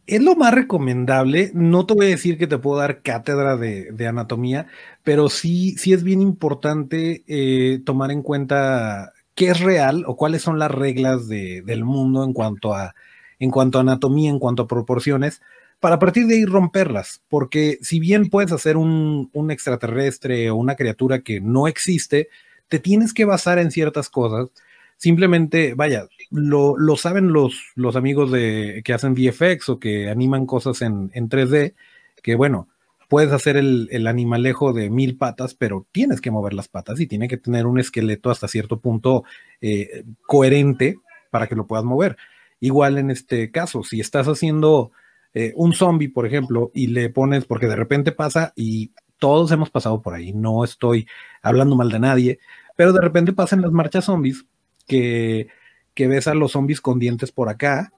Es 0.10 0.24
lo 0.24 0.36
más 0.36 0.56
recomendable. 0.56 1.52
No 1.54 1.86
te 1.86 1.94
voy 1.94 2.08
a 2.08 2.10
decir 2.10 2.40
que 2.40 2.48
te 2.48 2.58
puedo 2.58 2.80
dar 2.80 3.04
cátedra 3.04 3.58
de, 3.58 4.08
anatomía, 4.08 4.66
pero 5.04 5.30
sí, 5.30 5.76
sí 5.78 5.94
es 5.94 6.02
bien 6.04 6.20
importante 6.22 7.24
eh, 7.28 7.80
tomar 7.86 8.10
en 8.10 8.24
cuenta 8.24 9.14
qué 9.36 9.50
es 9.50 9.60
real 9.60 10.06
o 10.08 10.16
cuáles 10.16 10.42
son 10.42 10.58
las 10.58 10.72
reglas 10.72 11.28
de- 11.28 11.62
del 11.62 11.84
mundo 11.86 12.24
en 12.24 12.34
cuanto 12.34 12.74
a 12.74 12.96
en 13.38 13.52
cuanto 13.52 13.80
anatomía, 13.80 14.30
en 14.32 14.40
cuanto 14.40 14.64
a 14.64 14.68
proporciones, 14.68 15.42
para 15.80 15.96
a 15.96 16.00
partir 16.00 16.26
de 16.28 16.36
ahí 16.36 16.46
romperlas, 16.46 17.22
porque 17.30 17.78
si 17.82 18.00
bien 18.00 18.30
puedes 18.30 18.52
hacer 18.52 18.76
un 18.76 19.30
extraterrestre 19.52 20.50
o 20.50 20.56
una 20.58 20.76
criatura 20.76 21.20
que 21.22 21.40
no 21.40 21.68
existe, 21.68 22.28
te 22.68 22.80
tienes 22.80 23.14
que 23.14 23.24
basar 23.26 23.60
en 23.60 23.72
ciertas 23.72 24.10
cosas. 24.10 24.50
Simplemente, 25.00 25.76
vaya, 25.76 26.10
lo, 26.30 26.78
lo 26.78 26.98
saben 26.98 27.32
los, 27.32 27.72
los 27.76 27.96
amigos 27.96 28.32
de, 28.34 28.82
que 28.84 28.94
hacen 28.94 29.14
VFX 29.14 29.70
o 29.70 29.80
que 29.80 30.10
animan 30.10 30.46
cosas 30.46 30.82
en, 30.82 31.10
en 31.14 31.30
3D, 31.30 31.74
que 32.22 32.36
bueno, 32.36 32.68
puedes 33.08 33.32
hacer 33.32 33.56
el, 33.56 33.88
el, 33.92 34.08
animalejo 34.08 34.74
de 34.74 34.90
mil 34.90 35.16
patas, 35.16 35.54
pero 35.54 35.88
tienes 35.94 36.20
que 36.20 36.32
mover 36.32 36.54
las 36.54 36.68
patas 36.68 37.00
y 37.00 37.08
tiene 37.08 37.30
que 37.30 37.38
tener 37.38 37.66
un 37.66 37.80
esqueleto 37.80 38.30
hasta 38.30 38.50
cierto 38.50 38.82
punto 38.82 39.24
eh, 39.62 40.04
coherente 40.28 40.98
para 41.32 41.48
que 41.48 41.56
lo 41.56 41.66
puedas 41.66 41.86
mover. 41.86 42.18
Igual 42.60 42.98
en 42.98 43.10
este 43.10 43.52
caso, 43.52 43.84
si 43.84 44.02
estás 44.02 44.28
haciendo 44.28 44.92
eh, 45.34 45.54
un 45.56 45.72
zombie, 45.72 46.10
por 46.10 46.26
ejemplo, 46.26 46.72
y 46.74 46.88
le 46.88 47.10
pones, 47.10 47.46
porque 47.46 47.68
de 47.68 47.78
repente 47.78 48.12
pasa 48.12 48.52
y 48.54 48.92
todos 49.18 49.50
hemos 49.54 49.70
pasado 49.70 50.02
por 50.02 50.14
ahí, 50.14 50.34
no 50.34 50.66
estoy 50.66 51.08
hablando 51.42 51.78
mal 51.78 51.90
de 51.90 52.00
nadie, 52.00 52.40
pero 52.76 52.92
de 52.92 53.00
repente 53.00 53.32
pasan 53.32 53.62
las 53.62 53.72
marchas 53.72 54.04
zombies 54.04 54.46
que, 54.90 55.48
que 55.94 56.08
ves 56.08 56.28
a 56.28 56.34
los 56.34 56.52
zombies 56.52 56.82
con 56.82 57.00
dientes 57.00 57.32
por 57.32 57.48
acá, 57.48 57.94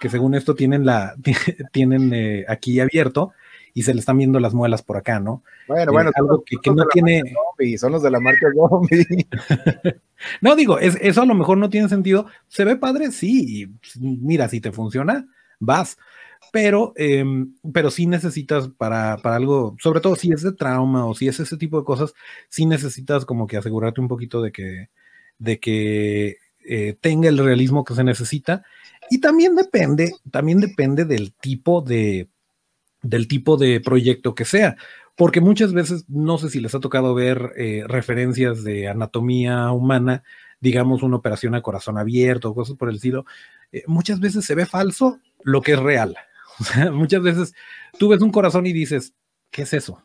que 0.00 0.10
según 0.10 0.34
esto 0.34 0.54
tienen 0.54 0.84
la 0.84 1.14
tienen 1.72 2.12
eh, 2.12 2.44
aquí 2.48 2.78
abierto 2.80 3.32
y 3.72 3.82
se 3.82 3.94
le 3.94 4.00
están 4.00 4.18
viendo 4.18 4.40
las 4.40 4.54
muelas 4.54 4.82
por 4.82 4.96
acá, 4.96 5.20
¿no? 5.20 5.42
Bueno, 5.68 5.92
bueno, 5.92 6.10
eh, 6.10 6.14
algo 6.16 6.42
que, 6.44 6.56
que 6.62 6.70
no 6.70 6.84
tiene. 6.92 7.22
Zombie, 7.22 7.78
son 7.78 7.92
los 7.92 8.02
de 8.02 8.10
la 8.10 8.20
marca 8.20 8.48
zombie. 8.54 9.06
no, 10.40 10.56
digo, 10.56 10.78
es, 10.78 10.98
eso 11.00 11.22
a 11.22 11.26
lo 11.26 11.34
mejor 11.34 11.58
no 11.58 11.70
tiene 11.70 11.88
sentido. 11.88 12.26
¿Se 12.48 12.64
ve 12.64 12.76
padre? 12.76 13.12
Sí. 13.12 13.72
Mira, 14.00 14.48
si 14.48 14.60
te 14.60 14.72
funciona, 14.72 15.28
vas 15.60 15.96
pero, 16.52 16.92
eh, 16.96 17.24
pero 17.72 17.90
sí 17.90 18.06
necesitas 18.06 18.68
para, 18.68 19.18
para, 19.18 19.36
algo, 19.36 19.76
sobre 19.80 20.00
todo 20.00 20.16
si 20.16 20.32
es 20.32 20.42
de 20.42 20.52
trauma 20.52 21.06
o 21.06 21.14
si 21.14 21.28
es 21.28 21.38
ese 21.40 21.56
tipo 21.56 21.78
de 21.78 21.84
cosas, 21.84 22.14
sí 22.48 22.64
necesitas 22.64 23.24
como 23.24 23.46
que 23.46 23.56
asegurarte 23.56 24.00
un 24.00 24.08
poquito 24.08 24.40
de 24.40 24.52
que, 24.52 24.88
de 25.38 25.60
que 25.60 26.38
eh, 26.64 26.96
tenga 27.00 27.28
el 27.28 27.38
realismo 27.38 27.84
que 27.84 27.94
se 27.94 28.04
necesita. 28.04 28.64
Y 29.10 29.20
también 29.20 29.56
depende, 29.56 30.12
también 30.30 30.60
depende 30.60 31.04
del 31.04 31.32
tipo 31.32 31.80
de, 31.80 32.28
del 33.02 33.26
tipo 33.28 33.56
de 33.56 33.80
proyecto 33.80 34.34
que 34.34 34.44
sea. 34.44 34.76
Porque 35.16 35.40
muchas 35.40 35.72
veces, 35.72 36.04
no 36.08 36.38
sé 36.38 36.50
si 36.50 36.60
les 36.60 36.74
ha 36.74 36.80
tocado 36.80 37.14
ver 37.14 37.52
eh, 37.56 37.84
referencias 37.86 38.62
de 38.62 38.88
anatomía 38.88 39.72
humana, 39.72 40.22
digamos 40.60 41.02
una 41.02 41.16
operación 41.16 41.54
a 41.54 41.62
corazón 41.62 41.98
abierto, 41.98 42.54
cosas 42.54 42.76
por 42.76 42.88
el 42.88 42.96
estilo, 42.96 43.24
eh, 43.72 43.82
muchas 43.86 44.20
veces 44.20 44.44
se 44.44 44.54
ve 44.54 44.66
falso 44.66 45.18
lo 45.42 45.62
que 45.62 45.72
es 45.72 45.78
real. 45.78 46.16
O 46.60 46.64
sea, 46.64 46.90
muchas 46.90 47.22
veces 47.22 47.54
tú 48.00 48.08
ves 48.08 48.20
un 48.20 48.32
corazón 48.32 48.66
y 48.66 48.72
dices, 48.72 49.14
¿qué 49.52 49.62
es 49.62 49.72
eso? 49.72 50.02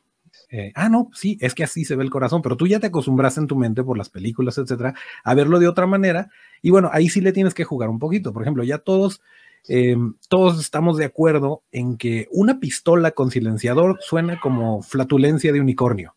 Eh, 0.50 0.72
ah, 0.76 0.90
no, 0.90 1.10
sí, 1.14 1.38
es 1.42 1.56
que 1.56 1.64
así 1.64 1.86
se 1.86 1.96
ve 1.96 2.04
el 2.04 2.10
corazón, 2.10 2.42
pero 2.42 2.58
tú 2.58 2.68
ya 2.68 2.80
te 2.80 2.88
acostumbras 2.88 3.38
en 3.38 3.48
tu 3.48 3.56
mente 3.56 3.84
por 3.84 3.98
las 3.98 4.10
películas, 4.10 4.58
etcétera, 4.58 4.94
a 5.24 5.34
verlo 5.34 5.60
de 5.60 5.68
otra 5.68 5.88
manera. 5.88 6.30
Y 6.62 6.70
bueno, 6.70 6.90
ahí 6.92 7.10
sí 7.10 7.22
le 7.22 7.34
tienes 7.34 7.54
que 7.54 7.64
jugar 7.64 7.90
un 7.90 8.00
poquito. 8.00 8.34
Por 8.34 8.44
ejemplo, 8.44 8.64
ya 8.64 8.78
todos, 8.78 9.22
eh, 9.68 9.98
todos 10.30 10.60
estamos 10.60 10.98
de 10.98 11.06
acuerdo 11.06 11.64
en 11.72 11.98
que 11.98 12.28
una 12.32 12.60
pistola 12.60 13.12
con 13.12 13.32
silenciador 13.32 13.98
suena 14.02 14.40
como 14.40 14.82
flatulencia 14.82 15.52
de 15.54 15.62
unicornio 15.62 16.16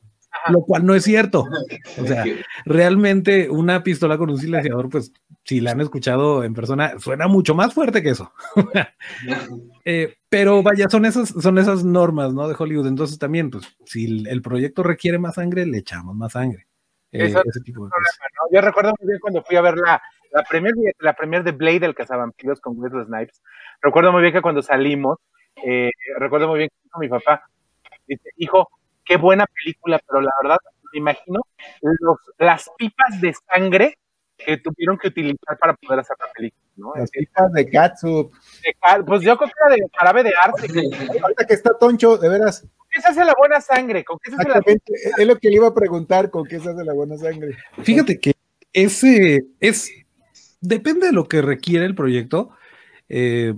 lo 0.51 0.63
cual 0.63 0.85
no 0.85 0.95
es 0.95 1.05
cierto. 1.05 1.45
O 1.99 2.07
sea, 2.07 2.25
realmente 2.65 3.49
una 3.51 3.83
pistola 3.83 4.19
con 4.19 4.31
un 4.31 4.39
silenciador, 4.39 4.89
pues 4.89 5.13
si 5.45 5.61
la 5.61 5.73
han 5.73 5.81
escuchado 5.81 6.43
en 6.45 6.55
persona, 6.55 6.99
suena 6.99 7.29
mucho 7.29 7.55
más 7.55 7.73
fuerte 7.73 8.03
que 8.03 8.11
eso. 8.11 8.33
eh, 9.85 10.17
pero 10.29 10.63
vaya, 10.63 10.89
son 10.89 11.05
esas, 11.05 11.29
son 11.29 11.59
esas 11.59 11.85
normas, 11.85 12.35
¿no? 12.35 12.49
De 12.49 12.57
Hollywood. 12.59 12.89
Entonces 12.89 13.19
también, 13.19 13.51
pues, 13.51 13.65
si 13.85 14.25
el, 14.27 14.43
proyecto 14.43 14.83
requiere 14.83 15.19
más 15.19 15.37
sangre, 15.37 15.67
le 15.67 15.79
echamos 15.79 16.15
más 16.17 16.33
sangre. 16.33 16.67
Eh, 17.13 17.27
ese 17.27 17.61
tipo 17.61 17.85
de 17.85 17.91
cosas. 17.91 18.19
¿no? 18.35 18.57
Yo 18.57 18.61
recuerdo 18.61 18.93
muy 19.01 19.09
bien 19.09 19.21
cuando 19.21 19.43
fui 19.43 19.57
a 19.57 19.63
ver 19.63 19.77
la, 19.77 20.03
la 20.33 20.43
premier, 20.43 20.75
la 20.99 21.15
premier 21.15 21.45
de 21.45 21.53
Blade, 21.53 21.87
el 21.87 21.95
cazavampiros 21.95 22.61
con 22.61 22.79
Wesley 22.79 23.05
Snipes. 23.05 23.43
Recuerdo 23.81 24.13
muy 24.13 24.23
bien 24.23 24.35
que 24.35 24.43
cuando 24.43 24.63
salimos, 24.63 25.19
eh, 25.65 25.91
recuerdo 26.19 26.49
muy 26.49 26.59
bien 26.59 26.69
que 26.69 26.77
dijo 26.85 26.99
mi 26.99 27.09
papá, 27.09 27.49
dice, 28.07 28.31
hijo, 28.37 28.69
qué 29.07 29.17
buena 29.17 29.47
película, 29.47 29.99
pero 30.07 30.21
la 30.21 30.33
verdad, 30.43 30.59
me 30.93 30.99
imagino 30.99 31.41
los, 31.81 32.19
las 32.39 32.71
pipas 32.77 33.21
de 33.21 33.35
sangre 33.49 33.99
que 34.37 34.59
tuvieron 34.59 34.99
que 34.99 35.09
utilizar 35.09 35.57
para 35.59 35.75
poder 35.75 36.01
hacer 36.01 36.17
la 36.21 36.31
película, 36.33 36.63
¿no? 36.77 36.93
Las 36.95 37.11
pipas 37.11 37.53
de 37.53 37.71
Katsup. 37.71 38.33
De, 38.63 39.05
pues 39.05 39.23
yo 39.23 39.37
creo 39.39 39.49
que 39.49 39.55
era 39.67 39.77
de 39.77 39.91
jarabe 39.97 40.23
de 40.25 40.33
arte. 40.43 41.21
Ahorita 41.23 41.47
que 41.47 41.55
está 41.55 41.79
Toncho, 41.79 42.19
de 42.19 42.29
veras. 42.29 42.67
¿Con 42.77 42.89
qué 42.91 43.01
se 43.01 43.09
hace 43.09 43.25
la 43.25 43.35
buena 43.39 43.61
sangre? 43.61 44.05
¿Con 44.05 44.19
qué 44.19 44.31
se 44.31 44.37
hace 44.37 44.49
la 44.49 44.63
Es 45.19 45.27
lo 45.27 45.37
que 45.37 45.49
le 45.49 45.57
iba 45.57 45.69
a 45.69 45.75
preguntar, 45.75 46.31
¿con 46.31 46.45
qué 46.45 46.61
se 46.61 46.71
hace 46.71 46.85
la 46.85 46.93
buena 46.93 47.17
sangre? 47.17 47.57
Fíjate 47.83 48.21
que 48.21 48.33
ese 48.73 49.47
es, 49.61 49.91
depende 50.61 51.07
de 51.07 51.13
lo 51.13 51.25
que 51.25 51.41
requiere 51.41 51.87
el 51.87 51.95
proyecto, 51.95 52.51
eh, 53.09 53.55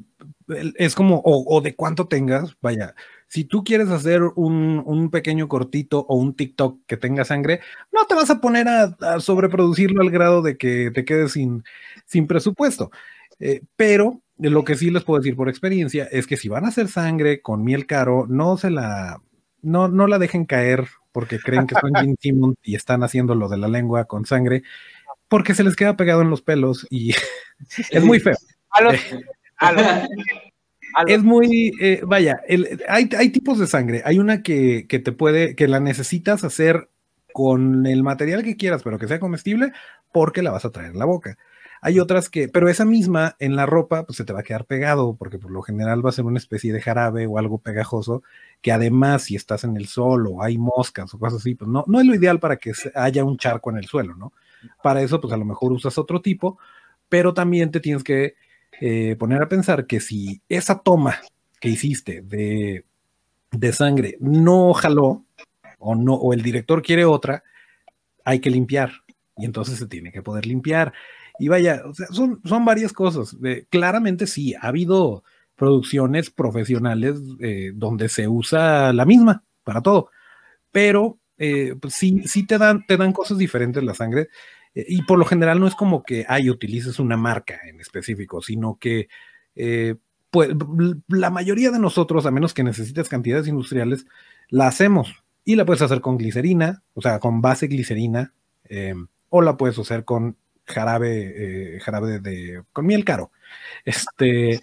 es 0.76 0.94
como, 0.94 1.16
o, 1.24 1.56
o 1.56 1.60
de 1.60 1.74
cuánto 1.74 2.06
tengas, 2.06 2.56
vaya, 2.60 2.94
si 3.28 3.44
tú 3.44 3.62
quieres 3.62 3.90
hacer 3.90 4.22
un, 4.36 4.82
un, 4.84 5.10
pequeño 5.10 5.48
cortito 5.48 6.00
o 6.08 6.16
un 6.16 6.34
TikTok 6.34 6.80
que 6.86 6.96
tenga 6.96 7.24
sangre, 7.24 7.60
no 7.92 8.06
te 8.06 8.14
vas 8.14 8.30
a 8.30 8.40
poner 8.40 8.68
a, 8.68 8.96
a 9.00 9.20
sobreproducirlo 9.20 10.02
al 10.02 10.10
grado 10.10 10.42
de 10.42 10.56
que 10.56 10.90
te 10.90 11.04
quedes 11.04 11.32
sin, 11.32 11.62
sin 12.06 12.26
presupuesto. 12.26 12.90
Eh, 13.40 13.62
pero 13.76 14.20
lo 14.38 14.64
que 14.64 14.76
sí 14.76 14.90
les 14.90 15.04
puedo 15.04 15.20
decir 15.20 15.36
por 15.36 15.48
experiencia 15.48 16.08
es 16.10 16.26
que 16.26 16.36
si 16.36 16.48
van 16.48 16.64
a 16.64 16.68
hacer 16.68 16.88
sangre 16.88 17.40
con 17.40 17.64
miel 17.64 17.86
caro, 17.86 18.26
no 18.28 18.56
se 18.56 18.70
la, 18.70 19.20
no, 19.62 19.88
no 19.88 20.06
la 20.06 20.18
dejen 20.18 20.44
caer 20.44 20.88
porque 21.12 21.38
creen 21.38 21.66
que 21.66 21.74
son 21.80 21.92
Gene 21.94 22.14
Simmons 22.20 22.56
y 22.62 22.74
están 22.76 23.02
haciendo 23.02 23.34
lo 23.34 23.48
de 23.48 23.58
la 23.58 23.68
lengua 23.68 24.04
con 24.04 24.24
sangre, 24.24 24.62
porque 25.28 25.54
se 25.54 25.64
les 25.64 25.76
queda 25.76 25.96
pegado 25.96 26.22
en 26.22 26.30
los 26.30 26.42
pelos 26.42 26.86
y 26.90 27.14
es 27.90 28.04
muy 28.04 28.20
feo. 28.20 28.36
A 28.70 28.82
los, 28.82 28.94
a 29.56 29.72
los, 29.72 29.86
es 31.06 31.22
muy, 31.22 31.72
eh, 31.80 32.00
vaya, 32.04 32.40
hay, 32.88 33.08
hay, 33.16 33.28
tipos 33.30 33.58
de 33.58 33.66
sangre. 33.66 34.02
Hay 34.04 34.18
una 34.18 34.42
que, 34.42 34.86
que, 34.88 34.98
te 34.98 35.12
puede, 35.12 35.54
que 35.54 35.68
la 35.68 35.80
necesitas 35.80 36.44
hacer 36.44 36.88
con 37.32 37.86
el 37.86 38.02
material 38.02 38.42
que 38.42 38.56
quieras, 38.56 38.82
pero 38.82 38.98
que 38.98 39.08
sea 39.08 39.20
comestible, 39.20 39.72
porque 40.12 40.42
la 40.42 40.50
vas 40.50 40.64
a 40.64 40.70
traer 40.70 40.92
en 40.92 40.98
la 40.98 41.04
boca. 41.04 41.36
Hay 41.80 42.00
otras 42.00 42.28
que, 42.28 42.48
pero 42.48 42.68
esa 42.68 42.84
misma 42.84 43.36
en 43.38 43.54
la 43.54 43.66
ropa, 43.66 44.04
pues 44.04 44.16
se 44.16 44.24
te 44.24 44.32
va 44.32 44.40
a 44.40 44.42
quedar 44.42 44.64
pegado, 44.64 45.14
porque 45.14 45.38
por 45.38 45.50
lo 45.50 45.62
general 45.62 46.04
va 46.04 46.10
a 46.10 46.12
ser 46.12 46.24
una 46.24 46.38
especie 46.38 46.72
de 46.72 46.80
jarabe 46.80 47.26
o 47.26 47.38
algo 47.38 47.58
pegajoso, 47.58 48.22
que 48.60 48.72
además 48.72 49.22
si 49.22 49.36
estás 49.36 49.64
en 49.64 49.76
el 49.76 49.86
sol 49.86 50.26
o 50.26 50.42
hay 50.42 50.58
moscas 50.58 51.14
o 51.14 51.18
cosas 51.18 51.40
así, 51.40 51.54
pues 51.54 51.70
no, 51.70 51.84
no 51.86 52.00
es 52.00 52.06
lo 52.06 52.14
ideal 52.14 52.40
para 52.40 52.56
que 52.56 52.72
haya 52.94 53.24
un 53.24 53.36
charco 53.36 53.70
en 53.70 53.78
el 53.78 53.86
suelo, 53.86 54.16
¿no? 54.16 54.32
Para 54.82 55.02
eso, 55.02 55.20
pues 55.20 55.32
a 55.32 55.36
lo 55.36 55.44
mejor 55.44 55.72
usas 55.72 55.98
otro 55.98 56.20
tipo, 56.20 56.58
pero 57.08 57.32
también 57.32 57.70
te 57.70 57.78
tienes 57.78 58.02
que 58.02 58.34
eh, 58.80 59.16
poner 59.18 59.42
a 59.42 59.48
pensar 59.48 59.86
que 59.86 60.00
si 60.00 60.42
esa 60.48 60.80
toma 60.80 61.16
que 61.60 61.68
hiciste 61.68 62.22
de, 62.22 62.84
de 63.50 63.72
sangre 63.72 64.16
no 64.20 64.72
jaló 64.74 65.24
o 65.78 65.94
no 65.94 66.14
o 66.14 66.32
el 66.32 66.42
director 66.42 66.82
quiere 66.82 67.04
otra, 67.04 67.42
hay 68.24 68.40
que 68.40 68.50
limpiar 68.50 68.92
y 69.36 69.44
entonces 69.44 69.78
se 69.78 69.86
tiene 69.86 70.12
que 70.12 70.22
poder 70.22 70.46
limpiar. 70.46 70.92
Y 71.38 71.48
vaya, 71.48 71.82
o 71.86 71.94
sea, 71.94 72.08
son, 72.08 72.40
son 72.44 72.64
varias 72.64 72.92
cosas. 72.92 73.36
Eh, 73.44 73.66
claramente 73.70 74.26
sí, 74.26 74.54
ha 74.54 74.68
habido 74.68 75.22
producciones 75.54 76.30
profesionales 76.30 77.20
eh, 77.40 77.72
donde 77.74 78.08
se 78.08 78.28
usa 78.28 78.92
la 78.92 79.04
misma 79.04 79.44
para 79.64 79.80
todo, 79.80 80.10
pero 80.72 81.18
eh, 81.36 81.74
pues 81.80 81.94
sí, 81.94 82.22
sí 82.26 82.46
te 82.46 82.58
dan, 82.58 82.84
te 82.86 82.96
dan 82.96 83.12
cosas 83.12 83.38
diferentes 83.38 83.82
la 83.82 83.94
sangre. 83.94 84.28
Y 84.86 85.02
por 85.02 85.18
lo 85.18 85.24
general 85.24 85.58
no 85.58 85.66
es 85.66 85.74
como 85.74 86.02
que, 86.02 86.24
ay, 86.28 86.50
utilices 86.50 86.98
una 86.98 87.16
marca 87.16 87.60
en 87.66 87.80
específico, 87.80 88.42
sino 88.42 88.78
que 88.78 89.08
eh, 89.56 89.96
pues, 90.30 90.50
la 91.08 91.30
mayoría 91.30 91.70
de 91.70 91.78
nosotros, 91.78 92.26
a 92.26 92.30
menos 92.30 92.54
que 92.54 92.62
necesites 92.62 93.08
cantidades 93.08 93.48
industriales, 93.48 94.06
la 94.48 94.68
hacemos. 94.68 95.24
Y 95.44 95.56
la 95.56 95.64
puedes 95.64 95.82
hacer 95.82 96.00
con 96.00 96.18
glicerina, 96.18 96.82
o 96.94 97.00
sea, 97.00 97.18
con 97.18 97.40
base 97.40 97.66
glicerina, 97.66 98.34
eh, 98.68 98.94
o 99.30 99.42
la 99.42 99.56
puedes 99.56 99.78
hacer 99.78 100.04
con 100.04 100.36
jarabe, 100.66 101.76
eh, 101.76 101.80
jarabe 101.80 102.20
de, 102.20 102.20
de, 102.20 102.62
con 102.72 102.86
miel 102.86 103.04
caro. 103.04 103.32
Este, 103.84 104.60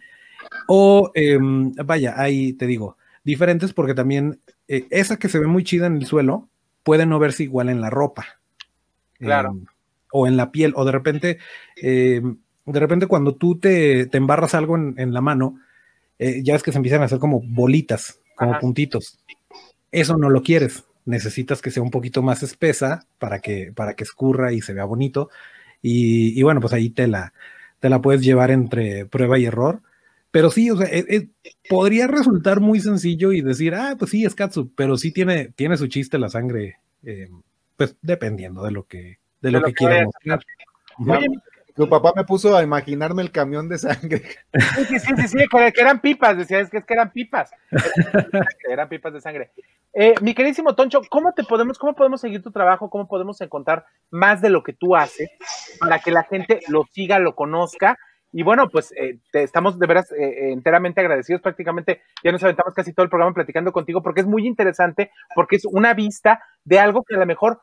o 0.68 1.12
eh, 1.16 1.40
vaya, 1.84 2.14
ahí 2.18 2.54
te 2.54 2.68
digo, 2.68 2.98
diferentes 3.24 3.74
porque 3.74 3.96
también 3.96 4.40
eh, 4.68 4.86
esa 4.92 5.18
que 5.18 5.30
se 5.30 5.40
ve 5.40 5.48
muy 5.48 5.64
chida 5.64 5.88
en 5.88 5.98
el 5.98 6.06
suelo 6.06 6.48
puede 6.84 7.08
no 7.08 7.18
verse 7.18 7.44
igual 7.44 7.70
en 7.70 7.82
la 7.82 7.90
ropa. 7.90 8.26
Claro 9.18 9.56
o 10.12 10.28
en 10.28 10.38
la 10.38 10.52
piel, 10.52 10.74
o 10.76 10.86
de 10.86 10.92
repente, 10.92 11.38
eh, 11.82 12.22
de 12.66 12.80
repente 12.80 13.08
cuando 13.08 13.36
tú 13.36 13.60
te, 13.60 14.08
te 14.08 14.18
embarras 14.18 14.54
algo 14.56 14.76
en, 14.76 14.96
en 14.98 15.14
la 15.14 15.22
mano, 15.22 15.60
eh, 16.20 16.42
ya 16.44 16.56
es 16.56 16.64
que 16.64 16.72
se 16.72 16.78
empiezan 16.78 17.02
a 17.02 17.06
hacer 17.06 17.20
como 17.20 17.42
bolitas, 17.42 18.20
como 18.36 18.52
Ajá. 18.52 18.60
puntitos. 18.60 19.20
Eso 19.92 20.18
no 20.18 20.30
lo 20.30 20.42
quieres, 20.44 20.86
necesitas 21.06 21.62
que 21.62 21.72
sea 21.72 21.84
un 21.84 21.92
poquito 21.92 22.22
más 22.22 22.44
espesa 22.44 23.08
para 23.20 23.40
que, 23.40 23.72
para 23.76 23.94
que 23.96 24.04
escurra 24.04 24.54
y 24.54 24.62
se 24.62 24.74
vea 24.74 24.86
bonito. 24.86 25.30
Y, 25.82 26.38
y 26.40 26.44
bueno, 26.44 26.62
pues 26.62 26.74
ahí 26.74 26.90
te 26.90 27.08
la, 27.08 27.34
te 27.80 27.90
la 27.90 28.02
puedes 28.02 28.22
llevar 28.24 28.52
entre 28.52 29.06
prueba 29.06 29.38
y 29.40 29.46
error. 29.46 29.82
pero 30.32 30.52
sí, 30.52 30.70
o 30.70 30.78
sea, 30.78 30.88
eh, 30.88 31.06
eh, 31.10 31.30
podría 31.70 32.08
resultar 32.08 32.60
muy 32.60 32.80
sencillo 32.82 33.32
y 33.32 33.42
decir, 33.42 33.74
ah, 33.76 33.96
pues 33.98 34.12
sí, 34.12 34.26
es 34.26 34.36
Katsu, 34.36 34.72
pero 34.76 34.98
sí 34.98 35.12
tiene, 35.12 35.50
tiene 35.56 35.78
su 35.78 35.88
chiste 35.88 36.18
la 36.20 36.30
sangre, 36.30 36.80
eh, 37.04 37.30
pues 37.78 37.96
dependiendo 38.02 38.64
de 38.64 38.72
lo 38.72 38.86
que, 38.88 39.20
de 39.46 39.52
lo, 39.52 39.62
que, 39.62 39.74
quiera 39.74 40.06
mostrar. 40.06 40.40
Tu 41.76 41.90
papá 41.90 42.14
me 42.16 42.24
puso 42.24 42.56
a 42.56 42.64
imaginarme 42.64 43.22
el 43.22 43.32
camión 43.32 43.70
de 43.70 43.78
sangre. 43.78 44.24
Sí, 44.88 45.00
sí, 45.00 45.14
sí, 45.18 45.28
sí, 45.28 45.38
que, 45.50 45.82
eran 45.82 46.00
pipas, 46.00 46.38
decía, 46.38 46.60
es 46.60 46.70
que, 46.70 46.78
es 46.78 46.86
que 46.86 46.94
eran 46.94 47.12
pipas. 47.12 47.52
eran 48.70 48.90
pipas 48.90 49.14
de 49.14 49.22
sangre. 49.22 49.52
Eh, 49.94 50.16
mi 50.22 50.34
queridísimo 50.34 50.74
Toncho, 50.74 51.02
¿cómo 51.10 51.34
te 51.34 51.44
podemos, 51.44 51.78
cómo 51.78 51.94
podemos 51.94 52.22
seguir 52.22 52.42
tu 52.42 52.52
trabajo? 52.52 52.90
¿Cómo 52.90 53.08
podemos 53.08 53.40
encontrar 53.42 53.86
más 54.10 54.42
de 54.42 54.50
lo 54.50 54.64
que 54.64 54.74
tú 54.74 54.96
haces 54.96 55.30
para 55.80 56.00
que 56.00 56.12
la 56.12 56.24
gente 56.24 56.62
lo 56.68 56.86
siga, 56.92 57.20
lo 57.20 57.36
conozca? 57.36 57.98
Y 58.32 58.44
bueno, 58.44 58.70
pues 58.70 58.92
eh, 58.98 59.20
te 59.32 59.44
estamos 59.44 59.80
de 59.80 59.88
veras 59.88 60.12
eh, 60.12 60.52
enteramente 60.52 61.00
agradecidos. 61.02 61.42
Prácticamente 61.42 62.02
ya 62.24 62.32
nos 62.32 62.44
aventamos 62.44 62.74
casi 62.74 62.94
todo 62.94 63.04
el 63.04 63.10
programa 63.10 63.34
platicando 63.34 63.72
contigo 63.72 64.02
porque 64.02 64.22
es 64.22 64.28
muy 64.28 64.46
interesante, 64.48 65.12
porque 65.36 65.58
es 65.58 65.66
una 65.66 65.94
vista 65.94 66.42
de 66.66 66.80
algo 66.80 67.04
que 67.04 67.16
a 67.16 67.20
lo 67.20 67.26
mejor 67.26 67.62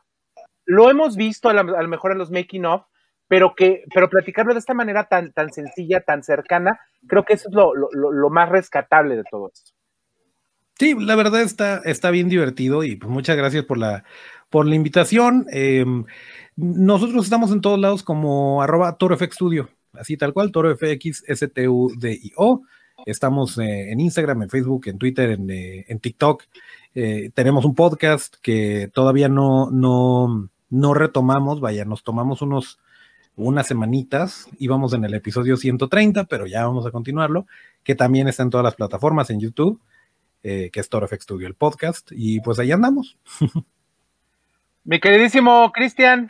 lo 0.73 0.91
hemos 0.91 1.17
visto 1.17 1.51
a, 1.51 1.53
lo 1.53 1.89
mejor 1.89 2.13
en 2.13 2.19
los 2.19 2.31
making 2.31 2.65
of, 2.65 2.83
pero 3.29 3.55
que, 3.55 3.85
pero 3.95 4.09
platicarlo 4.09 4.55
de 4.55 4.61
esta 4.61 4.75
manera 4.75 5.05
tan, 5.05 5.33
tan 5.33 5.53
sencilla, 5.53 6.01
tan 6.01 6.23
cercana, 6.23 6.81
creo 7.07 7.25
que 7.25 7.35
eso 7.35 7.49
es 7.51 7.55
lo, 7.55 7.75
lo, 7.75 7.91
lo 7.93 8.31
más 8.31 8.49
rescatable 8.49 9.17
de 9.17 9.25
todo 9.31 9.51
esto. 9.53 9.73
Sí, 10.79 10.95
la 10.99 11.15
verdad 11.15 11.43
está, 11.43 11.83
está 11.85 12.11
bien 12.11 12.29
divertido 12.29 12.83
y 12.83 12.97
pues 12.97 13.11
muchas 13.11 13.37
gracias 13.37 13.65
por 13.65 13.77
la, 13.77 14.05
por 14.49 14.67
la 14.67 14.75
invitación. 14.75 15.47
Em, 15.51 16.05
nosotros 16.57 17.25
estamos 17.25 17.53
en 17.53 17.61
todos 17.61 17.79
lados 17.79 18.03
como 18.03 18.63
arroba 18.63 18.97
así 19.93 20.17
tal 20.17 20.33
cual, 20.33 20.51
ToroFX. 20.53 21.25
Estamos 23.05 23.59
eh, 23.59 23.91
en 23.91 24.01
Instagram, 24.01 24.43
en 24.43 24.51
Facebook, 24.51 24.87
en 24.87 24.99
Twitter, 24.99 25.31
en, 25.31 25.51
eh, 25.51 25.85
en 25.89 26.01
TikTok. 26.01 26.45
Eh, 26.95 27.31
tenemos 27.35 27.65
un 27.65 27.75
podcast 27.75 28.37
que 28.43 28.91
todavía 28.93 29.29
no, 29.29 29.71
no, 29.71 30.51
no 30.73 30.95
retomamos, 30.95 31.61
vaya, 31.61 31.85
nos 31.85 32.03
tomamos 32.03 32.41
unos, 32.41 32.81
unas 33.37 33.67
semanitas, 33.67 34.49
íbamos 34.59 34.95
en 34.95 35.05
el 35.05 35.13
episodio 35.13 35.59
130, 35.59 36.25
pero 36.25 36.47
ya 36.47 36.65
vamos 36.65 36.87
a 36.87 36.91
continuarlo, 36.91 37.47
que 37.85 37.95
también 37.95 38.27
está 38.27 38.43
en 38.43 38.49
todas 38.49 38.65
las 38.65 38.75
plataformas, 38.75 39.29
en 39.29 39.39
YouTube, 39.39 39.79
eh, 40.43 40.71
que 40.73 40.81
es 40.81 40.89
Toro 40.89 41.07
Studio, 41.07 41.47
el 41.47 41.55
podcast, 41.55 42.11
y 42.11 42.41
pues 42.41 42.59
ahí 42.59 42.73
andamos. 42.73 43.19
Mi 44.85 44.99
queridísimo 44.99 45.71
Cristian, 45.73 46.29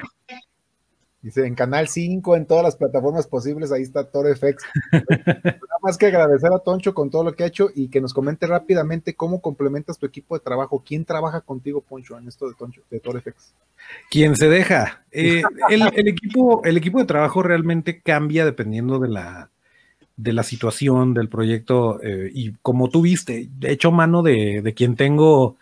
Dice, 1.23 1.47
en 1.47 1.55
Canal 1.55 1.87
5, 1.87 2.35
en 2.35 2.47
todas 2.47 2.65
las 2.65 2.75
plataformas 2.75 3.29
posibles, 3.29 3.71
ahí 3.71 3.83
está 3.83 4.11
Toro 4.11 4.29
FX. 4.35 4.65
Nada 4.91 5.79
más 5.81 5.97
que 5.97 6.07
agradecer 6.07 6.51
a 6.53 6.59
Toncho 6.59 6.95
con 6.95 7.11
todo 7.11 7.23
lo 7.23 7.35
que 7.35 7.45
ha 7.45 7.47
hecho 7.47 7.71
y 7.73 7.89
que 7.89 8.01
nos 8.01 8.13
comente 8.13 8.49
rápidamente 8.49 9.15
cómo 9.15 9.41
complementas 9.41 9.99
tu 9.99 10.07
equipo 10.07 10.37
de 10.37 10.43
trabajo. 10.43 10.83
¿Quién 10.85 11.05
trabaja 11.05 11.41
contigo, 11.41 11.81
Poncho, 11.81 12.19
en 12.19 12.27
esto 12.27 12.49
de 12.49 12.55
Toncho, 12.55 12.83
de 12.91 12.99
Toro 12.99 13.21
FX? 13.21 13.55
¿Quién 14.11 14.35
se 14.35 14.49
deja? 14.49 15.05
Eh, 15.13 15.43
el, 15.71 16.09
equipo, 16.09 16.65
el 16.65 16.77
equipo 16.77 16.99
de 16.99 17.05
trabajo 17.05 17.45
realmente 17.45 18.01
cambia 18.01 18.45
dependiendo 18.45 18.99
de 18.99 19.09
la, 19.09 19.51
de 20.17 20.33
la 20.33 20.43
situación 20.43 21.15
del 21.15 21.29
proyecto 21.29 22.03
eh, 22.03 22.33
y 22.35 22.53
como 22.63 22.89
tú 22.89 23.03
viste, 23.03 23.49
he 23.61 23.71
hecho 23.71 23.93
mano 23.93 24.23
de, 24.23 24.61
de 24.61 24.75
quien 24.75 24.97
tengo 24.97 25.57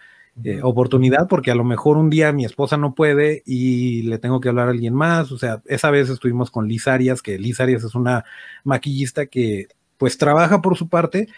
eh, 0.45 0.61
oportunidad 0.63 1.29
porque 1.29 1.51
a 1.51 1.55
lo 1.55 1.65
mejor 1.65 1.97
un 1.97 2.09
día 2.09 2.33
mi 2.33 2.45
esposa 2.45 2.77
no 2.77 2.95
puede 2.95 3.43
y 3.45 4.03
le 4.03 4.19
tengo 4.19 4.41
que 4.41 4.49
hablar 4.49 4.69
a 4.69 4.71
alguien 4.71 4.95
más. 4.95 5.33
O 5.33 5.39
sea, 5.39 5.63
esa 5.67 5.91
vez 5.91 6.09
estuvimos 6.09 6.51
con 6.51 6.69
Liz 6.69 6.89
Arias, 6.89 7.23
que 7.23 7.39
Liz 7.39 7.61
Arias 7.61 7.85
es 7.85 7.95
una 7.95 8.25
maquillista 8.65 9.27
que 9.27 9.69
pues 9.99 10.17
trabaja 10.17 10.63
por 10.63 10.77
su 10.77 10.89
parte, 10.89 11.29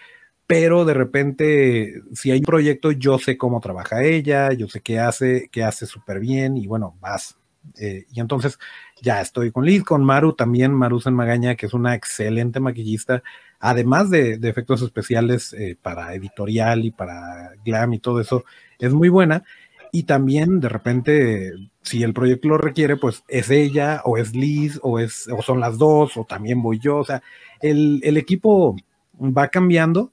pero 0.47 0.85
de 0.85 0.95
repente 0.95 2.03
si 2.13 2.31
hay 2.31 2.39
un 2.39 2.45
proyecto 2.45 2.93
yo 2.93 3.19
sé 3.19 3.37
cómo 3.37 3.61
trabaja 3.61 4.05
ella, 4.05 4.53
yo 4.53 4.69
sé 4.69 4.81
qué 4.81 5.01
hace, 5.01 5.49
qué 5.51 5.65
hace 5.65 5.87
súper 5.87 6.21
bien 6.21 6.57
y 6.57 6.67
bueno, 6.67 6.97
vas. 7.01 7.37
Eh, 7.79 8.07
y 8.13 8.21
entonces 8.21 8.59
ya 9.03 9.21
estoy 9.21 9.51
con 9.51 9.67
Liz, 9.67 9.83
con 9.83 10.05
Maru 10.05 10.33
también, 10.33 10.73
Maru 10.73 11.01
San 11.01 11.15
Magaña, 11.15 11.57
que 11.57 11.67
es 11.67 11.75
una 11.75 11.95
excelente 11.95 12.61
maquillista, 12.61 13.23
además 13.59 14.11
de, 14.11 14.39
efectos 14.43 14.81
especiales 14.81 15.53
eh, 15.55 15.77
para 15.81 16.15
editorial 16.15 16.85
y 16.85 16.93
para 16.93 17.51
glam 17.65 17.93
y 17.95 17.99
todo 17.99 18.21
eso, 18.21 18.45
es 18.79 18.93
muy 18.93 19.09
buena. 19.09 19.43
Y 19.91 20.05
también 20.05 20.61
de 20.61 20.69
repente, 20.69 21.53
si 21.83 22.03
el 22.03 22.15
proyecto 22.15 22.49
lo 22.49 22.59
requiere, 22.59 22.97
pues 22.97 23.25
es 23.29 23.51
ella 23.51 24.03
o 24.05 24.17
es 24.17 24.35
Liz 24.35 24.79
o, 24.83 24.99
es, 25.01 25.29
o 25.29 25.43
son 25.43 25.61
las 25.61 25.77
dos 25.77 26.17
o 26.17 26.25
también 26.25 26.63
voy 26.63 26.79
yo. 26.79 26.99
O 26.99 27.05
sea, 27.05 27.23
el, 27.61 28.17
equipo 28.17 28.77
va 29.21 29.49
cambiando, 29.49 30.13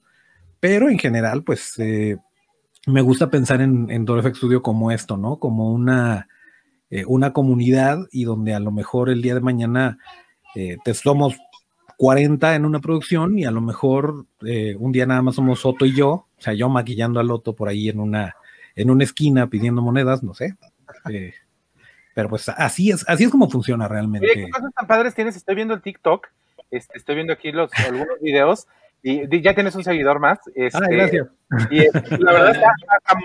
pero 0.60 0.90
en 0.90 1.00
general, 1.00 1.44
pues 1.44 1.76
eh, 1.78 2.18
me 2.88 3.02
gusta 3.02 3.30
pensar 3.30 3.62
en, 3.62 3.90
en 3.90 4.06
Studio 4.36 4.62
como 4.62 4.92
esto, 4.92 5.16
¿no? 5.16 5.38
Como 5.38 5.72
una, 5.72 6.28
eh, 6.90 7.04
una 7.06 7.34
comunidad 7.34 8.00
y 8.12 8.24
donde 8.24 8.54
a 8.54 8.60
lo 8.60 8.72
mejor 8.72 9.10
el 9.10 9.22
día 9.22 9.36
de 9.36 9.42
mañana 9.42 9.98
eh, 10.56 10.78
te 10.84 10.94
somos 10.94 11.38
40 11.98 12.56
en 12.56 12.66
una 12.66 12.80
producción 12.80 13.38
y 13.38 13.46
a 13.46 13.52
lo 13.52 13.62
mejor 13.62 14.26
un 14.42 14.92
día 14.92 15.06
nada 15.06 15.22
más 15.22 15.36
somos 15.36 15.60
Soto 15.60 15.86
y 15.86 15.94
yo, 15.94 16.10
o 16.10 16.28
sea, 16.38 16.54
yo 16.54 16.70
maquillando 16.70 17.20
a 17.20 17.24
Loto 17.24 17.54
por 17.54 17.68
ahí 17.68 17.90
en 17.90 18.00
una 18.00 18.36
en 18.80 18.90
una 18.90 19.04
esquina 19.04 19.48
pidiendo 19.48 19.82
monedas, 19.82 20.24
no 20.24 20.34
sé. 20.34 20.56
Eh, 21.12 21.34
pero 22.14 22.30
pues 22.30 22.48
así 22.50 22.92
es, 22.92 23.06
así 23.08 23.26
es 23.26 23.30
como 23.30 23.50
funciona 23.50 23.88
realmente. 23.88 24.28
¿qué 24.34 24.50
cosas 24.50 24.74
tan 24.74 24.88
padres 24.88 25.14
tienes? 25.14 25.36
Estoy 25.36 25.56
viendo 25.56 25.74
el 25.74 25.82
TikTok, 25.82 26.28
este, 26.72 26.98
estoy 26.98 27.16
viendo 27.16 27.34
aquí 27.34 27.52
los 27.52 27.72
algunos 27.74 28.20
videos 28.22 28.68
y 29.02 29.42
ya 29.42 29.54
tienes 29.54 29.76
un 29.76 29.84
seguidor 29.84 30.20
más. 30.20 30.40
Este, 30.56 30.78
ah, 30.78 30.88
gracias. 30.90 31.28
Y 31.72 31.80
la 32.24 32.32
verdad 32.32 32.52
está, 32.52 32.72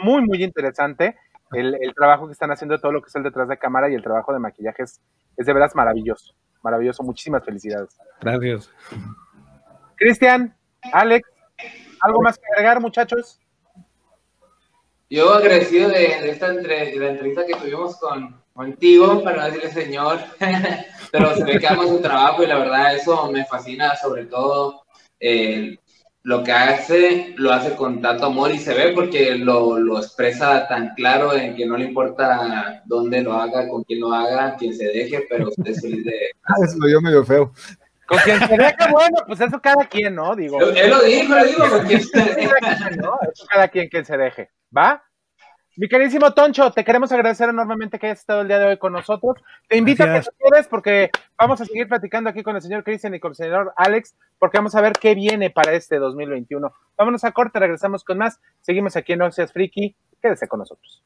muy, 0.03 0.23
muy 0.23 0.43
interesante 0.43 1.17
el, 1.53 1.95
trabajo 1.95 2.27
que 2.27 2.33
están 2.33 2.51
haciendo, 2.51 2.79
todo 2.79 2.93
lo 2.93 3.03
que 3.03 3.09
es 3.09 3.15
el 3.17 3.23
detrás 3.23 3.49
de 3.49 3.59
cámara 3.59 3.89
y 3.89 3.95
el 3.95 4.03
trabajo 4.03 4.33
de 4.33 4.39
maquillaje 4.39 4.83
es, 4.83 5.01
de 5.37 5.53
veras 5.53 5.75
maravilloso, 5.75 6.35
maravilloso. 6.63 7.03
Muchísimas 7.03 7.45
felicidades. 7.45 7.97
Gracias. 8.21 8.71
Cristian, 9.97 10.55
Alex, 10.93 11.29
¿algo 12.01 12.23
más 12.23 12.39
que 12.39 12.45
agregar, 12.53 12.81
muchachos? 12.81 13.41
Yo 15.11 15.33
agradecido 15.35 15.91
de, 15.91 16.31
esta 16.31 16.49
entre, 16.49 16.97
la 16.97 17.11
entrevista 17.11 17.47
que 17.47 17.55
tuvimos 17.55 17.99
con, 17.99 18.43
contigo, 18.53 19.23
para 19.23 19.37
no 19.37 19.45
decirle 19.45 19.71
señor, 19.71 20.19
pero 21.13 21.35
se 21.35 21.45
ve 21.45 21.59
que 21.59 21.67
hago 21.67 21.87
su 21.87 22.01
trabajo 22.01 22.43
y 22.43 22.47
la 22.47 22.59
verdad 22.59 22.97
eso 22.97 23.31
me 23.31 23.45
fascina, 23.45 23.95
sobre 23.97 24.25
todo 24.27 24.85
eh, 25.21 25.79
lo 26.25 26.43
que 26.43 26.53
hace, 26.53 27.35
lo 27.37 27.53
hace 27.53 27.77
con 27.77 28.01
tanto 28.01 28.27
amor 28.27 28.51
y 28.51 28.59
se 28.59 28.73
ve 28.73 28.93
porque 28.95 29.37
lo, 29.37 29.79
lo, 29.79 29.99
expresa 29.99 30.67
tan 30.67 30.95
claro 30.95 31.35
en 31.35 31.55
que 31.55 31.67
no 31.67 31.77
le 31.77 31.85
importa 31.85 32.83
dónde 32.87 33.21
lo 33.21 33.35
haga, 33.35 33.69
con 33.69 33.85
quién 33.85 34.01
lo 34.01 34.13
haga, 34.13 34.57
quién 34.57 34.75
se 34.75 34.87
deje, 34.87 35.27
pero 35.29 35.49
usted 35.49 35.67
es 35.67 35.83
feliz 35.83 36.05
de... 36.05 36.13
Ah, 36.45 36.55
eso 36.65 36.79
lo 36.79 36.87
dio 36.87 37.01
medio 37.03 37.25
feo. 37.25 37.53
Con 38.07 38.19
quien 38.19 38.39
se 38.39 38.57
deje, 38.57 38.91
bueno, 38.91 39.19
pues 39.27 39.41
eso 39.41 39.61
cada 39.61 39.85
quien, 39.87 40.15
¿no? 40.15 40.35
Digo. 40.35 40.61
Él 40.61 40.91
lo 40.91 41.03
dijo, 41.03 41.35
lo 41.35 41.45
digo, 41.45 41.65
con 41.71 41.87
quien 41.87 42.03
se 42.03 42.19
deje. 42.19 42.45
Eso 42.45 43.47
cada 43.51 43.69
quien 43.69 43.89
quien 43.89 44.05
se 44.07 44.17
deje, 44.17 44.51
¿va? 44.75 45.05
Mi 45.77 45.89
queridísimo 45.89 46.33
Toncho, 46.33 46.71
te 46.71 46.85
queremos 46.85 47.11
agradecer 47.11 47.49
enormemente 47.49 47.99
que 47.99 48.07
hayas 48.07 48.21
estado 48.21 48.43
el 48.43 48.47
día 48.47 48.61
de 48.61 48.67
hoy 48.67 48.79
con 48.79 48.93
nosotros. 48.93 49.43
Te 49.69 49.77
invito 49.77 50.05
a 50.05 50.07
que 50.07 50.21
te 50.21 50.31
quedes 50.39 50.69
porque 50.69 51.11
vamos 51.37 51.61
a 51.61 51.65
seguir 51.65 51.89
platicando 51.89 52.31
aquí 52.31 52.45
con 52.45 52.55
el 52.55 52.63
señor 52.63 52.85
Cristian 52.85 53.13
y 53.17 53.19
con 53.19 53.33
el 53.33 53.35
señor 53.35 53.73
Alex, 53.77 54.15
porque 54.39 54.59
vamos 54.59 54.77
a 54.77 54.81
ver 54.81 54.93
qué 54.93 55.17
viene 55.17 55.51
para 55.51 55.73
este 55.73 55.99
2021. 55.99 56.73
Vámonos 56.97 57.25
a 57.25 57.33
corte, 57.33 57.59
regresamos 57.59 58.05
con 58.05 58.19
más. 58.19 58.39
Seguimos 58.61 58.95
aquí 58.95 59.15
en 59.15 59.19
No 59.19 59.33
Seas 59.33 59.53
Friki. 59.53 59.97
Quédese 60.23 60.47
con 60.47 60.61
nosotros. 60.61 61.03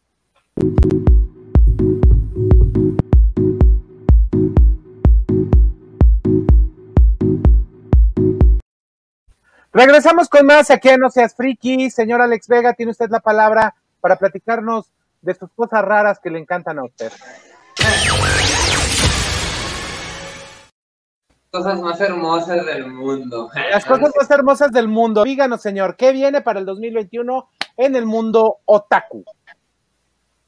Regresamos 9.72 10.28
con 10.28 10.44
más 10.44 10.70
aquí 10.70 10.90
en 10.90 11.00
No 11.00 11.08
Seas 11.08 11.34
Friki. 11.34 11.88
Señor 11.88 12.20
Alex 12.20 12.48
Vega, 12.48 12.74
tiene 12.74 12.92
usted 12.92 13.08
la 13.08 13.20
palabra 13.20 13.74
para 14.00 14.16
platicarnos 14.16 14.90
de 15.20 15.34
sus 15.34 15.50
cosas 15.52 15.82
raras 15.82 16.18
que 16.22 16.30
le 16.30 16.38
encantan 16.38 16.78
a 16.78 16.84
usted. 16.84 17.12
Cosas 21.50 21.80
más 21.80 22.00
hermosas 22.00 22.66
del 22.66 22.86
mundo. 22.88 23.50
Las 23.70 23.84
cosas 23.84 24.12
más 24.14 24.30
hermosas 24.30 24.70
del 24.70 24.86
mundo. 24.86 25.24
Díganos, 25.24 25.62
señor, 25.62 25.96
¿qué 25.96 26.12
viene 26.12 26.42
para 26.42 26.60
el 26.60 26.66
2021 26.66 27.48
en 27.78 27.96
el 27.96 28.04
mundo 28.04 28.58
otaku? 28.66 29.24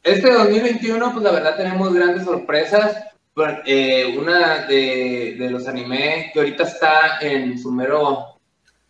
Este 0.02 0.30
2021, 0.30 1.12
pues 1.12 1.24
la 1.24 1.32
verdad 1.32 1.56
tenemos 1.56 1.92
grandes 1.92 2.24
sorpresas. 2.24 3.04
Eh, 3.64 4.18
una 4.18 4.66
de, 4.66 5.36
de, 5.38 5.50
los 5.50 5.66
animes 5.66 6.32
que 6.32 6.40
ahorita 6.40 6.64
está 6.64 7.18
en 7.22 7.58
su 7.58 7.72
mero 7.72 8.38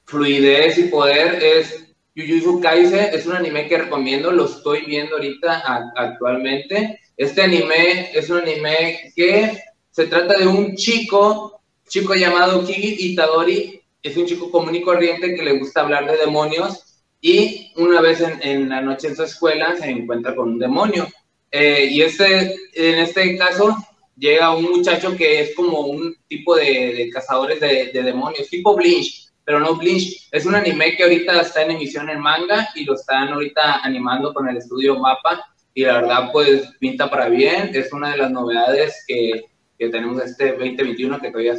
fluidez 0.04 0.78
y 0.78 0.88
poder 0.88 1.40
es 1.40 1.89
Jujutsu 2.16 2.60
Kaisen 2.60 3.10
es 3.12 3.26
un 3.26 3.36
anime 3.36 3.68
que 3.68 3.78
recomiendo, 3.78 4.32
lo 4.32 4.46
estoy 4.46 4.84
viendo 4.86 5.16
ahorita 5.16 5.92
actualmente. 5.96 7.00
Este 7.16 7.42
anime 7.42 8.10
es 8.12 8.28
un 8.30 8.38
anime 8.38 9.12
que 9.14 9.58
se 9.90 10.06
trata 10.06 10.38
de 10.38 10.46
un 10.46 10.74
chico, 10.74 11.62
chico 11.88 12.14
llamado 12.14 12.64
Kigi 12.64 13.10
Itadori, 13.10 13.80
es 14.02 14.16
un 14.16 14.26
chico 14.26 14.50
común 14.50 14.74
y 14.74 14.82
corriente 14.82 15.34
que 15.34 15.42
le 15.42 15.58
gusta 15.58 15.82
hablar 15.82 16.10
de 16.10 16.16
demonios 16.16 17.02
y 17.20 17.72
una 17.76 18.00
vez 18.00 18.20
en, 18.20 18.42
en 18.42 18.68
la 18.68 18.80
noche 18.80 19.08
en 19.08 19.16
su 19.16 19.24
escuela 19.24 19.76
se 19.76 19.90
encuentra 19.90 20.34
con 20.34 20.50
un 20.50 20.58
demonio. 20.58 21.06
Eh, 21.50 21.88
y 21.90 22.02
este, 22.02 22.54
en 22.74 22.98
este 23.00 23.36
caso 23.36 23.76
llega 24.16 24.54
un 24.54 24.64
muchacho 24.64 25.16
que 25.16 25.40
es 25.40 25.54
como 25.54 25.80
un 25.80 26.14
tipo 26.28 26.54
de, 26.54 26.94
de 26.94 27.10
cazadores 27.10 27.60
de, 27.60 27.90
de, 27.92 28.02
demonios, 28.02 28.48
tipo 28.48 28.76
Blinch, 28.76 29.29
pero 29.50 29.58
no 29.58 29.74
Blinch. 29.74 30.28
Es 30.30 30.46
un 30.46 30.54
anime 30.54 30.96
que 30.96 31.02
ahorita 31.02 31.40
está 31.40 31.62
en 31.62 31.72
emisión 31.72 32.08
en 32.08 32.20
manga 32.20 32.68
y 32.76 32.84
lo 32.84 32.94
están 32.94 33.30
ahorita 33.30 33.80
animando 33.82 34.32
con 34.32 34.48
el 34.48 34.56
estudio 34.56 34.96
Mapa 34.96 35.44
y 35.74 35.82
la 35.82 35.94
verdad 35.94 36.30
pues 36.30 36.70
pinta 36.78 37.10
para 37.10 37.28
bien. 37.28 37.72
Es 37.74 37.92
una 37.92 38.12
de 38.12 38.18
las 38.18 38.30
novedades 38.30 39.02
que, 39.08 39.46
que 39.76 39.88
tenemos 39.88 40.22
este 40.22 40.52
2021 40.52 41.20
que 41.20 41.32
todavía 41.32 41.56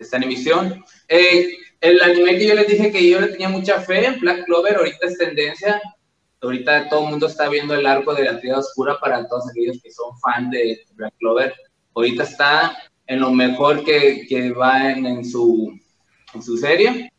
está 0.00 0.16
en 0.16 0.24
emisión. 0.24 0.84
Eh, 1.06 1.48
el 1.80 2.02
anime 2.02 2.38
que 2.38 2.48
yo 2.48 2.56
les 2.56 2.66
dije 2.66 2.90
que 2.90 3.08
yo 3.08 3.20
le 3.20 3.28
tenía 3.28 3.48
mucha 3.48 3.78
fe, 3.82 4.16
Black 4.20 4.44
Clover, 4.44 4.74
ahorita 4.74 5.06
es 5.06 5.16
tendencia. 5.16 5.80
Ahorita 6.40 6.88
todo 6.88 7.04
el 7.04 7.10
mundo 7.10 7.28
está 7.28 7.48
viendo 7.48 7.72
el 7.72 7.86
arco 7.86 8.14
de 8.14 8.24
la 8.24 8.40
Tierra 8.40 8.58
Oscura 8.58 8.98
para 8.98 9.28
todos 9.28 9.48
aquellos 9.48 9.80
que 9.80 9.92
son 9.92 10.18
fan 10.18 10.50
de 10.50 10.80
Black 10.94 11.14
Clover. 11.20 11.54
Ahorita 11.94 12.24
está 12.24 12.76
en 13.06 13.20
lo 13.20 13.30
mejor 13.30 13.84
que, 13.84 14.26
que 14.28 14.50
va 14.50 14.90
en, 14.90 15.06
en, 15.06 15.24
su, 15.24 15.72
en 16.34 16.42
su 16.42 16.56
serie. 16.56 17.12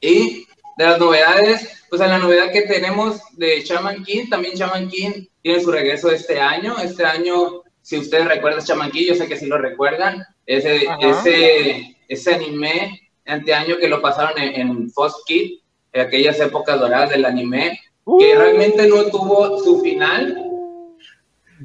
Y 0.00 0.46
de 0.76 0.84
las 0.84 0.98
novedades, 0.98 1.84
pues 1.90 2.00
en 2.00 2.10
la 2.10 2.18
novedad 2.18 2.52
que 2.52 2.62
tenemos 2.62 3.20
de 3.36 3.60
Shaman 3.62 4.04
King, 4.04 4.28
también 4.30 4.54
Shaman 4.54 4.88
King 4.88 5.26
tiene 5.42 5.60
su 5.60 5.72
regreso 5.72 6.10
este 6.10 6.40
año. 6.40 6.76
Este 6.78 7.04
año, 7.04 7.62
si 7.82 7.98
ustedes 7.98 8.28
recuerdan 8.28 8.62
Shaman 8.64 8.90
King, 8.90 9.08
yo 9.08 9.14
sé 9.14 9.26
que 9.26 9.36
sí 9.36 9.46
lo 9.46 9.58
recuerdan, 9.58 10.24
ese, 10.46 10.86
ese, 11.00 11.96
ese 12.08 12.34
anime 12.34 13.10
anteaño 13.26 13.76
que 13.78 13.88
lo 13.88 14.00
pasaron 14.00 14.40
en, 14.40 14.54
en 14.60 14.90
Fox 14.90 15.22
Kids, 15.26 15.62
en 15.92 16.06
aquellas 16.06 16.40
épocas 16.40 16.78
doradas 16.78 17.10
del 17.10 17.24
anime, 17.24 17.78
uh. 18.04 18.18
que 18.18 18.34
realmente 18.34 18.86
no 18.86 19.04
tuvo 19.06 19.58
su 19.62 19.80
final. 19.80 20.44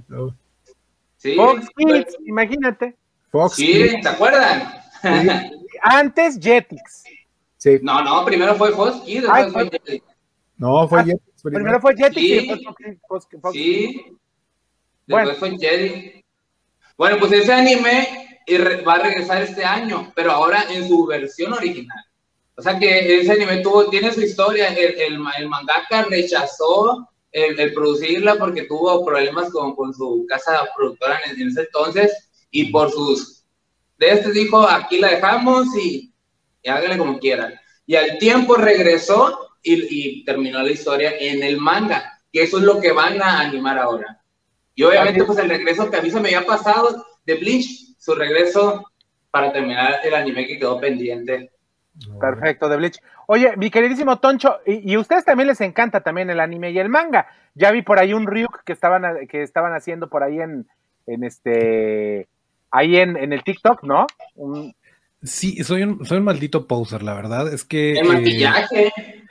No. 0.07 0.36
¿Sí? 1.17 1.36
Fox 1.36 1.67
Kids, 1.77 2.17
imagínate. 2.25 2.95
Fox 3.31 3.55
sí, 3.55 3.67
Kids. 3.73 4.03
¿se 4.03 4.09
acuerdan? 4.09 4.73
Antes 5.81 6.39
Jetix. 6.39 7.03
Sí. 7.64 7.80
No, 7.82 8.03
no, 8.03 8.26
primero 8.26 8.55
fue 8.55 8.74
Kids, 9.05 9.26
Ay, 9.32 9.49
fue 9.49 9.70
Jetix. 9.70 10.03
No, 10.57 10.86
fue 10.86 10.99
ah, 10.99 11.03
Jetix. 11.05 11.41
Primero. 11.41 11.64
primero 11.64 11.82
fue 11.82 11.95
Jetix 11.95 12.16
sí. 12.20 12.34
y 12.34 12.36
después 12.36 12.59
Fox, 13.07 13.28
Fox, 13.41 13.53
Sí. 13.53 14.18
Después 15.07 15.26
bueno. 15.26 15.34
fue 15.36 15.57
Jetix. 15.57 16.26
Bueno, 16.97 17.18
pues 17.20 17.32
ese 17.32 17.53
anime 17.53 18.41
va 18.86 18.95
a 18.95 18.99
regresar 18.99 19.43
este 19.43 19.64
año, 19.64 20.11
pero 20.14 20.34
ahora 20.34 20.66
en 20.70 20.86
su 20.89 21.05
versión 21.05 21.53
original. 21.53 22.03
O 22.57 22.61
sea 22.61 22.78
que 22.78 23.22
ese 23.22 23.32
anime 23.32 23.61
tuvo, 23.61 23.89
tiene 23.89 24.11
su 24.11 24.20
historia. 24.20 24.68
El, 24.68 24.99
el, 24.99 25.24
el 25.38 25.47
mangaka 25.47 26.03
rechazó 26.09 27.07
el, 27.32 27.57
el, 27.57 27.74
producirla 27.74 28.36
porque 28.36 28.64
tuvo 28.64 29.05
problemas 29.05 29.49
con, 29.51 29.74
con 29.74 29.93
su 29.93 30.26
casa 30.28 30.68
productora 30.76 31.18
en, 31.28 31.39
en, 31.39 31.47
ese 31.47 31.61
entonces 31.61 32.30
y 32.51 32.74
por 32.74 32.91
sus 32.91 33.45
de 33.99 34.09
este 34.09 34.34
dijo 34.34 34.68
aquí 34.68 34.99
la 34.99 35.11
dejamos 35.11 35.66
y, 35.78 36.12
y 36.64 36.70
háganle 36.70 36.97
como 36.97 37.20
quieran. 37.20 37.53
Y 37.86 37.95
al 37.95 38.18
tiempo 38.18 38.55
regresó 38.55 39.51
y, 39.61 40.20
y, 40.20 40.26
terminó 40.26 40.61
la 40.64 40.72
historia 40.72 41.14
en 41.20 41.43
el 41.43 41.57
manga, 41.57 42.20
que 42.32 42.43
eso 42.43 42.57
es 42.57 42.64
lo 42.64 42.80
que 42.80 42.91
van 42.91 43.22
a 43.22 43.41
animar 43.41 43.78
ahora. 43.78 44.22
Y 44.74 44.84
obviamente 44.84 45.24
pues 45.24 45.38
el 45.38 45.49
regreso 45.49 45.91
que 45.91 45.97
a 45.97 46.01
mí 46.01 46.09
se 46.09 46.20
me 46.20 46.30
había 46.30 46.45
pasado 46.45 47.05
de 47.26 47.36
Bleach 47.36 47.95
su 47.97 48.16
regreso 48.16 48.86
para 49.32 49.51
terminar 49.51 49.99
el 50.03 50.14
anime 50.14 50.47
que 50.47 50.57
quedó 50.57 50.80
pendiente. 50.80 51.51
Perfecto, 52.20 52.68
de 52.70 52.78
Bleach. 52.78 52.99
Oye, 53.28 53.55
mi 53.55 53.70
queridísimo 53.70 54.20
Toncho, 54.20 54.59
y, 54.66 54.91
y, 54.91 54.95
a 54.95 54.99
ustedes 54.99 55.26
también 55.26 55.47
les 55.47 55.61
encanta 55.61 56.01
también 56.01 56.30
el 56.30 56.39
anime 56.39 56.72
y 56.72 56.80
el 56.80 56.89
manga. 56.89 57.28
Ya 57.53 57.72
vi 57.72 57.82
por 57.82 57.99
ahí 57.99 58.14
un 58.14 58.28
Ryuk 58.28 58.64
que 58.64 58.74
estaban, 58.74 59.28
que 59.28 59.43
estaban 59.43 59.74
haciendo 59.74 60.09
por 60.09 60.24
ahí 60.24 60.39
en, 60.39 60.68
en 61.07 61.24
este, 61.24 62.28
ahí 62.72 62.97
en, 62.97 63.16
en 63.16 63.32
el 63.32 63.43
TikTok, 63.43 63.84
¿no? 63.84 64.07
Un... 64.36 64.76
Sí, 65.24 65.63
soy 65.63 65.84
un, 65.84 66.05
soy 66.05 66.17
un 66.17 66.26
maldito 66.26 66.67
poser, 66.67 67.03
la 67.03 67.13
verdad. 67.13 67.51
Es 67.53 67.63
que. 67.63 67.93
El 67.93 68.07
maquillaje. 68.07 68.88
Eh, 68.88 69.24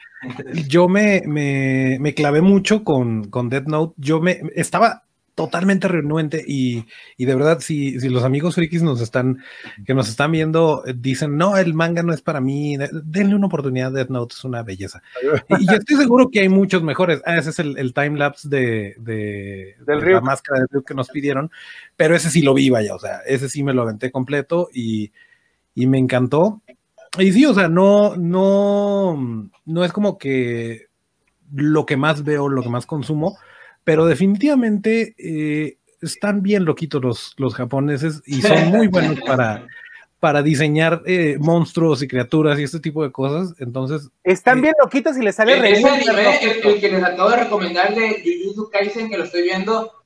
yo 0.69 0.89
me, 0.89 1.23
me, 1.27 1.99
me, 2.01 2.15
clavé 2.15 2.41
mucho 2.41 2.85
con, 2.85 3.29
con 3.29 3.49
Death 3.49 3.67
Note. 3.67 3.95
Yo 3.99 4.21
me 4.21 4.41
estaba 4.55 5.05
totalmente 5.35 5.89
renuente 5.89 6.45
y, 6.47 6.85
y, 7.17 7.25
de 7.25 7.35
verdad 7.35 7.61
si, 7.61 7.99
si 7.99 8.11
los 8.11 8.23
amigos 8.23 8.55
frikis 8.55 8.83
nos 8.83 9.01
están 9.01 9.39
que 9.87 9.95
nos 9.95 10.11
están 10.11 10.31
viendo 10.31 10.83
dicen 10.95 11.39
no 11.39 11.57
el 11.57 11.73
manga 11.73 12.03
no 12.03 12.13
es 12.13 12.21
para 12.21 12.43
mí 12.43 12.77
denle 13.03 13.35
una 13.35 13.47
oportunidad 13.47 13.93
Death 13.93 14.11
Note 14.11 14.35
es 14.37 14.45
una 14.45 14.63
belleza 14.63 15.03
y 15.59 15.67
yo 15.67 15.73
estoy 15.73 15.97
seguro 15.97 16.29
que 16.31 16.41
hay 16.41 16.51
muchos 16.51 16.83
mejores 16.83 17.23
ah, 17.25 17.39
ese 17.39 17.49
es 17.49 17.59
el, 17.61 17.79
el 17.79 17.95
time 17.95 18.19
lapse 18.19 18.47
de, 18.47 18.95
de, 18.99 19.77
Del 19.87 20.01
de 20.01 20.13
la 20.13 20.21
máscara 20.21 20.61
de 20.61 20.67
Ryuk 20.71 20.87
que 20.87 20.95
nos 20.95 21.09
pidieron 21.09 21.51
pero 21.97 22.15
ese 22.15 22.29
sí 22.29 22.43
lo 22.43 22.53
vi 22.53 22.69
vaya 22.69 22.95
o 22.95 22.99
sea 22.99 23.21
ese 23.27 23.49
sí 23.49 23.63
me 23.63 23.73
lo 23.73 23.83
aventé 23.83 24.11
completo 24.11 24.69
y, 24.71 25.13
y 25.75 25.87
me 25.87 25.99
encantó 25.99 26.63
y 27.19 27.33
sí 27.33 27.45
o 27.45 27.55
sea 27.55 27.69
no 27.69 28.17
no 28.17 29.51
no 29.65 29.85
es 29.85 29.93
como 29.93 30.19
que 30.19 30.87
lo 31.55 31.87
que 31.87 31.97
más 31.97 32.25
veo 32.25 32.49
lo 32.49 32.63
que 32.63 32.69
más 32.69 32.87
consumo 32.87 33.37
pero 33.85 34.07
definitivamente 34.07 35.15
eh, 35.19 35.79
están 36.01 36.43
bien 36.43 36.65
loquitos 36.65 37.03
los, 37.03 37.35
los 37.37 37.55
japoneses 37.55 38.23
y 38.27 38.43
son 38.43 38.69
muy 38.69 38.89
buenos 38.89 39.21
para, 39.27 39.67
para 40.21 40.43
diseñar 40.43 41.03
eh, 41.07 41.37
monstruos 41.41 42.03
y 42.03 42.09
criaturas 42.09 42.59
y 42.59 42.65
este 42.65 42.81
tipo 42.81 43.03
de 43.03 43.13
cosas. 43.13 43.55
Entonces. 43.59 44.11
Están 44.25 44.59
eh, 44.59 44.63
bien 44.63 44.75
loquitos 44.83 45.17
y 45.17 45.23
les 45.23 45.37
sale 45.37 45.55
anime, 45.55 45.79
el, 45.81 46.67
el, 46.67 46.81
que 46.81 46.89
les 46.89 47.03
acabo 47.03 47.31
de 47.31 47.45
recomendar 47.45 47.95
de 47.95 48.23
Jujutsu 48.23 48.71
Kaisen, 48.71 49.09
que 49.09 49.19
lo 49.19 49.25
estoy 49.25 49.43
viendo, 49.43 50.02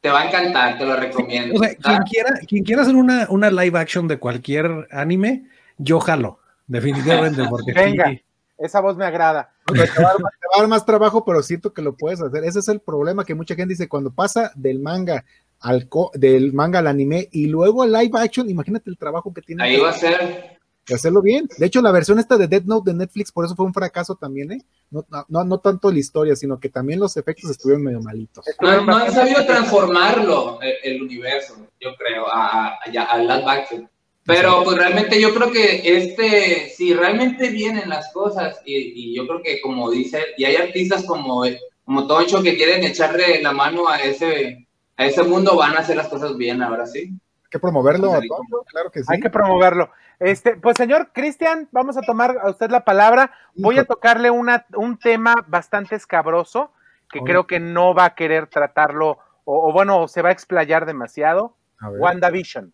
te 0.00 0.10
va 0.10 0.20
a 0.20 0.26
encantar, 0.26 0.78
te 0.78 0.84
lo 0.84 0.96
recomiendo. 0.96 1.54
O 1.54 1.58
sea, 1.58 1.74
quien 1.74 2.02
quiera, 2.02 2.30
quien 2.46 2.64
quiera 2.64 2.82
hacer 2.82 2.94
una, 2.94 3.26
una 3.30 3.50
live 3.50 3.78
action 3.78 4.06
de 4.06 4.18
cualquier 4.18 4.86
anime, 4.90 5.46
yo 5.78 6.00
jalo, 6.00 6.40
definitivamente, 6.66 7.42
porque 7.50 7.72
Venga. 7.72 8.10
Sí, 8.10 8.22
esa 8.58 8.80
voz 8.80 8.96
me 8.96 9.04
agrada. 9.04 9.52
Te 9.66 9.78
va, 9.78 9.84
más, 9.84 9.92
te 9.92 10.02
va, 10.02 10.56
a 10.56 10.60
dar 10.60 10.68
más 10.68 10.86
trabajo, 10.86 11.24
pero 11.24 11.42
siento 11.42 11.72
que 11.72 11.82
lo 11.82 11.96
puedes 11.96 12.22
hacer. 12.22 12.44
Ese 12.44 12.60
es 12.60 12.68
el 12.68 12.80
problema 12.80 13.24
que 13.24 13.34
mucha 13.34 13.54
gente 13.54 13.72
dice, 13.72 13.88
cuando 13.88 14.12
pasa 14.12 14.52
del 14.54 14.78
manga 14.78 15.24
al 15.60 15.88
del 16.14 16.52
manga 16.52 16.80
al 16.80 16.86
anime 16.86 17.28
y 17.32 17.46
luego 17.46 17.82
al 17.82 17.92
live 17.92 18.12
action, 18.14 18.48
imagínate 18.48 18.90
el 18.90 18.98
trabajo 18.98 19.32
que 19.32 19.42
tiene. 19.42 19.64
Ahí 19.64 19.78
va 19.78 19.90
a 19.90 19.92
ser. 19.92 20.55
De 20.86 20.94
hacerlo 20.94 21.20
bien. 21.20 21.48
De 21.58 21.66
hecho, 21.66 21.82
la 21.82 21.90
versión 21.90 22.18
esta 22.20 22.36
de 22.36 22.46
Dead 22.46 22.62
Note 22.62 22.92
de 22.92 22.96
Netflix, 22.96 23.32
por 23.32 23.44
eso 23.44 23.56
fue 23.56 23.66
un 23.66 23.74
fracaso 23.74 24.14
también, 24.14 24.52
¿eh? 24.52 24.62
No, 24.90 25.04
no, 25.28 25.44
no 25.44 25.58
tanto 25.58 25.90
la 25.90 25.98
historia, 25.98 26.36
sino 26.36 26.60
que 26.60 26.68
también 26.68 27.00
los 27.00 27.16
efectos 27.16 27.50
estuvieron 27.50 27.82
medio 27.82 28.00
malitos. 28.00 28.44
No, 28.60 28.82
no 28.82 28.96
han 28.96 29.12
sabido 29.12 29.44
transformarlo, 29.44 30.60
el, 30.62 30.74
el, 30.84 31.02
universo, 31.02 31.56
yo 31.80 31.90
creo, 31.96 32.26
a, 32.32 32.68
a, 32.68 32.78
a, 32.84 33.02
a 33.02 33.18
live 33.18 33.44
action. 33.46 33.90
Pero 34.26 34.64
pues 34.64 34.76
realmente 34.76 35.20
yo 35.20 35.32
creo 35.32 35.52
que 35.52 35.82
este, 35.84 36.68
si 36.70 36.92
realmente 36.92 37.48
vienen 37.50 37.88
las 37.88 38.12
cosas, 38.12 38.60
y, 38.64 38.74
y, 38.76 39.16
yo 39.16 39.26
creo 39.26 39.40
que 39.40 39.60
como 39.60 39.88
dice, 39.88 40.20
y 40.36 40.44
hay 40.44 40.56
artistas 40.56 41.04
como, 41.04 41.44
como 41.84 42.06
Toncho 42.08 42.42
que 42.42 42.56
quieren 42.56 42.82
echarle 42.82 43.40
la 43.40 43.52
mano 43.52 43.88
a 43.88 43.98
ese, 43.98 44.66
a 44.96 45.06
ese 45.06 45.22
mundo, 45.22 45.56
van 45.56 45.76
a 45.76 45.80
hacer 45.80 45.96
las 45.96 46.08
cosas 46.08 46.36
bien, 46.36 46.60
ahora 46.60 46.86
sí. 46.86 46.98
Hay 47.00 47.50
que 47.50 47.60
promoverlo, 47.60 48.08
pues, 48.08 48.28
Toncho, 48.28 48.64
claro 48.66 48.90
que 48.90 49.00
sí. 49.00 49.06
Hay 49.08 49.20
que 49.20 49.30
promoverlo. 49.30 49.90
Este, 50.18 50.56
pues 50.56 50.76
señor 50.76 51.10
Cristian, 51.12 51.68
vamos 51.72 51.96
a 51.96 52.02
tomar 52.02 52.36
a 52.42 52.50
usted 52.50 52.70
la 52.70 52.84
palabra. 52.84 53.32
Voy 53.54 53.78
a 53.78 53.84
tocarle 53.84 54.30
una, 54.30 54.66
un 54.76 54.98
tema 54.98 55.34
bastante 55.46 55.94
escabroso, 55.94 56.72
que 57.10 57.20
creo 57.20 57.46
que 57.46 57.60
no 57.60 57.94
va 57.94 58.06
a 58.06 58.14
querer 58.14 58.46
tratarlo, 58.46 59.18
o, 59.44 59.68
o 59.68 59.72
bueno, 59.72 60.08
se 60.08 60.22
va 60.22 60.30
a 60.30 60.32
explayar 60.32 60.86
demasiado. 60.86 61.54
WandaVision. 61.80 62.72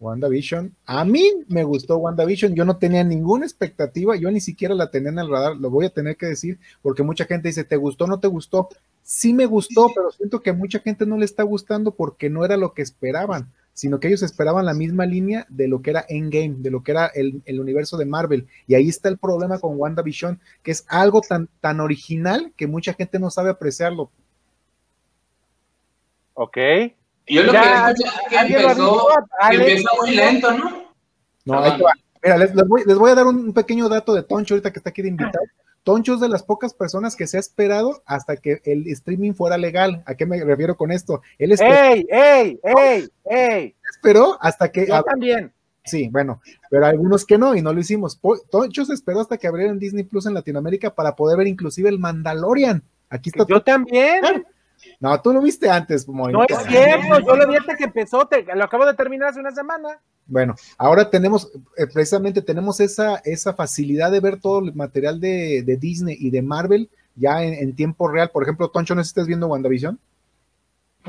WandaVision. 0.00 0.74
A 0.86 1.04
mí 1.04 1.44
me 1.48 1.64
gustó 1.64 1.96
WandaVision. 1.96 2.54
Yo 2.54 2.64
no 2.64 2.76
tenía 2.76 3.02
ninguna 3.02 3.44
expectativa. 3.44 4.16
Yo 4.16 4.30
ni 4.30 4.40
siquiera 4.40 4.74
la 4.74 4.90
tenía 4.90 5.10
en 5.10 5.18
el 5.18 5.30
radar. 5.30 5.56
Lo 5.56 5.70
voy 5.70 5.86
a 5.86 5.90
tener 5.90 6.16
que 6.16 6.26
decir 6.26 6.58
porque 6.82 7.02
mucha 7.02 7.24
gente 7.24 7.48
dice, 7.48 7.64
¿te 7.64 7.76
gustó 7.76 8.04
o 8.04 8.08
no 8.08 8.20
te 8.20 8.28
gustó? 8.28 8.68
Sí 9.02 9.32
me 9.32 9.46
gustó, 9.46 9.90
pero 9.94 10.10
siento 10.10 10.40
que 10.40 10.50
a 10.50 10.54
mucha 10.54 10.78
gente 10.80 11.06
no 11.06 11.16
le 11.16 11.24
está 11.24 11.42
gustando 11.42 11.92
porque 11.92 12.30
no 12.30 12.44
era 12.44 12.56
lo 12.56 12.74
que 12.74 12.82
esperaban, 12.82 13.50
sino 13.78 14.00
que 14.00 14.08
ellos 14.08 14.24
esperaban 14.24 14.66
la 14.66 14.74
misma 14.74 15.06
línea 15.06 15.46
de 15.48 15.68
lo 15.68 15.82
que 15.82 15.90
era 15.90 16.04
Endgame, 16.08 16.56
de 16.58 16.72
lo 16.72 16.82
que 16.82 16.90
era 16.90 17.06
el, 17.14 17.42
el 17.44 17.60
universo 17.60 17.96
de 17.96 18.06
Marvel. 18.06 18.48
Y 18.66 18.74
ahí 18.74 18.88
está 18.88 19.08
el 19.08 19.18
problema 19.18 19.60
con 19.60 19.78
WandaVision, 19.78 20.40
que 20.64 20.72
es 20.72 20.84
algo 20.88 21.20
tan, 21.20 21.48
tan 21.60 21.78
original 21.78 22.52
que 22.56 22.66
mucha 22.66 22.92
gente 22.92 23.20
no 23.20 23.30
sabe 23.30 23.50
apreciarlo. 23.50 24.10
Ok. 26.34 26.56
Yo 27.28 27.44
lo 27.44 27.52
ya, 27.52 27.62
que 27.62 28.02
escuché 28.02 28.08
es 28.08 28.28
que 28.28 28.56
empezó, 28.56 29.08
que 29.48 29.56
empezó 29.56 29.88
muy 30.00 30.10
lento, 30.16 30.52
¿no? 30.58 30.94
No, 31.44 31.60
ahí 31.60 31.80
va. 31.80 31.92
Mira, 32.20 32.36
les, 32.36 32.52
les, 32.56 32.66
voy, 32.66 32.82
les, 32.84 32.98
voy, 32.98 33.12
a 33.12 33.14
dar 33.14 33.26
un 33.28 33.52
pequeño 33.52 33.88
dato 33.88 34.12
de 34.12 34.24
Toncho 34.24 34.54
ahorita 34.54 34.72
que 34.72 34.80
está 34.80 34.90
aquí 34.90 35.02
de 35.02 35.08
invitado. 35.08 35.44
Toncho 35.82 36.14
es 36.14 36.20
de 36.20 36.28
las 36.28 36.42
pocas 36.42 36.74
personas 36.74 37.16
que 37.16 37.26
se 37.26 37.36
ha 37.36 37.40
esperado 37.40 38.02
hasta 38.04 38.36
que 38.36 38.60
el 38.64 38.86
streaming 38.88 39.32
fuera 39.32 39.56
legal. 39.56 40.02
¿A 40.06 40.14
qué 40.14 40.26
me 40.26 40.42
refiero 40.42 40.76
con 40.76 40.92
esto? 40.92 41.22
Él 41.38 41.52
esperó, 41.52 41.72
¡Ey, 41.72 42.06
ey, 42.10 42.60
ey, 42.62 43.08
ey! 43.24 43.76
Esperó 43.90 44.36
hasta 44.40 44.70
que... 44.70 44.86
Yo 44.86 45.02
también. 45.02 45.52
Sí, 45.84 46.08
bueno, 46.10 46.42
pero 46.70 46.86
algunos 46.86 47.24
que 47.24 47.38
no, 47.38 47.54
y 47.54 47.62
no 47.62 47.72
lo 47.72 47.80
hicimos. 47.80 48.20
Toncho 48.50 48.84
se 48.84 48.92
esperó 48.92 49.20
hasta 49.20 49.38
que 49.38 49.46
abrieran 49.46 49.78
Disney 49.78 50.04
Plus 50.04 50.26
en 50.26 50.34
Latinoamérica 50.34 50.94
para 50.94 51.16
poder 51.16 51.38
ver 51.38 51.46
inclusive 51.46 51.88
el 51.88 51.98
Mandalorian. 51.98 52.82
Aquí 53.08 53.30
está. 53.30 53.46
Yo 53.48 53.62
también. 53.62 54.44
No, 55.00 55.20
tú 55.20 55.32
lo 55.32 55.40
viste 55.40 55.70
antes. 55.70 56.08
No 56.08 56.44
es 56.44 56.58
cierto, 56.66 57.20
yo 57.20 57.36
lo 57.36 57.48
vi 57.48 57.56
hasta 57.56 57.76
que 57.76 57.84
empezó, 57.84 58.26
te, 58.26 58.44
lo 58.54 58.64
acabo 58.64 58.86
de 58.86 58.94
terminar 58.94 59.28
hace 59.28 59.40
una 59.40 59.50
semana. 59.50 60.00
Bueno, 60.26 60.54
ahora 60.76 61.08
tenemos, 61.08 61.50
eh, 61.76 61.86
precisamente 61.92 62.42
tenemos 62.42 62.80
esa, 62.80 63.16
esa 63.24 63.54
facilidad 63.54 64.10
de 64.10 64.20
ver 64.20 64.40
todo 64.40 64.58
el 64.60 64.74
material 64.74 65.20
de, 65.20 65.78
Disney 65.80 66.16
y 66.18 66.30
de 66.30 66.42
Marvel 66.42 66.90
ya 67.14 67.42
en, 67.42 67.54
en, 67.54 67.74
tiempo 67.74 68.08
real. 68.08 68.30
Por 68.30 68.42
ejemplo, 68.42 68.68
Toncho, 68.70 68.94
¿no 68.94 69.00
estás 69.00 69.26
viendo 69.26 69.46
WandaVision? 69.46 69.98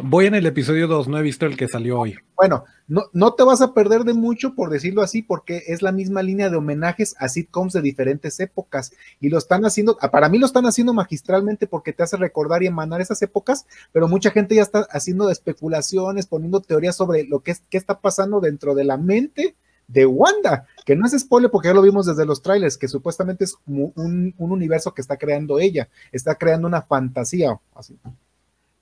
Voy 0.02 0.28
en 0.28 0.36
el 0.36 0.46
episodio 0.46 0.88
2, 0.88 1.10
no 1.10 1.18
he 1.18 1.22
visto 1.22 1.46
el 1.46 1.58
que 1.58 1.68
salió 1.68 2.00
hoy. 2.00 2.16
Bueno, 2.38 2.64
no, 2.88 3.04
no 3.12 3.34
te 3.34 3.44
vas 3.44 3.60
a 3.60 3.74
perder 3.74 4.04
de 4.06 4.14
mucho, 4.14 4.56
por 4.56 4.70
decirlo 4.70 5.02
así, 5.02 5.22
porque 5.22 5.64
es 5.68 5.82
la 5.82 5.92
misma 5.92 6.24
línea 6.24 6.50
de 6.50 6.56
homenajes 6.56 7.16
a 7.20 7.28
sitcoms 7.28 7.74
de 7.74 7.82
diferentes 7.82 8.40
épocas. 8.40 8.94
Y 9.20 9.30
lo 9.30 9.38
están 9.38 9.66
haciendo, 9.66 9.98
ah, 10.00 10.10
para 10.10 10.30
mí 10.30 10.38
lo 10.38 10.46
están 10.46 10.66
haciendo 10.66 10.94
magistralmente 10.94 11.68
porque 11.68 11.92
te 11.92 12.04
hace 12.04 12.16
recordar 12.16 12.64
y 12.64 12.68
emanar 12.68 13.02
esas 13.02 13.22
épocas, 13.22 13.66
pero 13.92 14.08
mucha 14.08 14.32
gente 14.32 14.56
ya 14.56 14.62
está 14.62 14.88
haciendo 14.92 15.30
especulaciones, 15.30 16.28
poniendo 16.28 16.62
teorías 16.62 16.96
sobre 16.96 17.26
lo 17.26 17.42
que 17.42 17.52
es, 17.52 17.64
qué 17.70 17.78
está 17.78 18.00
pasando 18.00 18.40
dentro 18.40 18.76
de 18.76 18.86
la 18.86 18.96
mente 18.96 19.56
de 19.88 20.06
Wanda, 20.06 20.66
que 20.86 20.96
no 20.96 21.08
es 21.08 21.20
spoiler 21.20 21.52
porque 21.52 21.70
ya 21.70 21.74
lo 21.74 21.82
vimos 21.82 22.06
desde 22.06 22.26
los 22.26 22.42
trailers, 22.42 22.78
que 22.78 22.88
supuestamente 22.88 23.44
es 23.44 23.56
un, 23.66 24.34
un 24.38 24.52
universo 24.52 24.94
que 24.94 25.02
está 25.02 25.18
creando 25.18 25.60
ella, 25.60 25.90
está 26.12 26.36
creando 26.36 26.68
una 26.68 26.84
fantasía. 26.84 27.60
Así 27.76 27.98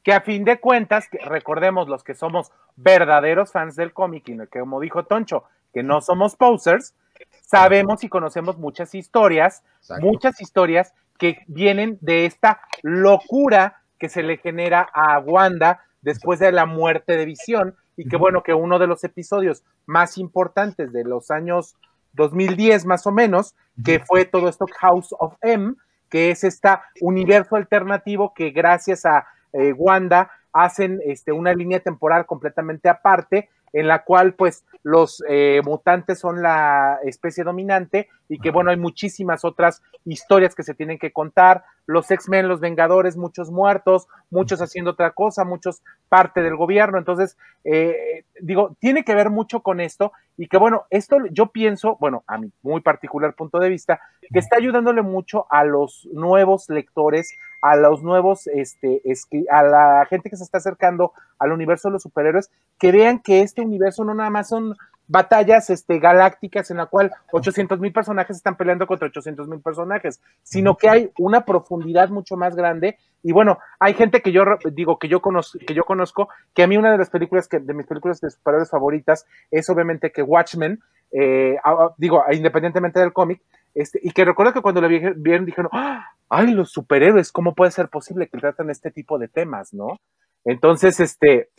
que 0.08 0.14
a 0.14 0.22
fin 0.22 0.46
de 0.46 0.58
cuentas, 0.62 1.10
recordemos 1.26 1.90
los 1.90 2.02
que 2.02 2.14
somos 2.14 2.54
verdaderos 2.78 3.52
fans 3.52 3.76
del 3.76 3.92
cómic 3.92 4.30
y 4.30 4.38
que 4.48 4.62
como 4.62 4.80
dijo 4.80 5.04
Toncho, 5.04 5.44
que 5.74 5.84
no 5.84 6.00
somos 6.00 6.38
posers, 6.38 6.96
sabemos 7.42 8.06
y 8.06 8.08
conocemos 8.08 8.58
muchas 8.58 8.96
historias, 8.96 9.64
muchas 10.00 10.40
historias 10.40 10.94
que 11.20 11.40
vienen 11.48 11.98
de 12.00 12.26
esta 12.26 12.62
locura 12.84 13.82
que 14.00 14.08
se 14.08 14.24
le 14.24 14.38
genera 14.38 14.88
a 14.94 15.20
Wanda 15.20 15.84
después 16.02 16.40
de 16.40 16.54
la 16.54 16.66
muerte 16.66 17.18
de 17.18 17.26
Visión 17.26 17.76
y 17.98 18.08
que 18.08 18.16
bueno, 18.16 18.44
que 18.44 18.54
uno 18.54 18.80
de 18.80 18.88
los 18.88 19.04
episodios 19.04 19.66
más 19.88 20.18
importantes 20.18 20.94
de 20.94 21.04
los 21.04 21.32
años 21.32 21.76
2010 22.14 22.86
más 22.86 23.06
o 23.08 23.12
menos, 23.12 23.56
que 23.84 24.00
fue 24.00 24.24
todo 24.24 24.48
esto 24.48 24.68
House 24.80 25.14
of 25.20 25.36
M, 25.42 25.74
que 26.10 26.32
es 26.32 26.46
este 26.46 26.70
universo 27.02 27.58
alternativo 27.58 28.34
que 28.34 28.52
gracias 28.52 29.06
a 29.06 29.28
eh, 29.58 29.74
Wanda 29.74 30.32
hacen 30.54 31.00
este, 31.06 31.32
una 31.32 31.54
línea 31.54 31.80
temporal 31.80 32.26
completamente 32.26 32.90
aparte 32.90 33.50
en 33.74 33.88
la 33.88 34.04
cual 34.04 34.34
pues 34.34 34.66
los 34.84 35.24
eh, 35.28 35.62
mutantes 35.64 36.20
son 36.20 36.42
la 36.42 37.00
especie 37.04 37.44
dominante 37.44 38.10
y 38.30 38.40
que 38.40 38.52
bueno, 38.52 38.72
hay 38.72 38.78
muchísimas 38.78 39.44
otras 39.46 39.84
historias 40.06 40.56
que 40.56 40.64
se 40.64 40.74
tienen 40.74 40.98
que 40.98 41.12
contar, 41.12 41.64
los 41.86 42.10
X-Men, 42.10 42.48
los 42.48 42.60
Vengadores, 42.60 43.18
muchos 43.18 43.52
muertos, 43.52 44.08
muchos 44.30 44.62
haciendo 44.62 44.92
otra 44.92 45.12
cosa, 45.12 45.44
muchos 45.44 45.84
parte 46.10 46.42
del 46.42 46.56
gobierno, 46.56 46.98
entonces 46.98 47.38
eh, 47.64 48.24
digo, 48.42 48.76
tiene 48.80 49.04
que 49.04 49.16
ver 49.16 49.30
mucho 49.30 49.62
con 49.62 49.80
esto 49.80 50.12
y 50.38 50.48
que 50.48 50.58
bueno, 50.58 50.86
esto 50.90 51.18
yo 51.32 51.48
pienso, 51.48 51.98
bueno, 52.00 52.24
a 52.28 52.38
mi 52.38 52.52
muy 52.62 52.82
particular 52.82 53.36
punto 53.36 53.60
de 53.60 53.70
vista, 53.70 54.00
que 54.32 54.40
está 54.40 54.58
ayudándole 54.58 55.02
mucho 55.02 55.46
a 55.50 55.64
los 55.64 56.08
nuevos 56.14 56.70
lectores, 56.70 57.34
a 57.62 57.76
los 57.76 58.04
nuevos, 58.04 58.48
este, 58.48 59.02
a 59.50 59.64
la 59.64 60.06
gente 60.10 60.30
que 60.30 60.38
se 60.38 60.44
está 60.44 60.60
acercando 60.60 61.14
al 61.40 61.52
universo 61.52 61.90
de 61.90 61.94
los 61.94 62.04
superhéroes, 62.04 62.50
que 62.80 62.92
vean 62.92 63.20
que 63.20 63.42
este 63.42 63.62
universo 63.62 64.04
no 64.04 64.14
nada 64.14 64.30
más 64.30 64.50
son 64.50 64.76
batallas 65.08 65.70
este, 65.70 66.00
galácticas 66.00 66.70
en 66.70 66.78
la 66.78 66.86
cual 66.86 67.12
800 67.32 67.80
mil 67.80 67.94
personajes 67.94 68.38
están 68.38 68.58
peleando 68.58 68.86
contra 68.88 69.08
800 69.08 69.48
mil 69.48 69.62
personajes, 69.62 70.22
sino 70.44 70.76
que 70.76 70.90
hay 70.90 71.12
una 71.18 71.46
profundidad 71.46 72.10
mucho 72.10 72.36
más 72.36 72.56
grande. 72.56 72.98
Y 73.24 73.32
bueno, 73.32 73.58
hay 73.80 73.94
gente 73.94 74.22
que 74.22 74.32
yo 74.32 74.44
digo 74.74 75.00
que 75.00 75.08
yo 75.08 75.22
conozco, 75.22 75.60
que 75.66 75.74
yo 75.74 75.84
conozco, 75.86 76.30
que 76.54 76.64
a 76.64 76.68
mí 76.68 76.78
una 76.78 76.92
de 76.92 76.98
las 76.98 77.10
películas 77.10 77.48
que, 77.48 77.60
de 77.60 77.74
mis 77.74 77.88
películas 77.88 78.20
de 78.22 78.30
superhéroes 78.30 78.70
favoritas 78.70 79.26
es 79.50 79.70
obviamente 79.70 80.12
que 80.12 80.22
Watchmen, 80.22 80.80
eh, 81.12 81.56
digo, 81.98 82.24
independientemente 82.32 83.00
del 83.00 83.14
cómic, 83.14 83.42
este, 83.78 84.00
y 84.02 84.12
que 84.12 84.26
recuerdo 84.26 84.54
que 84.54 84.62
cuando 84.62 84.82
lo 84.82 84.88
vieron 84.88 85.46
dijeron, 85.46 85.70
¡Ah! 85.72 86.08
ay, 86.30 86.52
los 86.52 86.72
superhéroes, 86.72 87.32
¿cómo 87.32 87.54
puede 87.54 87.72
ser 87.72 87.90
posible 87.90 88.28
que 88.28 88.38
tratan 88.38 88.70
este 88.70 88.92
tipo 88.92 89.20
de 89.20 89.28
temas, 89.28 89.74
no? 89.74 90.00
Entonces, 90.46 91.00
este, 91.00 91.50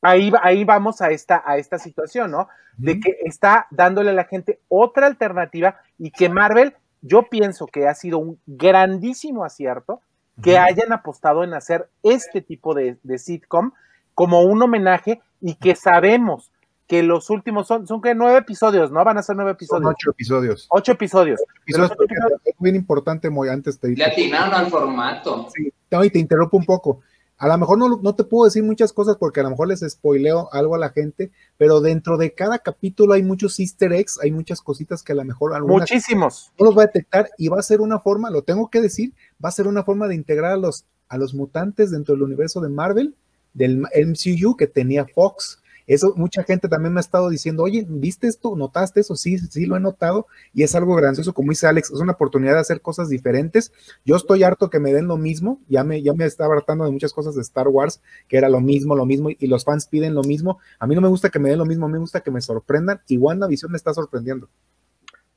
ahí, 0.00 0.32
ahí 0.42 0.64
vamos 0.64 1.00
a 1.00 1.10
esta, 1.10 1.42
a 1.44 1.58
esta 1.58 1.78
situación, 1.78 2.30
¿no? 2.30 2.48
De 2.76 2.98
que 2.98 3.18
está 3.24 3.66
dándole 3.70 4.10
a 4.10 4.14
la 4.14 4.24
gente 4.24 4.60
otra 4.68 5.06
alternativa 5.06 5.80
y 5.98 6.10
que 6.10 6.28
Marvel, 6.28 6.74
yo 7.02 7.24
pienso 7.24 7.66
que 7.66 7.86
ha 7.86 7.94
sido 7.94 8.18
un 8.18 8.40
grandísimo 8.46 9.44
acierto 9.44 10.00
que 10.42 10.58
hayan 10.58 10.92
apostado 10.92 11.44
en 11.44 11.54
hacer 11.54 11.88
este 12.02 12.40
tipo 12.40 12.74
de, 12.74 12.96
sitcom 13.18 13.72
como 14.14 14.42
un 14.42 14.62
homenaje 14.62 15.20
y 15.40 15.56
que 15.56 15.76
sabemos 15.76 16.50
que 16.86 17.02
los 17.02 17.30
últimos 17.30 17.66
son, 17.66 17.86
son 17.86 18.02
que 18.02 18.14
nueve 18.14 18.38
episodios, 18.38 18.90
¿no? 18.90 19.02
Van 19.04 19.16
a 19.18 19.22
ser 19.22 19.36
nueve 19.36 19.52
episodios. 19.52 19.90
ocho 19.90 20.10
episodios. 20.10 20.66
Ocho 20.70 20.92
episodios. 20.92 21.40
Es 21.66 22.54
bien 22.58 22.76
importante, 22.76 23.30
muy 23.30 23.48
antes 23.48 23.78
te 23.78 23.88
Le 23.88 24.04
atinaron 24.04 24.54
al 24.54 24.66
formato. 24.66 25.48
Sí, 25.54 25.72
y 26.02 26.10
te 26.10 26.18
interrumpo 26.18 26.56
un 26.56 26.64
poco. 26.64 27.00
A 27.36 27.48
lo 27.48 27.58
mejor 27.58 27.78
no, 27.78 27.88
no, 28.00 28.14
te 28.14 28.22
puedo 28.22 28.44
decir 28.44 28.62
muchas 28.62 28.92
cosas 28.92 29.16
porque 29.16 29.40
a 29.40 29.42
lo 29.42 29.50
mejor 29.50 29.68
les 29.68 29.80
spoileo 29.80 30.48
algo 30.52 30.76
a 30.76 30.78
la 30.78 30.90
gente, 30.90 31.32
pero 31.56 31.80
dentro 31.80 32.16
de 32.16 32.32
cada 32.32 32.58
capítulo 32.60 33.14
hay 33.14 33.24
muchos 33.24 33.58
easter 33.58 33.92
eggs, 33.92 34.20
hay 34.22 34.30
muchas 34.30 34.60
cositas 34.60 35.02
que 35.02 35.12
a 35.12 35.16
lo 35.16 35.24
mejor 35.24 35.60
Muchísimos. 35.66 36.52
no 36.58 36.66
los 36.66 36.78
va 36.78 36.82
a 36.82 36.86
detectar 36.86 37.30
y 37.36 37.48
va 37.48 37.58
a 37.58 37.62
ser 37.62 37.80
una 37.80 37.98
forma, 37.98 38.30
lo 38.30 38.42
tengo 38.42 38.70
que 38.70 38.80
decir, 38.80 39.14
va 39.44 39.48
a 39.48 39.52
ser 39.52 39.66
una 39.66 39.82
forma 39.82 40.06
de 40.06 40.14
integrar 40.14 40.52
a 40.52 40.56
los, 40.56 40.84
a 41.08 41.18
los 41.18 41.34
mutantes 41.34 41.90
dentro 41.90 42.14
del 42.14 42.22
universo 42.22 42.60
de 42.60 42.68
Marvel, 42.68 43.16
del 43.52 43.78
MCU 43.78 44.56
que 44.56 44.68
tenía 44.68 45.04
Fox. 45.06 45.60
Eso 45.86 46.14
mucha 46.16 46.42
gente 46.44 46.68
también 46.68 46.94
me 46.94 47.00
ha 47.00 47.02
estado 47.02 47.28
diciendo, 47.28 47.62
oye, 47.62 47.84
¿viste 47.88 48.26
esto? 48.26 48.56
¿Notaste 48.56 49.00
eso? 49.00 49.16
Sí, 49.16 49.38
sí 49.38 49.66
lo 49.66 49.76
he 49.76 49.80
notado 49.80 50.26
y 50.52 50.62
es 50.62 50.74
algo 50.74 50.94
grandioso, 50.94 51.34
como 51.34 51.50
dice 51.50 51.66
Alex, 51.66 51.90
es 51.90 52.00
una 52.00 52.12
oportunidad 52.12 52.54
de 52.54 52.60
hacer 52.60 52.80
cosas 52.80 53.08
diferentes. 53.08 53.72
Yo 54.04 54.16
estoy 54.16 54.42
harto 54.42 54.70
que 54.70 54.80
me 54.80 54.92
den 54.92 55.06
lo 55.06 55.16
mismo, 55.16 55.60
ya 55.68 55.84
me, 55.84 56.02
ya 56.02 56.14
me 56.14 56.24
estaba 56.24 56.54
hartando 56.54 56.84
de 56.84 56.90
muchas 56.90 57.12
cosas 57.12 57.34
de 57.34 57.42
Star 57.42 57.68
Wars, 57.68 58.00
que 58.28 58.38
era 58.38 58.48
lo 58.48 58.60
mismo, 58.60 58.96
lo 58.96 59.06
mismo, 59.06 59.30
y 59.30 59.46
los 59.46 59.64
fans 59.64 59.86
piden 59.86 60.14
lo 60.14 60.22
mismo. 60.22 60.58
A 60.78 60.86
mí 60.86 60.94
no 60.94 61.00
me 61.00 61.08
gusta 61.08 61.30
que 61.30 61.38
me 61.38 61.50
den 61.50 61.58
lo 61.58 61.66
mismo, 61.66 61.86
a 61.86 61.88
mí 61.88 61.94
me 61.94 61.98
gusta 62.00 62.20
que 62.20 62.30
me 62.30 62.40
sorprendan 62.40 63.00
y 63.08 63.18
WandaVision 63.18 63.70
me 63.70 63.76
está 63.76 63.92
sorprendiendo. 63.92 64.48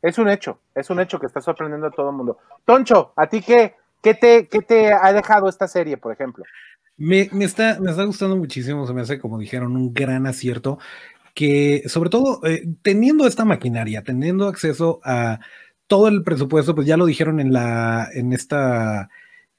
Es 0.02 0.18
un 0.18 0.30
hecho, 0.30 0.60
es 0.76 0.90
un 0.90 1.00
hecho 1.00 1.20
que 1.20 1.26
está 1.26 1.42
sorprendiendo 1.42 1.88
a 1.88 1.92
todo 1.92 2.10
el 2.10 2.16
mundo. 2.16 2.38
Toncho, 2.66 3.14
¿a 3.16 3.28
ti 3.28 3.42
qué, 3.42 3.76
qué, 4.02 4.14
te, 4.14 4.48
qué 4.48 4.62
te 4.62 4.94
ha 4.94 5.12
dejado 5.12 5.50
esta 5.50 5.68
serie, 5.68 5.98
por 5.98 6.14
ejemplo? 6.14 6.44
Me, 6.98 7.30
está, 7.46 7.80
me 7.80 7.92
está 7.92 8.04
gustando 8.06 8.36
muchísimo, 8.36 8.88
se 8.88 8.94
me 8.94 9.02
hace, 9.02 9.20
como 9.20 9.38
dijeron, 9.38 9.76
un 9.76 9.94
gran 9.94 10.26
acierto 10.26 10.80
que, 11.36 11.84
sobre 11.88 12.10
todo, 12.10 12.42
eh, 12.46 12.68
teniendo 12.82 13.28
esta 13.28 13.46
maquinaria, 13.46 14.04
teniendo 14.04 14.48
acceso 14.48 15.00
a 15.04 15.40
todo 15.86 16.08
el 16.08 16.24
presupuesto, 16.24 16.74
pues 16.74 16.88
ya 16.88 16.98
lo 16.98 17.06
dijeron 17.06 17.40
en 17.40 17.54
la, 17.54 18.10
en 18.14 18.34
esta, 18.34 19.10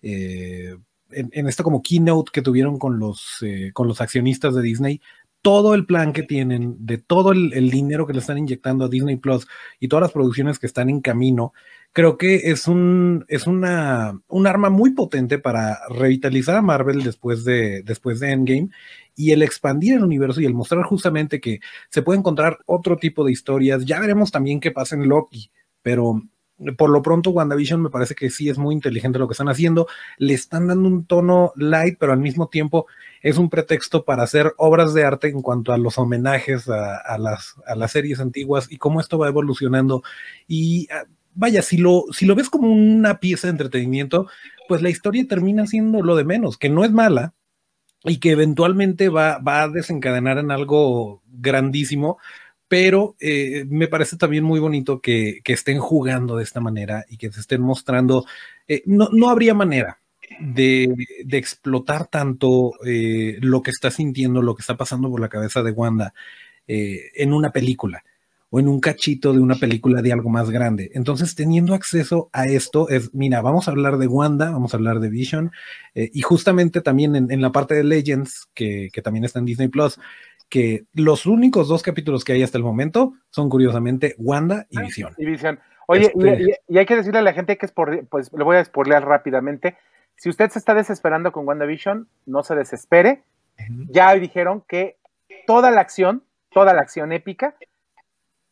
eh, 0.03 0.77
en, 1.11 1.47
esta 1.49 1.63
como 1.63 1.81
keynote 1.81 2.33
que 2.33 2.43
tuvieron 2.43 2.79
con 2.79 2.99
los, 2.99 3.39
eh, 3.43 3.71
con 3.73 3.87
los 3.87 4.01
accionistas 4.01 4.55
de 4.57 4.63
Disney, 4.63 5.01
todo 5.41 5.75
el 5.75 5.87
plan 5.87 6.13
que 6.13 6.25
tienen, 6.25 6.77
de 6.81 6.99
todo 6.99 7.31
el, 7.31 7.53
el, 7.55 7.71
dinero 7.71 8.07
que 8.07 8.15
le 8.15 8.19
están 8.19 8.39
inyectando 8.39 8.85
a 8.85 8.89
Disney 8.89 9.17
Plus 9.17 9.47
y 9.79 9.87
todas 9.87 10.03
las 10.03 10.13
producciones 10.13 10.59
que 10.59 10.67
están 10.67 10.91
en 10.91 11.01
camino, 11.01 11.53
creo 11.93 12.17
que 12.17 12.51
es 12.51 12.69
un, 12.69 13.25
es 13.29 13.47
una, 13.47 14.21
un 14.29 14.47
arma 14.47 14.71
muy 14.71 14.91
potente 14.91 15.39
para 15.39 15.79
revitalizar 15.89 16.57
a 16.57 16.63
Marvel 16.63 17.03
después 17.03 17.45
de, 17.45 17.83
después 17.83 18.21
de 18.21 18.33
Endgame 18.33 18.69
y 19.17 19.33
el 19.33 19.43
expandir 19.43 19.95
el 19.95 20.05
universo 20.05 20.41
y 20.41 20.47
el 20.47 20.55
mostrar 20.55 20.85
justamente 20.85 21.41
que 21.41 21.61
se 21.91 22.03
puede 22.03 22.21
encontrar 22.21 22.59
otro 22.67 22.97
tipo 22.97 23.25
de 23.25 23.33
historias. 23.33 23.85
Ya 23.85 24.01
veremos 24.01 24.31
también 24.31 24.61
qué 24.61 24.71
pasa 24.71 24.95
en 24.95 25.09
Loki, 25.09 25.51
pero 25.83 26.23
por 26.77 26.91
lo 26.91 27.03
pronto 27.03 27.31
WandaVision 27.31 27.83
me 27.83 27.91
parece 27.91 28.15
que 28.15 28.31
sí 28.31 28.49
es 28.49 28.59
muy 28.59 28.75
inteligente 28.75 29.19
lo 29.19 29.29
que 29.29 29.33
están 29.33 29.49
haciendo. 29.49 29.87
Le 30.19 30.35
están 30.35 30.67
dando 30.67 30.89
un 30.89 31.05
tono 31.05 31.53
light, 31.57 31.97
pero 31.99 32.13
al 32.13 32.19
mismo 32.19 32.49
tiempo 32.49 32.87
es 33.23 33.39
un 33.39 33.49
pretexto 33.49 34.05
para 34.05 34.25
hacer 34.25 34.55
obras 34.57 34.95
de 34.95 35.05
arte 35.05 35.29
en 35.29 35.43
cuanto 35.43 35.73
a 35.73 35.79
los 35.79 35.99
homenajes 35.99 36.69
a, 36.69 37.19
las, 37.19 37.55
a 37.67 37.75
las 37.75 37.93
series 37.93 38.21
antiguas 38.21 38.71
y 38.71 38.77
cómo 38.77 39.01
esto 39.01 39.19
va 39.19 39.29
evolucionando. 39.29 40.03
Y 40.47 40.89
ah, 40.93 41.05
vaya, 41.39 41.63
si 41.63 41.79
lo, 41.79 42.05
si 42.11 42.27
lo 42.27 42.35
ves 42.35 42.51
como 42.51 42.69
una 42.69 43.21
pieza 43.21 43.47
de 43.47 43.53
entretenimiento, 43.53 44.29
pues 44.67 44.83
la 44.83 44.91
historia 44.91 45.25
termina 45.27 45.67
siendo 45.67 46.03
lo 46.03 46.17
de 46.17 46.25
menos, 46.25 46.59
que 46.59 46.69
no 46.69 46.85
es 46.85 46.91
mala 46.91 47.33
y 48.03 48.19
que 48.19 48.33
eventualmente 48.33 49.09
va, 49.09 49.39
va 49.39 49.63
a 49.63 49.69
desencadenar 49.69 50.39
en 50.39 50.51
algo 50.51 51.23
grandísimo, 51.27 52.19
pero 52.67 53.15
eh, 53.21 53.65
me 53.69 53.87
parece 53.87 54.17
también 54.17 54.43
muy 54.43 54.59
bonito 54.59 55.01
que, 55.01 55.41
que, 55.45 55.53
estén 55.53 55.79
jugando 55.79 56.37
de 56.37 56.43
esta 56.43 56.61
manera 56.61 57.05
y 57.09 57.17
que 57.19 57.31
se 57.31 57.41
estén 57.41 57.63
mostrando. 57.63 58.27
Eh, 58.67 58.83
no, 58.87 59.09
no, 59.13 59.31
habría 59.31 59.55
manera 59.55 60.01
de, 60.41 60.93
de 61.25 61.39
explotar 61.39 62.09
tanto 62.09 62.73
eh, 62.85 63.39
lo 63.41 63.63
que 63.63 63.71
está 63.71 63.93
sintiendo, 63.93 64.43
lo 64.43 64.57
que 64.57 64.63
está 64.63 64.77
pasando 64.77 65.09
por 65.09 65.21
la 65.21 65.29
cabeza 65.29 65.63
de 65.63 65.71
Wanda 65.71 66.13
en 66.71 67.33
una 67.33 67.51
película 67.51 68.05
o 68.51 68.61
en 68.61 68.69
un 68.69 68.81
cachito 68.81 69.33
de 69.33 69.41
una 69.41 69.57
película 69.57 70.01
de 70.01 70.13
algo 70.13 70.31
más 70.31 70.51
grande. 70.51 70.91
Entonces, 70.95 71.35
teniendo 71.35 71.75
acceso 71.75 72.31
a 72.33 72.47
esto, 72.47 72.89
es, 72.89 73.15
mira, 73.15 73.43
vamos 73.43 73.69
a 73.69 73.73
hablar 73.73 73.99
de 73.99 74.07
Wanda, 74.07 74.51
vamos 74.51 74.73
a 74.73 74.77
hablar 74.77 75.01
de 75.01 75.11
Vision, 75.11 75.53
eh, 75.95 76.11
y 76.13 76.23
justamente 76.23 76.81
también 76.81 77.15
en, 77.31 77.41
la 77.43 77.53
parte 77.53 77.75
de 77.75 77.85
Legends, 77.85 78.49
que, 78.55 78.91
también 79.03 79.25
está 79.25 79.39
en 79.39 79.45
Disney 79.45 79.69
Plus, 79.69 80.01
que 80.49 80.85
los 80.95 81.27
únicos 81.27 81.69
dos 81.69 81.83
capítulos 81.83 82.25
que 82.25 82.33
hay 82.33 82.43
hasta 82.43 82.57
el 82.57 82.65
momento 82.65 83.13
son 83.31 83.51
curiosamente 83.51 84.15
Wanda 84.19 84.67
y 84.71 84.79
ah, 84.79 84.83
Vision. 84.83 85.15
Y 85.19 85.27
Vision. 85.27 85.61
Oye, 85.87 86.13
este 86.15 86.57
y, 86.69 86.79
hay 86.79 86.87
que 86.87 86.97
decirle 86.97 87.19
a 87.19 87.23
la 87.23 87.33
gente 87.33 87.59
que 87.59 87.67
es 87.67 87.73
por, 87.73 88.07
pues 88.09 88.31
le 88.33 88.45
voy 88.45 88.57
a 88.57 88.65
spoilear 88.65 89.05
rápidamente. 89.05 89.77
Si 90.17 90.29
usted 90.29 90.51
se 90.51 90.59
está 90.59 90.75
desesperando 90.75 91.33
con 91.33 91.47
WandaVision, 91.47 92.09
no 92.27 92.43
se 92.43 92.55
desespere. 92.55 93.23
Ya 93.89 94.15
dijeron 94.15 94.63
que 94.69 94.97
toda 95.47 95.71
la 95.71 95.81
acción, 95.81 96.25
toda 96.51 96.75
la 96.75 96.83
acción 96.83 97.13
épica 97.13 97.57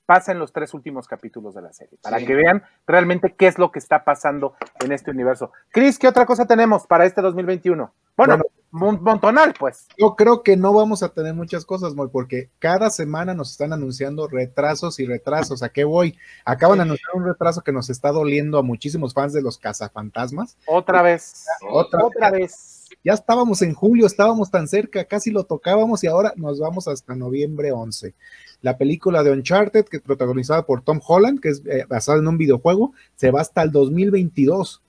pasa 0.07 0.33
en 0.33 0.39
los 0.39 0.53
tres 0.53 0.73
últimos 0.73 1.09
capítulos 1.09 1.55
de 1.55 1.63
la 1.63 1.73
serie, 1.73 1.99
para 2.01 2.19
que 2.19 2.35
vean 2.35 2.63
realmente 2.87 3.35
qué 3.35 3.49
es 3.49 3.59
lo 3.59 3.73
que 3.73 3.81
está 3.81 4.05
pasando 4.05 4.55
en 4.81 4.93
este 4.93 5.11
universo. 5.11 5.53
Cris, 5.71 5.99
¿qué 5.99 6.09
otra 6.09 6.25
cosa 6.25 6.47
tenemos 6.47 6.87
para 6.87 7.05
este 7.05 7.21
2021? 7.21 7.93
Bueno, 8.17 8.39
un 8.73 9.03
montonal, 9.03 9.55
pues. 9.59 9.89
Yo 9.99 10.17
creo 10.17 10.43
que 10.43 10.57
no 10.57 10.73
vamos 10.73 11.03
a 11.03 11.11
tener 11.11 11.35
muchas 11.35 11.65
cosas, 11.65 11.95
Moy, 11.95 12.09
porque 12.11 12.51
cada 12.59 12.91
semana 12.91 13.35
nos 13.35 13.51
están 13.51 13.73
anunciando 13.73 14.29
retrasos 14.29 14.99
y 15.01 15.07
retrasos. 15.07 15.63
¿A 15.63 15.69
qué 15.69 15.85
voy? 15.85 16.17
Acaban 16.45 16.79
de 16.79 16.83
anunciar 16.83 17.15
un 17.15 17.25
retraso 17.25 17.63
que 17.63 17.73
nos 17.73 17.91
está 17.91 18.13
doliendo 18.13 18.59
a 18.59 18.63
muchísimos 18.63 19.13
fans 19.13 19.33
de 19.33 19.43
los 19.43 19.59
cazafantasmas. 19.59 20.57
Otra 20.67 21.03
vez. 21.03 21.47
Otra, 21.69 22.05
Otra 22.05 22.31
vez. 22.31 22.76
Ya 23.07 23.15
estábamos 23.15 23.63
en 23.63 23.73
julio, 23.73 24.05
estábamos 24.05 24.51
tan 24.51 24.67
cerca, 24.67 25.05
casi 25.05 25.31
lo 25.31 25.45
tocábamos 25.45 26.03
y 26.03 26.09
ahora 26.09 26.35
nos 26.37 26.59
vamos 26.59 26.89
hasta 26.89 27.15
noviembre 27.15 27.73
11 27.73 28.15
la 28.63 28.77
película 28.77 29.23
de 29.23 29.31
Uncharted, 29.31 29.85
que 29.85 29.99
es 29.99 30.03
protagonizada 30.03 30.67
por 30.67 30.83
Tom 30.83 31.01
Holland, 31.07 31.39
que 31.41 31.51
es 31.51 31.63
eh, 31.67 31.85
basada 31.89 32.19
en 32.19 32.27
un 32.27 32.37
videojuego, 32.37 32.93
se 33.15 33.31
va 33.31 33.41
hasta 33.41 33.63
el 33.63 33.71
2022. 33.71 34.83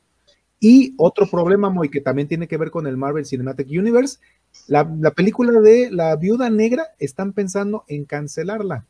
Y 0.60 0.96
otro 0.98 1.28
problema, 1.30 1.70
muy 1.70 1.90
que 1.90 2.02
también 2.02 2.28
tiene 2.28 2.48
que 2.48 2.58
ver 2.58 2.72
con 2.72 2.88
el 2.88 2.98
Marvel 2.98 3.28
Cinematic 3.28 3.68
Universe, 3.70 4.18
la, 4.66 4.92
la 5.00 5.12
película 5.12 5.60
de 5.60 5.92
La 5.92 6.16
Viuda 6.16 6.50
Negra 6.50 6.88
están 6.98 7.34
pensando 7.34 7.84
en 7.88 8.06
cancelarla. 8.06 8.86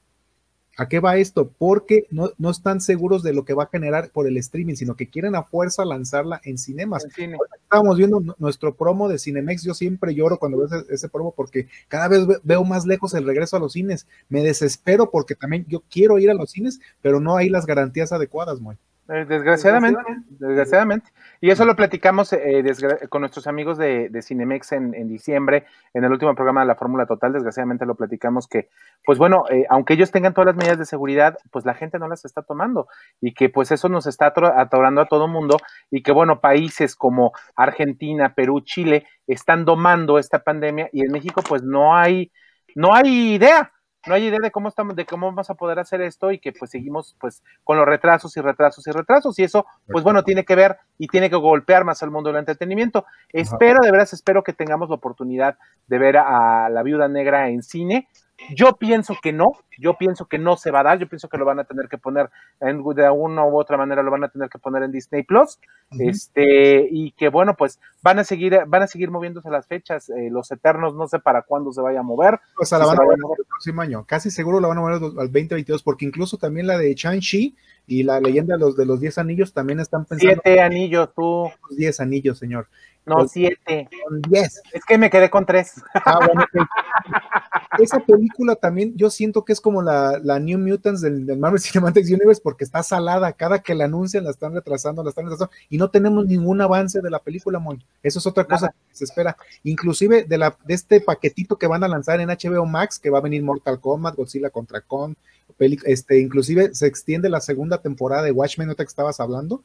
¿A 0.78 0.88
qué 0.88 1.00
va 1.00 1.18
esto? 1.18 1.52
Porque 1.58 2.06
no, 2.12 2.30
no, 2.38 2.52
están 2.52 2.82
seguros 2.82 3.24
de 3.24 3.34
lo 3.34 3.46
que 3.46 3.56
va 3.56 3.64
a 3.64 3.70
generar 3.70 4.12
por 4.12 4.28
el 4.28 4.38
streaming, 4.38 4.76
sino 4.76 4.96
que 4.96 5.10
quieren 5.10 5.36
a 5.36 5.42
fuerza 5.42 5.84
lanzarla 5.84 6.40
en 6.44 6.60
cinemas. 6.60 7.04
Estábamos 7.06 7.98
viendo 7.98 8.22
nuestro 8.38 8.76
promo 8.76 9.10
de 9.10 9.18
Cinemex. 9.18 9.64
Yo 9.64 9.74
siempre 9.74 10.14
lloro 10.14 10.38
cuando 10.38 10.60
veo 10.60 10.86
ese, 10.90 11.10
promo 11.10 11.34
porque 11.36 11.68
cada 11.88 12.08
vez 12.08 12.28
veo 12.44 12.64
más 12.64 12.86
lejos 12.86 13.16
el 13.16 13.26
regreso 13.26 13.58
a 13.58 13.60
los 13.60 13.74
cines. 13.74 14.06
Me 14.30 14.44
desespero 14.44 15.10
porque 15.10 15.34
también 15.34 15.66
yo 15.68 15.82
quiero 15.90 16.20
ir 16.20 16.30
a 16.30 16.36
los 16.36 16.52
cines, 16.52 16.80
pero 17.02 17.20
no 17.20 17.36
hay 17.38 17.50
las 17.50 17.66
garantías 17.66 18.12
adecuadas, 18.12 18.60
muy. 18.60 18.78
Eh, 19.10 19.26
desgraciadamente, 19.26 20.02
desgraciadamente. 20.28 21.12
Y 21.40 21.50
eso 21.50 21.64
lo 21.64 21.78
platicamos 21.78 22.34
eh, 22.34 22.64
con 23.10 23.22
nuestros 23.22 23.48
amigos 23.48 23.78
de, 23.78 24.10
Cinemex 24.22 24.74
en, 24.74 25.08
diciembre, 25.08 25.66
en 25.94 26.04
el 26.04 26.12
último 26.12 26.36
programa 26.36 26.62
de 26.62 26.68
la 26.68 26.76
Fórmula 26.76 27.06
Total. 27.06 27.32
Desgraciadamente 27.32 27.86
lo 27.86 27.96
platicamos 27.96 28.48
que, 28.48 28.70
pues 29.06 29.18
bueno, 29.18 29.46
eh, 29.50 29.66
aunque 29.70 29.94
ellos 29.94 30.12
tengan 30.12 30.34
todas 30.34 30.48
las 30.48 30.56
medidas 30.58 30.78
de 30.78 30.86
seguridad, 30.86 31.38
pues 31.52 31.66
la 31.66 31.74
gente 31.74 32.00
no 32.00 32.10
las 32.10 32.26
está 32.26 32.42
tomando. 32.42 32.88
Y 33.22 33.34
que 33.34 33.48
pues 33.50 33.72
eso 33.72 33.88
nos 33.88 34.08
está 34.08 34.34
atorando 34.58 35.02
a 35.02 35.06
todo 35.06 35.30
mundo. 35.30 35.58
Y 35.90 36.04
que 36.04 36.12
bueno, 36.12 36.42
países 36.42 36.96
como 36.96 37.32
Argentina, 37.56 38.34
Perú, 38.36 38.60
Chile 38.62 39.06
están 39.26 39.64
domando 39.64 40.20
esta 40.20 40.40
pandemia. 40.40 40.90
Y 40.92 41.06
en 41.06 41.14
México 41.14 41.42
pues 41.48 41.64
no 41.64 41.96
hay, 41.96 42.32
no 42.76 42.94
hay 42.94 43.36
idea 43.36 43.72
no 44.08 44.14
hay 44.14 44.26
idea 44.26 44.40
de 44.42 44.52
cómo 44.52 44.70
estamos, 44.70 44.96
de 44.96 45.06
cómo 45.06 45.28
vamos 45.28 45.50
a 45.50 45.56
poder 45.56 45.80
hacer 45.80 46.02
esto 46.02 46.32
y 46.32 46.40
que 46.40 46.52
pues 46.52 46.72
seguimos 46.72 47.16
pues 47.20 47.44
con 47.64 47.78
los 47.78 47.86
retrasos 47.86 48.36
y 48.38 48.42
retrasos 48.42 48.86
y 48.88 48.92
retrasos. 48.92 49.38
Y 49.40 49.44
eso 49.44 49.66
pues 49.88 50.04
bueno 50.04 50.24
tiene 50.24 50.46
que 50.46 50.56
ver 50.56 50.78
y 50.98 51.08
tiene 51.08 51.30
que 51.30 51.36
golpear 51.36 51.84
más 51.84 52.02
al 52.04 52.12
mundo 52.12 52.30
del 52.30 52.40
entretenimiento. 52.40 53.06
Espero, 53.32 53.80
de 53.82 53.92
veras 53.92 54.14
espero 54.14 54.44
que 54.44 54.54
tengamos 54.54 54.90
la 54.90 54.96
oportunidad 54.96 55.58
de 55.88 55.98
ver 55.98 56.18
a 56.18 56.70
la 56.70 56.84
viuda 56.84 57.08
negra 57.08 57.50
en 57.50 57.64
cine 57.64 58.08
yo 58.56 58.74
pienso 58.74 59.16
que 59.22 59.34
no, 59.34 59.54
yo 59.80 59.98
pienso 59.98 60.26
que 60.26 60.38
no 60.38 60.58
se 60.58 60.72
va 60.72 60.82
a 60.82 60.84
dar, 60.84 61.00
yo 61.00 61.08
pienso 61.08 61.28
que 61.28 61.38
lo 61.38 61.46
van 61.46 61.60
a 61.60 61.64
tener 61.64 61.88
que 61.88 61.98
poner 61.98 62.30
en, 62.60 62.84
de 62.84 63.06
alguna 63.06 63.46
u 63.46 63.60
otra 63.60 63.78
manera 63.78 64.04
lo 64.04 64.12
van 64.12 64.24
a 64.24 64.30
tener 64.30 64.50
que 64.50 64.60
poner 64.60 64.84
en 64.84 64.92
Disney 64.92 65.24
Plus, 65.24 65.60
este, 66.00 66.88
y 66.90 67.12
que 67.12 67.30
bueno, 67.30 67.56
pues 67.56 67.80
van 68.02 68.20
a 68.20 68.24
seguir, 68.24 68.60
van 68.68 68.84
a 68.84 68.88
seguir 68.88 69.10
moviéndose 69.10 69.50
las 69.50 69.68
fechas, 69.68 70.10
eh, 70.10 70.30
los 70.32 70.52
eternos 70.52 70.96
no 70.96 71.08
sé 71.08 71.20
para 71.20 71.42
cuándo 71.42 71.72
se 71.72 71.82
vaya 71.82 72.00
a 72.00 72.04
mover. 72.04 72.40
O 72.60 72.66
sea, 72.66 72.78
la 72.78 72.86
van 72.86 73.00
a 73.00 73.04
mover 73.04 73.18
el 73.40 73.46
próximo 73.46 73.82
año, 73.82 74.06
casi 74.06 74.30
seguro 74.30 74.60
la 74.60 74.68
van 74.68 74.78
a 74.78 74.82
mover 74.82 74.96
al 74.96 75.32
2022, 75.32 75.84
porque 75.84 76.06
incluso 76.06 76.38
también 76.38 76.68
la 76.68 76.78
de 76.78 76.94
Shang-Chi 76.94 77.56
y 77.88 78.04
la 78.04 78.20
leyenda 78.20 78.56
de 78.56 78.60
los 78.60 78.76
de 78.76 78.86
los 78.86 79.00
10 79.00 79.18
anillos 79.18 79.54
también 79.54 79.80
están 79.80 80.06
pensando. 80.06 80.42
Siete 80.44 80.62
anillos, 80.62 81.10
tú. 81.16 81.50
Diez 81.76 82.00
anillos, 82.00 82.38
señor. 82.38 82.68
No, 83.08 83.26
siete. 83.26 83.88
Son 84.04 84.22
diez. 84.22 84.62
Es 84.74 84.84
que 84.86 84.98
me 84.98 85.10
quedé 85.10 85.30
con 85.30 85.46
tres. 85.46 85.82
Ah, 85.94 86.20
bueno, 86.26 86.46
Esa 87.80 88.00
película 88.00 88.56
también, 88.56 88.96
yo 88.98 89.10
siento 89.10 89.46
que 89.46 89.54
es 89.54 89.62
como 89.62 89.82
la, 89.82 90.20
New 90.40 90.60
Mutants 90.60 91.02
del, 91.02 91.38
Marvel 91.38 91.62
Cinematic 91.62 92.06
Universe, 92.06 92.42
porque 92.44 92.66
está 92.66 92.84
salada. 92.84 93.32
Cada 93.32 93.60
que 93.60 93.76
la 93.76 93.86
anuncian, 93.86 94.26
la 94.26 94.32
están 94.32 94.54
retrasando, 94.54 95.04
la 95.04 95.10
están 95.10 95.26
retrasando, 95.26 95.54
y 95.70 95.78
no 95.78 95.90
tenemos 95.90 96.26
ningún 96.26 96.60
avance 96.62 97.02
de 97.02 97.10
la 97.10 97.20
película, 97.20 97.60
Mon. 97.60 97.82
Eso 98.04 98.20
es 98.20 98.28
otra 98.28 98.44
cosa 98.44 98.68
que 98.90 98.96
se 98.96 99.06
espera. 99.06 99.38
Inclusive 99.64 100.26
de, 100.26 100.38
la, 100.38 100.58
de 100.66 100.74
este 100.74 101.00
paquetito 101.00 101.58
que 101.58 101.68
van 101.68 101.84
a 101.84 101.88
lanzar 101.88 102.20
en 102.20 102.30
HBO 102.30 102.66
Max, 102.66 103.00
que 103.00 103.10
va 103.10 103.20
a 103.20 103.22
venir 103.22 103.42
Mortal 103.42 103.80
Kombat, 103.80 104.16
Godzilla 104.16 104.50
contra 104.50 104.82
Kong, 104.82 105.16
este, 105.60 106.20
inclusive 106.20 106.74
se 106.76 106.86
extiende 106.86 107.30
la 107.30 107.42
segunda 107.42 107.82
temporada 107.82 108.22
de 108.22 108.32
Watchmen, 108.32 108.74
que 108.76 108.84
estabas 108.84 109.20
hablando. 109.20 109.64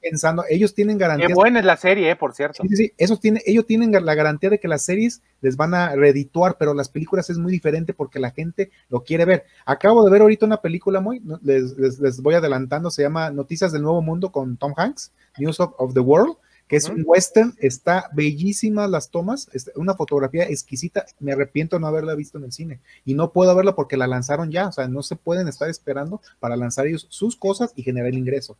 Pensando, 0.00 0.44
ellos 0.48 0.74
tienen 0.74 0.96
garantía. 0.98 1.26
Qué 1.26 1.34
buena 1.34 1.58
es 1.58 1.64
la 1.64 1.76
serie, 1.76 2.10
eh, 2.10 2.16
por 2.16 2.34
cierto. 2.34 2.62
Sí, 2.62 2.73
sí, 2.76 2.92
esos 2.98 3.20
tienen, 3.20 3.42
ellos 3.46 3.66
tienen 3.66 3.92
la 3.92 4.14
garantía 4.14 4.50
de 4.50 4.60
que 4.60 4.68
las 4.68 4.82
series 4.82 5.22
les 5.40 5.56
van 5.56 5.74
a 5.74 5.94
redituar, 5.94 6.56
pero 6.58 6.74
las 6.74 6.88
películas 6.88 7.30
es 7.30 7.38
muy 7.38 7.52
diferente 7.52 7.94
porque 7.94 8.18
la 8.18 8.30
gente 8.30 8.70
lo 8.88 9.02
quiere 9.02 9.24
ver. 9.24 9.44
Acabo 9.66 10.04
de 10.04 10.10
ver 10.10 10.22
ahorita 10.22 10.46
una 10.46 10.60
película 10.60 11.00
muy, 11.00 11.22
les, 11.42 11.76
les, 11.76 12.20
voy 12.20 12.34
adelantando, 12.34 12.90
se 12.90 13.02
llama 13.02 13.30
Noticias 13.30 13.72
del 13.72 13.82
Nuevo 13.82 14.02
Mundo 14.02 14.32
con 14.32 14.56
Tom 14.56 14.74
Hanks, 14.76 15.12
News 15.38 15.60
of 15.60 15.94
the 15.94 16.00
World 16.00 16.36
que 16.68 16.76
es 16.76 16.88
un 16.88 17.02
western, 17.04 17.54
está 17.58 18.10
bellísima 18.12 18.88
las 18.88 19.10
tomas, 19.10 19.48
una 19.76 19.94
fotografía 19.94 20.44
exquisita, 20.44 21.04
me 21.20 21.32
arrepiento 21.32 21.78
no 21.78 21.86
haberla 21.86 22.14
visto 22.14 22.38
en 22.38 22.44
el 22.44 22.52
cine 22.52 22.80
y 23.04 23.14
no 23.14 23.32
puedo 23.32 23.54
verla 23.54 23.74
porque 23.74 23.96
la 23.96 24.06
lanzaron 24.06 24.50
ya, 24.50 24.68
o 24.68 24.72
sea, 24.72 24.88
no 24.88 25.02
se 25.02 25.16
pueden 25.16 25.46
estar 25.46 25.68
esperando 25.68 26.22
para 26.40 26.56
lanzar 26.56 26.86
ellos 26.86 27.06
sus 27.10 27.36
cosas 27.36 27.72
y 27.76 27.82
generar 27.82 28.08
el 28.08 28.18
ingreso. 28.18 28.56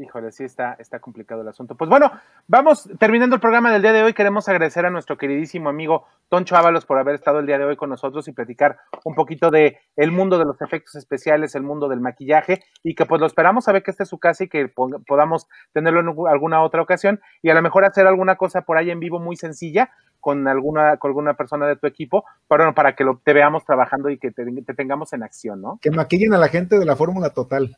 Híjole, 0.00 0.32
sí 0.32 0.44
está, 0.44 0.76
está 0.78 0.98
complicado 0.98 1.42
el 1.42 1.48
asunto. 1.48 1.76
Pues 1.76 1.90
bueno, 1.90 2.10
vamos 2.46 2.88
terminando 2.98 3.34
el 3.34 3.40
programa 3.40 3.70
del 3.70 3.82
día 3.82 3.92
de 3.92 4.02
hoy. 4.02 4.14
Queremos 4.14 4.48
agradecer 4.48 4.86
a 4.86 4.90
nuestro 4.90 5.18
queridísimo 5.18 5.68
amigo 5.68 6.06
Toncho 6.30 6.56
Ábalos 6.56 6.86
por 6.86 6.98
haber 6.98 7.16
estado 7.16 7.40
el 7.40 7.46
día 7.46 7.58
de 7.58 7.64
hoy 7.64 7.76
con 7.76 7.90
nosotros 7.90 8.26
y 8.26 8.32
platicar 8.32 8.78
un 9.04 9.14
poquito 9.14 9.50
de 9.50 9.78
el 9.96 10.10
mundo 10.10 10.38
de 10.38 10.46
los 10.46 10.60
efectos 10.62 10.94
especiales, 10.94 11.54
el 11.54 11.64
mundo 11.64 11.86
del 11.86 12.00
maquillaje 12.00 12.62
y 12.82 12.94
que 12.94 13.04
pues 13.04 13.20
lo 13.20 13.26
esperamos 13.26 13.68
a 13.68 13.72
ver 13.72 13.82
que 13.82 13.90
esté 13.90 14.06
su 14.06 14.18
casa 14.18 14.44
y 14.44 14.48
que 14.48 14.72
podamos 15.06 15.48
tenerlo 15.74 16.00
en 16.00 16.28
alguna 16.28 16.62
otra 16.62 16.80
ocasión 16.80 17.20
y 17.42 17.50
a 17.50 17.54
lo 17.54 17.60
mejor 17.60 17.84
hacer 17.84 18.06
alguna 18.06 18.36
cosa 18.36 18.62
por 18.62 18.78
ahí 18.78 18.90
en 18.90 19.00
vivo 19.00 19.20
muy 19.20 19.36
sencilla 19.36 19.90
con 20.18 20.48
alguna, 20.48 20.96
con 20.96 21.10
alguna 21.10 21.34
persona 21.34 21.66
de 21.66 21.76
tu 21.76 21.86
equipo, 21.86 22.24
para, 22.46 22.72
para 22.74 22.94
que 22.94 23.04
lo, 23.04 23.20
te 23.24 23.32
veamos 23.32 23.64
trabajando 23.64 24.10
y 24.10 24.18
que 24.18 24.30
te 24.30 24.74
tengamos 24.74 25.12
en 25.14 25.22
acción, 25.22 25.62
¿no? 25.62 25.78
Que 25.80 25.90
maquillen 25.90 26.34
a 26.34 26.38
la 26.38 26.48
gente 26.48 26.78
de 26.78 26.84
la 26.84 26.94
Fórmula 26.94 27.30
Total. 27.30 27.76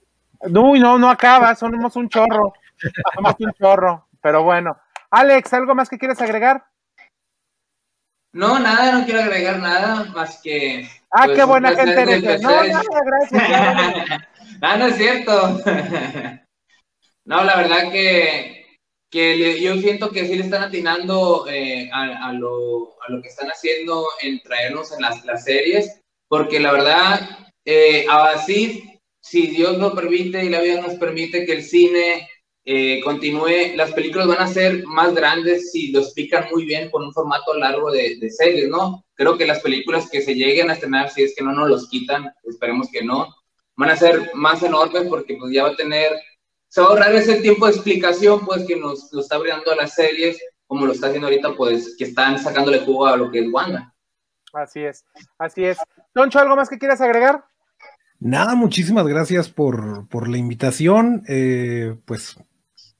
No, 0.49 0.74
no, 0.74 0.99
no 0.99 1.11
acaba, 1.11 1.55
somos 1.55 1.97
un 1.97 2.09
chorro. 2.09 2.53
Somos 3.14 3.34
un 3.38 3.53
chorro. 3.53 4.09
Pero 4.20 4.43
bueno. 4.43 4.76
Alex, 5.11 5.53
¿algo 5.53 5.74
más 5.74 5.88
que 5.88 5.99
quieres 5.99 6.20
agregar? 6.20 6.64
No, 8.34 8.59
nada, 8.59 8.93
no 8.93 9.05
quiero 9.05 9.20
agregar 9.20 9.59
nada 9.59 10.05
más 10.05 10.40
que. 10.43 10.88
Ah, 11.11 11.26
qué 11.26 11.34
pues, 11.34 11.47
buena 11.47 11.76
gente 11.76 12.01
eres. 12.01 12.43
No, 12.43 12.64
nada, 12.64 12.82
gracias. 13.05 14.22
ah, 14.62 14.76
no 14.78 14.86
es 14.86 14.97
cierto. 14.97 15.61
no, 17.26 17.45
la 17.45 17.57
verdad 17.57 17.93
que, 17.93 18.78
que 19.11 19.61
yo 19.61 19.76
siento 19.76 20.11
que 20.11 20.26
sí 20.26 20.36
le 20.36 20.45
están 20.45 20.62
atinando 20.62 21.47
eh, 21.47 21.90
a, 21.93 22.32
lo, 22.32 22.97
a, 23.07 23.12
lo, 23.12 23.20
que 23.20 23.28
están 23.28 23.51
haciendo 23.51 24.07
en 24.22 24.40
traernos 24.43 24.93
en 24.93 25.03
las, 25.03 25.22
las 25.26 25.45
series, 25.45 26.01
porque 26.26 26.59
la 26.59 26.72
verdad, 26.72 27.20
eh, 27.66 28.07
así 28.09 28.91
si 29.22 29.46
Dios 29.46 29.78
lo 29.78 29.94
permite 29.94 30.44
y 30.44 30.50
la 30.50 30.60
vida 30.60 30.82
nos 30.82 30.94
permite 30.94 31.46
que 31.46 31.52
el 31.52 31.62
cine 31.62 32.28
eh, 32.64 33.00
continúe, 33.04 33.76
las 33.76 33.92
películas 33.92 34.26
van 34.26 34.40
a 34.40 34.48
ser 34.48 34.84
más 34.84 35.14
grandes 35.14 35.70
si 35.70 35.92
los 35.92 36.12
pican 36.12 36.46
muy 36.50 36.64
bien 36.64 36.90
con 36.90 37.04
un 37.04 37.12
formato 37.12 37.54
largo 37.54 37.90
de, 37.92 38.18
series, 38.30 38.68
¿no? 38.68 39.04
Creo 39.14 39.38
que 39.38 39.46
las 39.46 39.60
películas 39.60 40.10
que 40.10 40.22
se 40.22 40.34
lleguen 40.34 40.70
a 40.70 40.74
estrenar, 40.74 41.08
si 41.10 41.22
es 41.22 41.34
que 41.36 41.44
no 41.44 41.52
nos 41.52 41.68
los 41.68 41.88
quitan, 41.88 42.32
esperemos 42.44 42.88
que 42.90 43.04
no, 43.04 43.32
van 43.76 43.90
a 43.90 43.96
ser 43.96 44.32
más 44.34 44.62
enormes 44.62 45.04
porque 45.08 45.36
pues 45.36 45.52
ya 45.52 45.62
va 45.62 45.70
a 45.70 45.76
tener, 45.76 46.12
se 46.68 46.80
va 46.80 46.88
a 46.88 46.90
ahorrar 46.90 47.14
ese 47.14 47.36
tiempo 47.36 47.66
de 47.66 47.72
explicación 47.72 48.44
pues 48.44 48.64
que 48.66 48.76
nos 48.76 49.12
lo 49.12 49.20
está 49.20 49.38
brindando 49.38 49.74
las 49.76 49.94
series, 49.94 50.38
como 50.66 50.86
lo 50.86 50.92
está 50.92 51.06
haciendo 51.06 51.28
ahorita 51.28 51.54
pues 51.54 51.94
que 51.96 52.04
están 52.04 52.40
sacándole 52.40 52.80
jugo 52.80 53.06
a 53.06 53.16
lo 53.16 53.30
que 53.30 53.38
es 53.38 53.52
Wanda. 53.52 53.94
Así 54.52 54.80
es, 54.80 55.04
así 55.38 55.64
es. 55.64 55.78
Toncho, 56.12 56.40
¿algo 56.40 56.56
más 56.56 56.68
que 56.68 56.78
quieras 56.78 57.00
agregar? 57.00 57.44
Nada, 58.24 58.54
muchísimas 58.54 59.06
gracias 59.06 59.48
por, 59.48 60.06
por 60.08 60.28
la 60.28 60.38
invitación. 60.38 61.24
Eh, 61.28 61.96
pues 62.04 62.36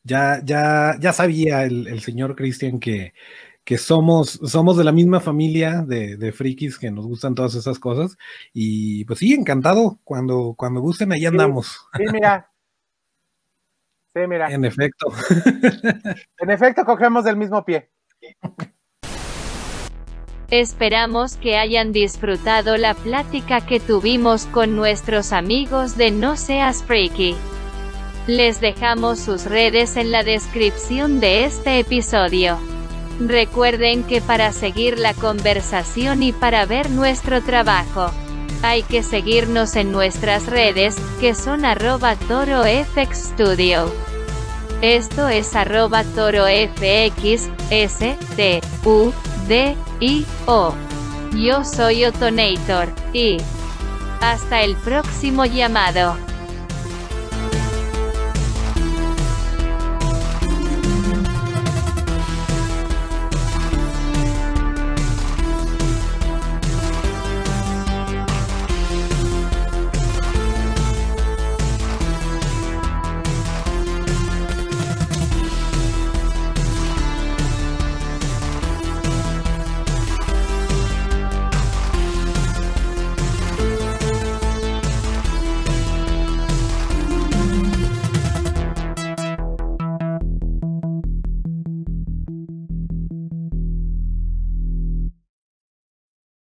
ya, 0.02 0.40
ya, 0.44 0.96
ya 0.98 1.12
sabía 1.12 1.62
el, 1.62 1.86
el 1.86 2.00
señor 2.00 2.34
Cristian 2.34 2.80
que, 2.80 3.14
que 3.64 3.78
somos, 3.78 4.40
somos 4.44 4.76
de 4.76 4.82
la 4.82 4.90
misma 4.90 5.20
familia 5.20 5.82
de, 5.82 6.16
de, 6.16 6.32
frikis 6.32 6.76
que 6.76 6.90
nos 6.90 7.06
gustan 7.06 7.36
todas 7.36 7.54
esas 7.54 7.78
cosas. 7.78 8.18
Y 8.52 9.04
pues 9.04 9.20
sí, 9.20 9.32
encantado. 9.32 10.00
Cuando, 10.02 10.54
cuando 10.56 10.80
gusten, 10.80 11.12
ahí 11.12 11.24
andamos. 11.24 11.86
Sí, 11.96 12.04
mira. 12.12 12.50
Sí, 14.12 14.20
mira. 14.28 14.50
En 14.52 14.64
efecto. 14.64 15.12
en 16.38 16.50
efecto, 16.50 16.84
cogemos 16.84 17.24
del 17.24 17.36
mismo 17.36 17.64
pie. 17.64 17.90
Esperamos 20.53 21.36
que 21.36 21.57
hayan 21.57 21.94
disfrutado 21.94 22.76
la 22.76 22.92
plática 22.92 23.62
que 23.62 23.80
tuvimos 23.80 24.44
con 24.44 24.76
nuestros 24.76 25.32
amigos 25.32 25.96
de 25.96 26.11
No 26.11 26.36
Seas 26.36 26.84
Freaky. 26.84 27.34
Les 28.26 28.61
dejamos 28.61 29.18
sus 29.18 29.46
redes 29.46 29.96
en 29.96 30.12
la 30.12 30.24
descripción 30.24 31.20
de 31.20 31.46
este 31.46 31.78
episodio. 31.78 32.59
Recuerden 33.18 34.05
que 34.05 34.20
para 34.20 34.53
seguir 34.53 34.98
la 34.98 35.14
conversación 35.14 36.22
y 36.22 36.32
para 36.32 36.66
ver 36.66 36.90
nuestro 36.90 37.40
trabajo, 37.40 38.11
hay 38.62 38.82
que 38.82 39.03
seguirnos 39.03 39.74
en 39.74 39.90
nuestras 39.90 40.44
redes, 40.48 40.96
que 41.18 41.34
son 41.34 41.64
arroba 41.64 42.14
torofxstudio. 42.16 43.90
Esto 44.82 45.28
es 45.28 45.57
arroba 45.57 46.05
d, 49.49 49.76
i, 50.01 50.26
o. 50.47 50.74
Yo 51.34 51.64
soy 51.64 52.05
Otonator, 52.05 52.88
y 53.12 53.38
hasta 54.20 54.61
el 54.62 54.76
próximo 54.76 55.45
llamado. 55.45 56.16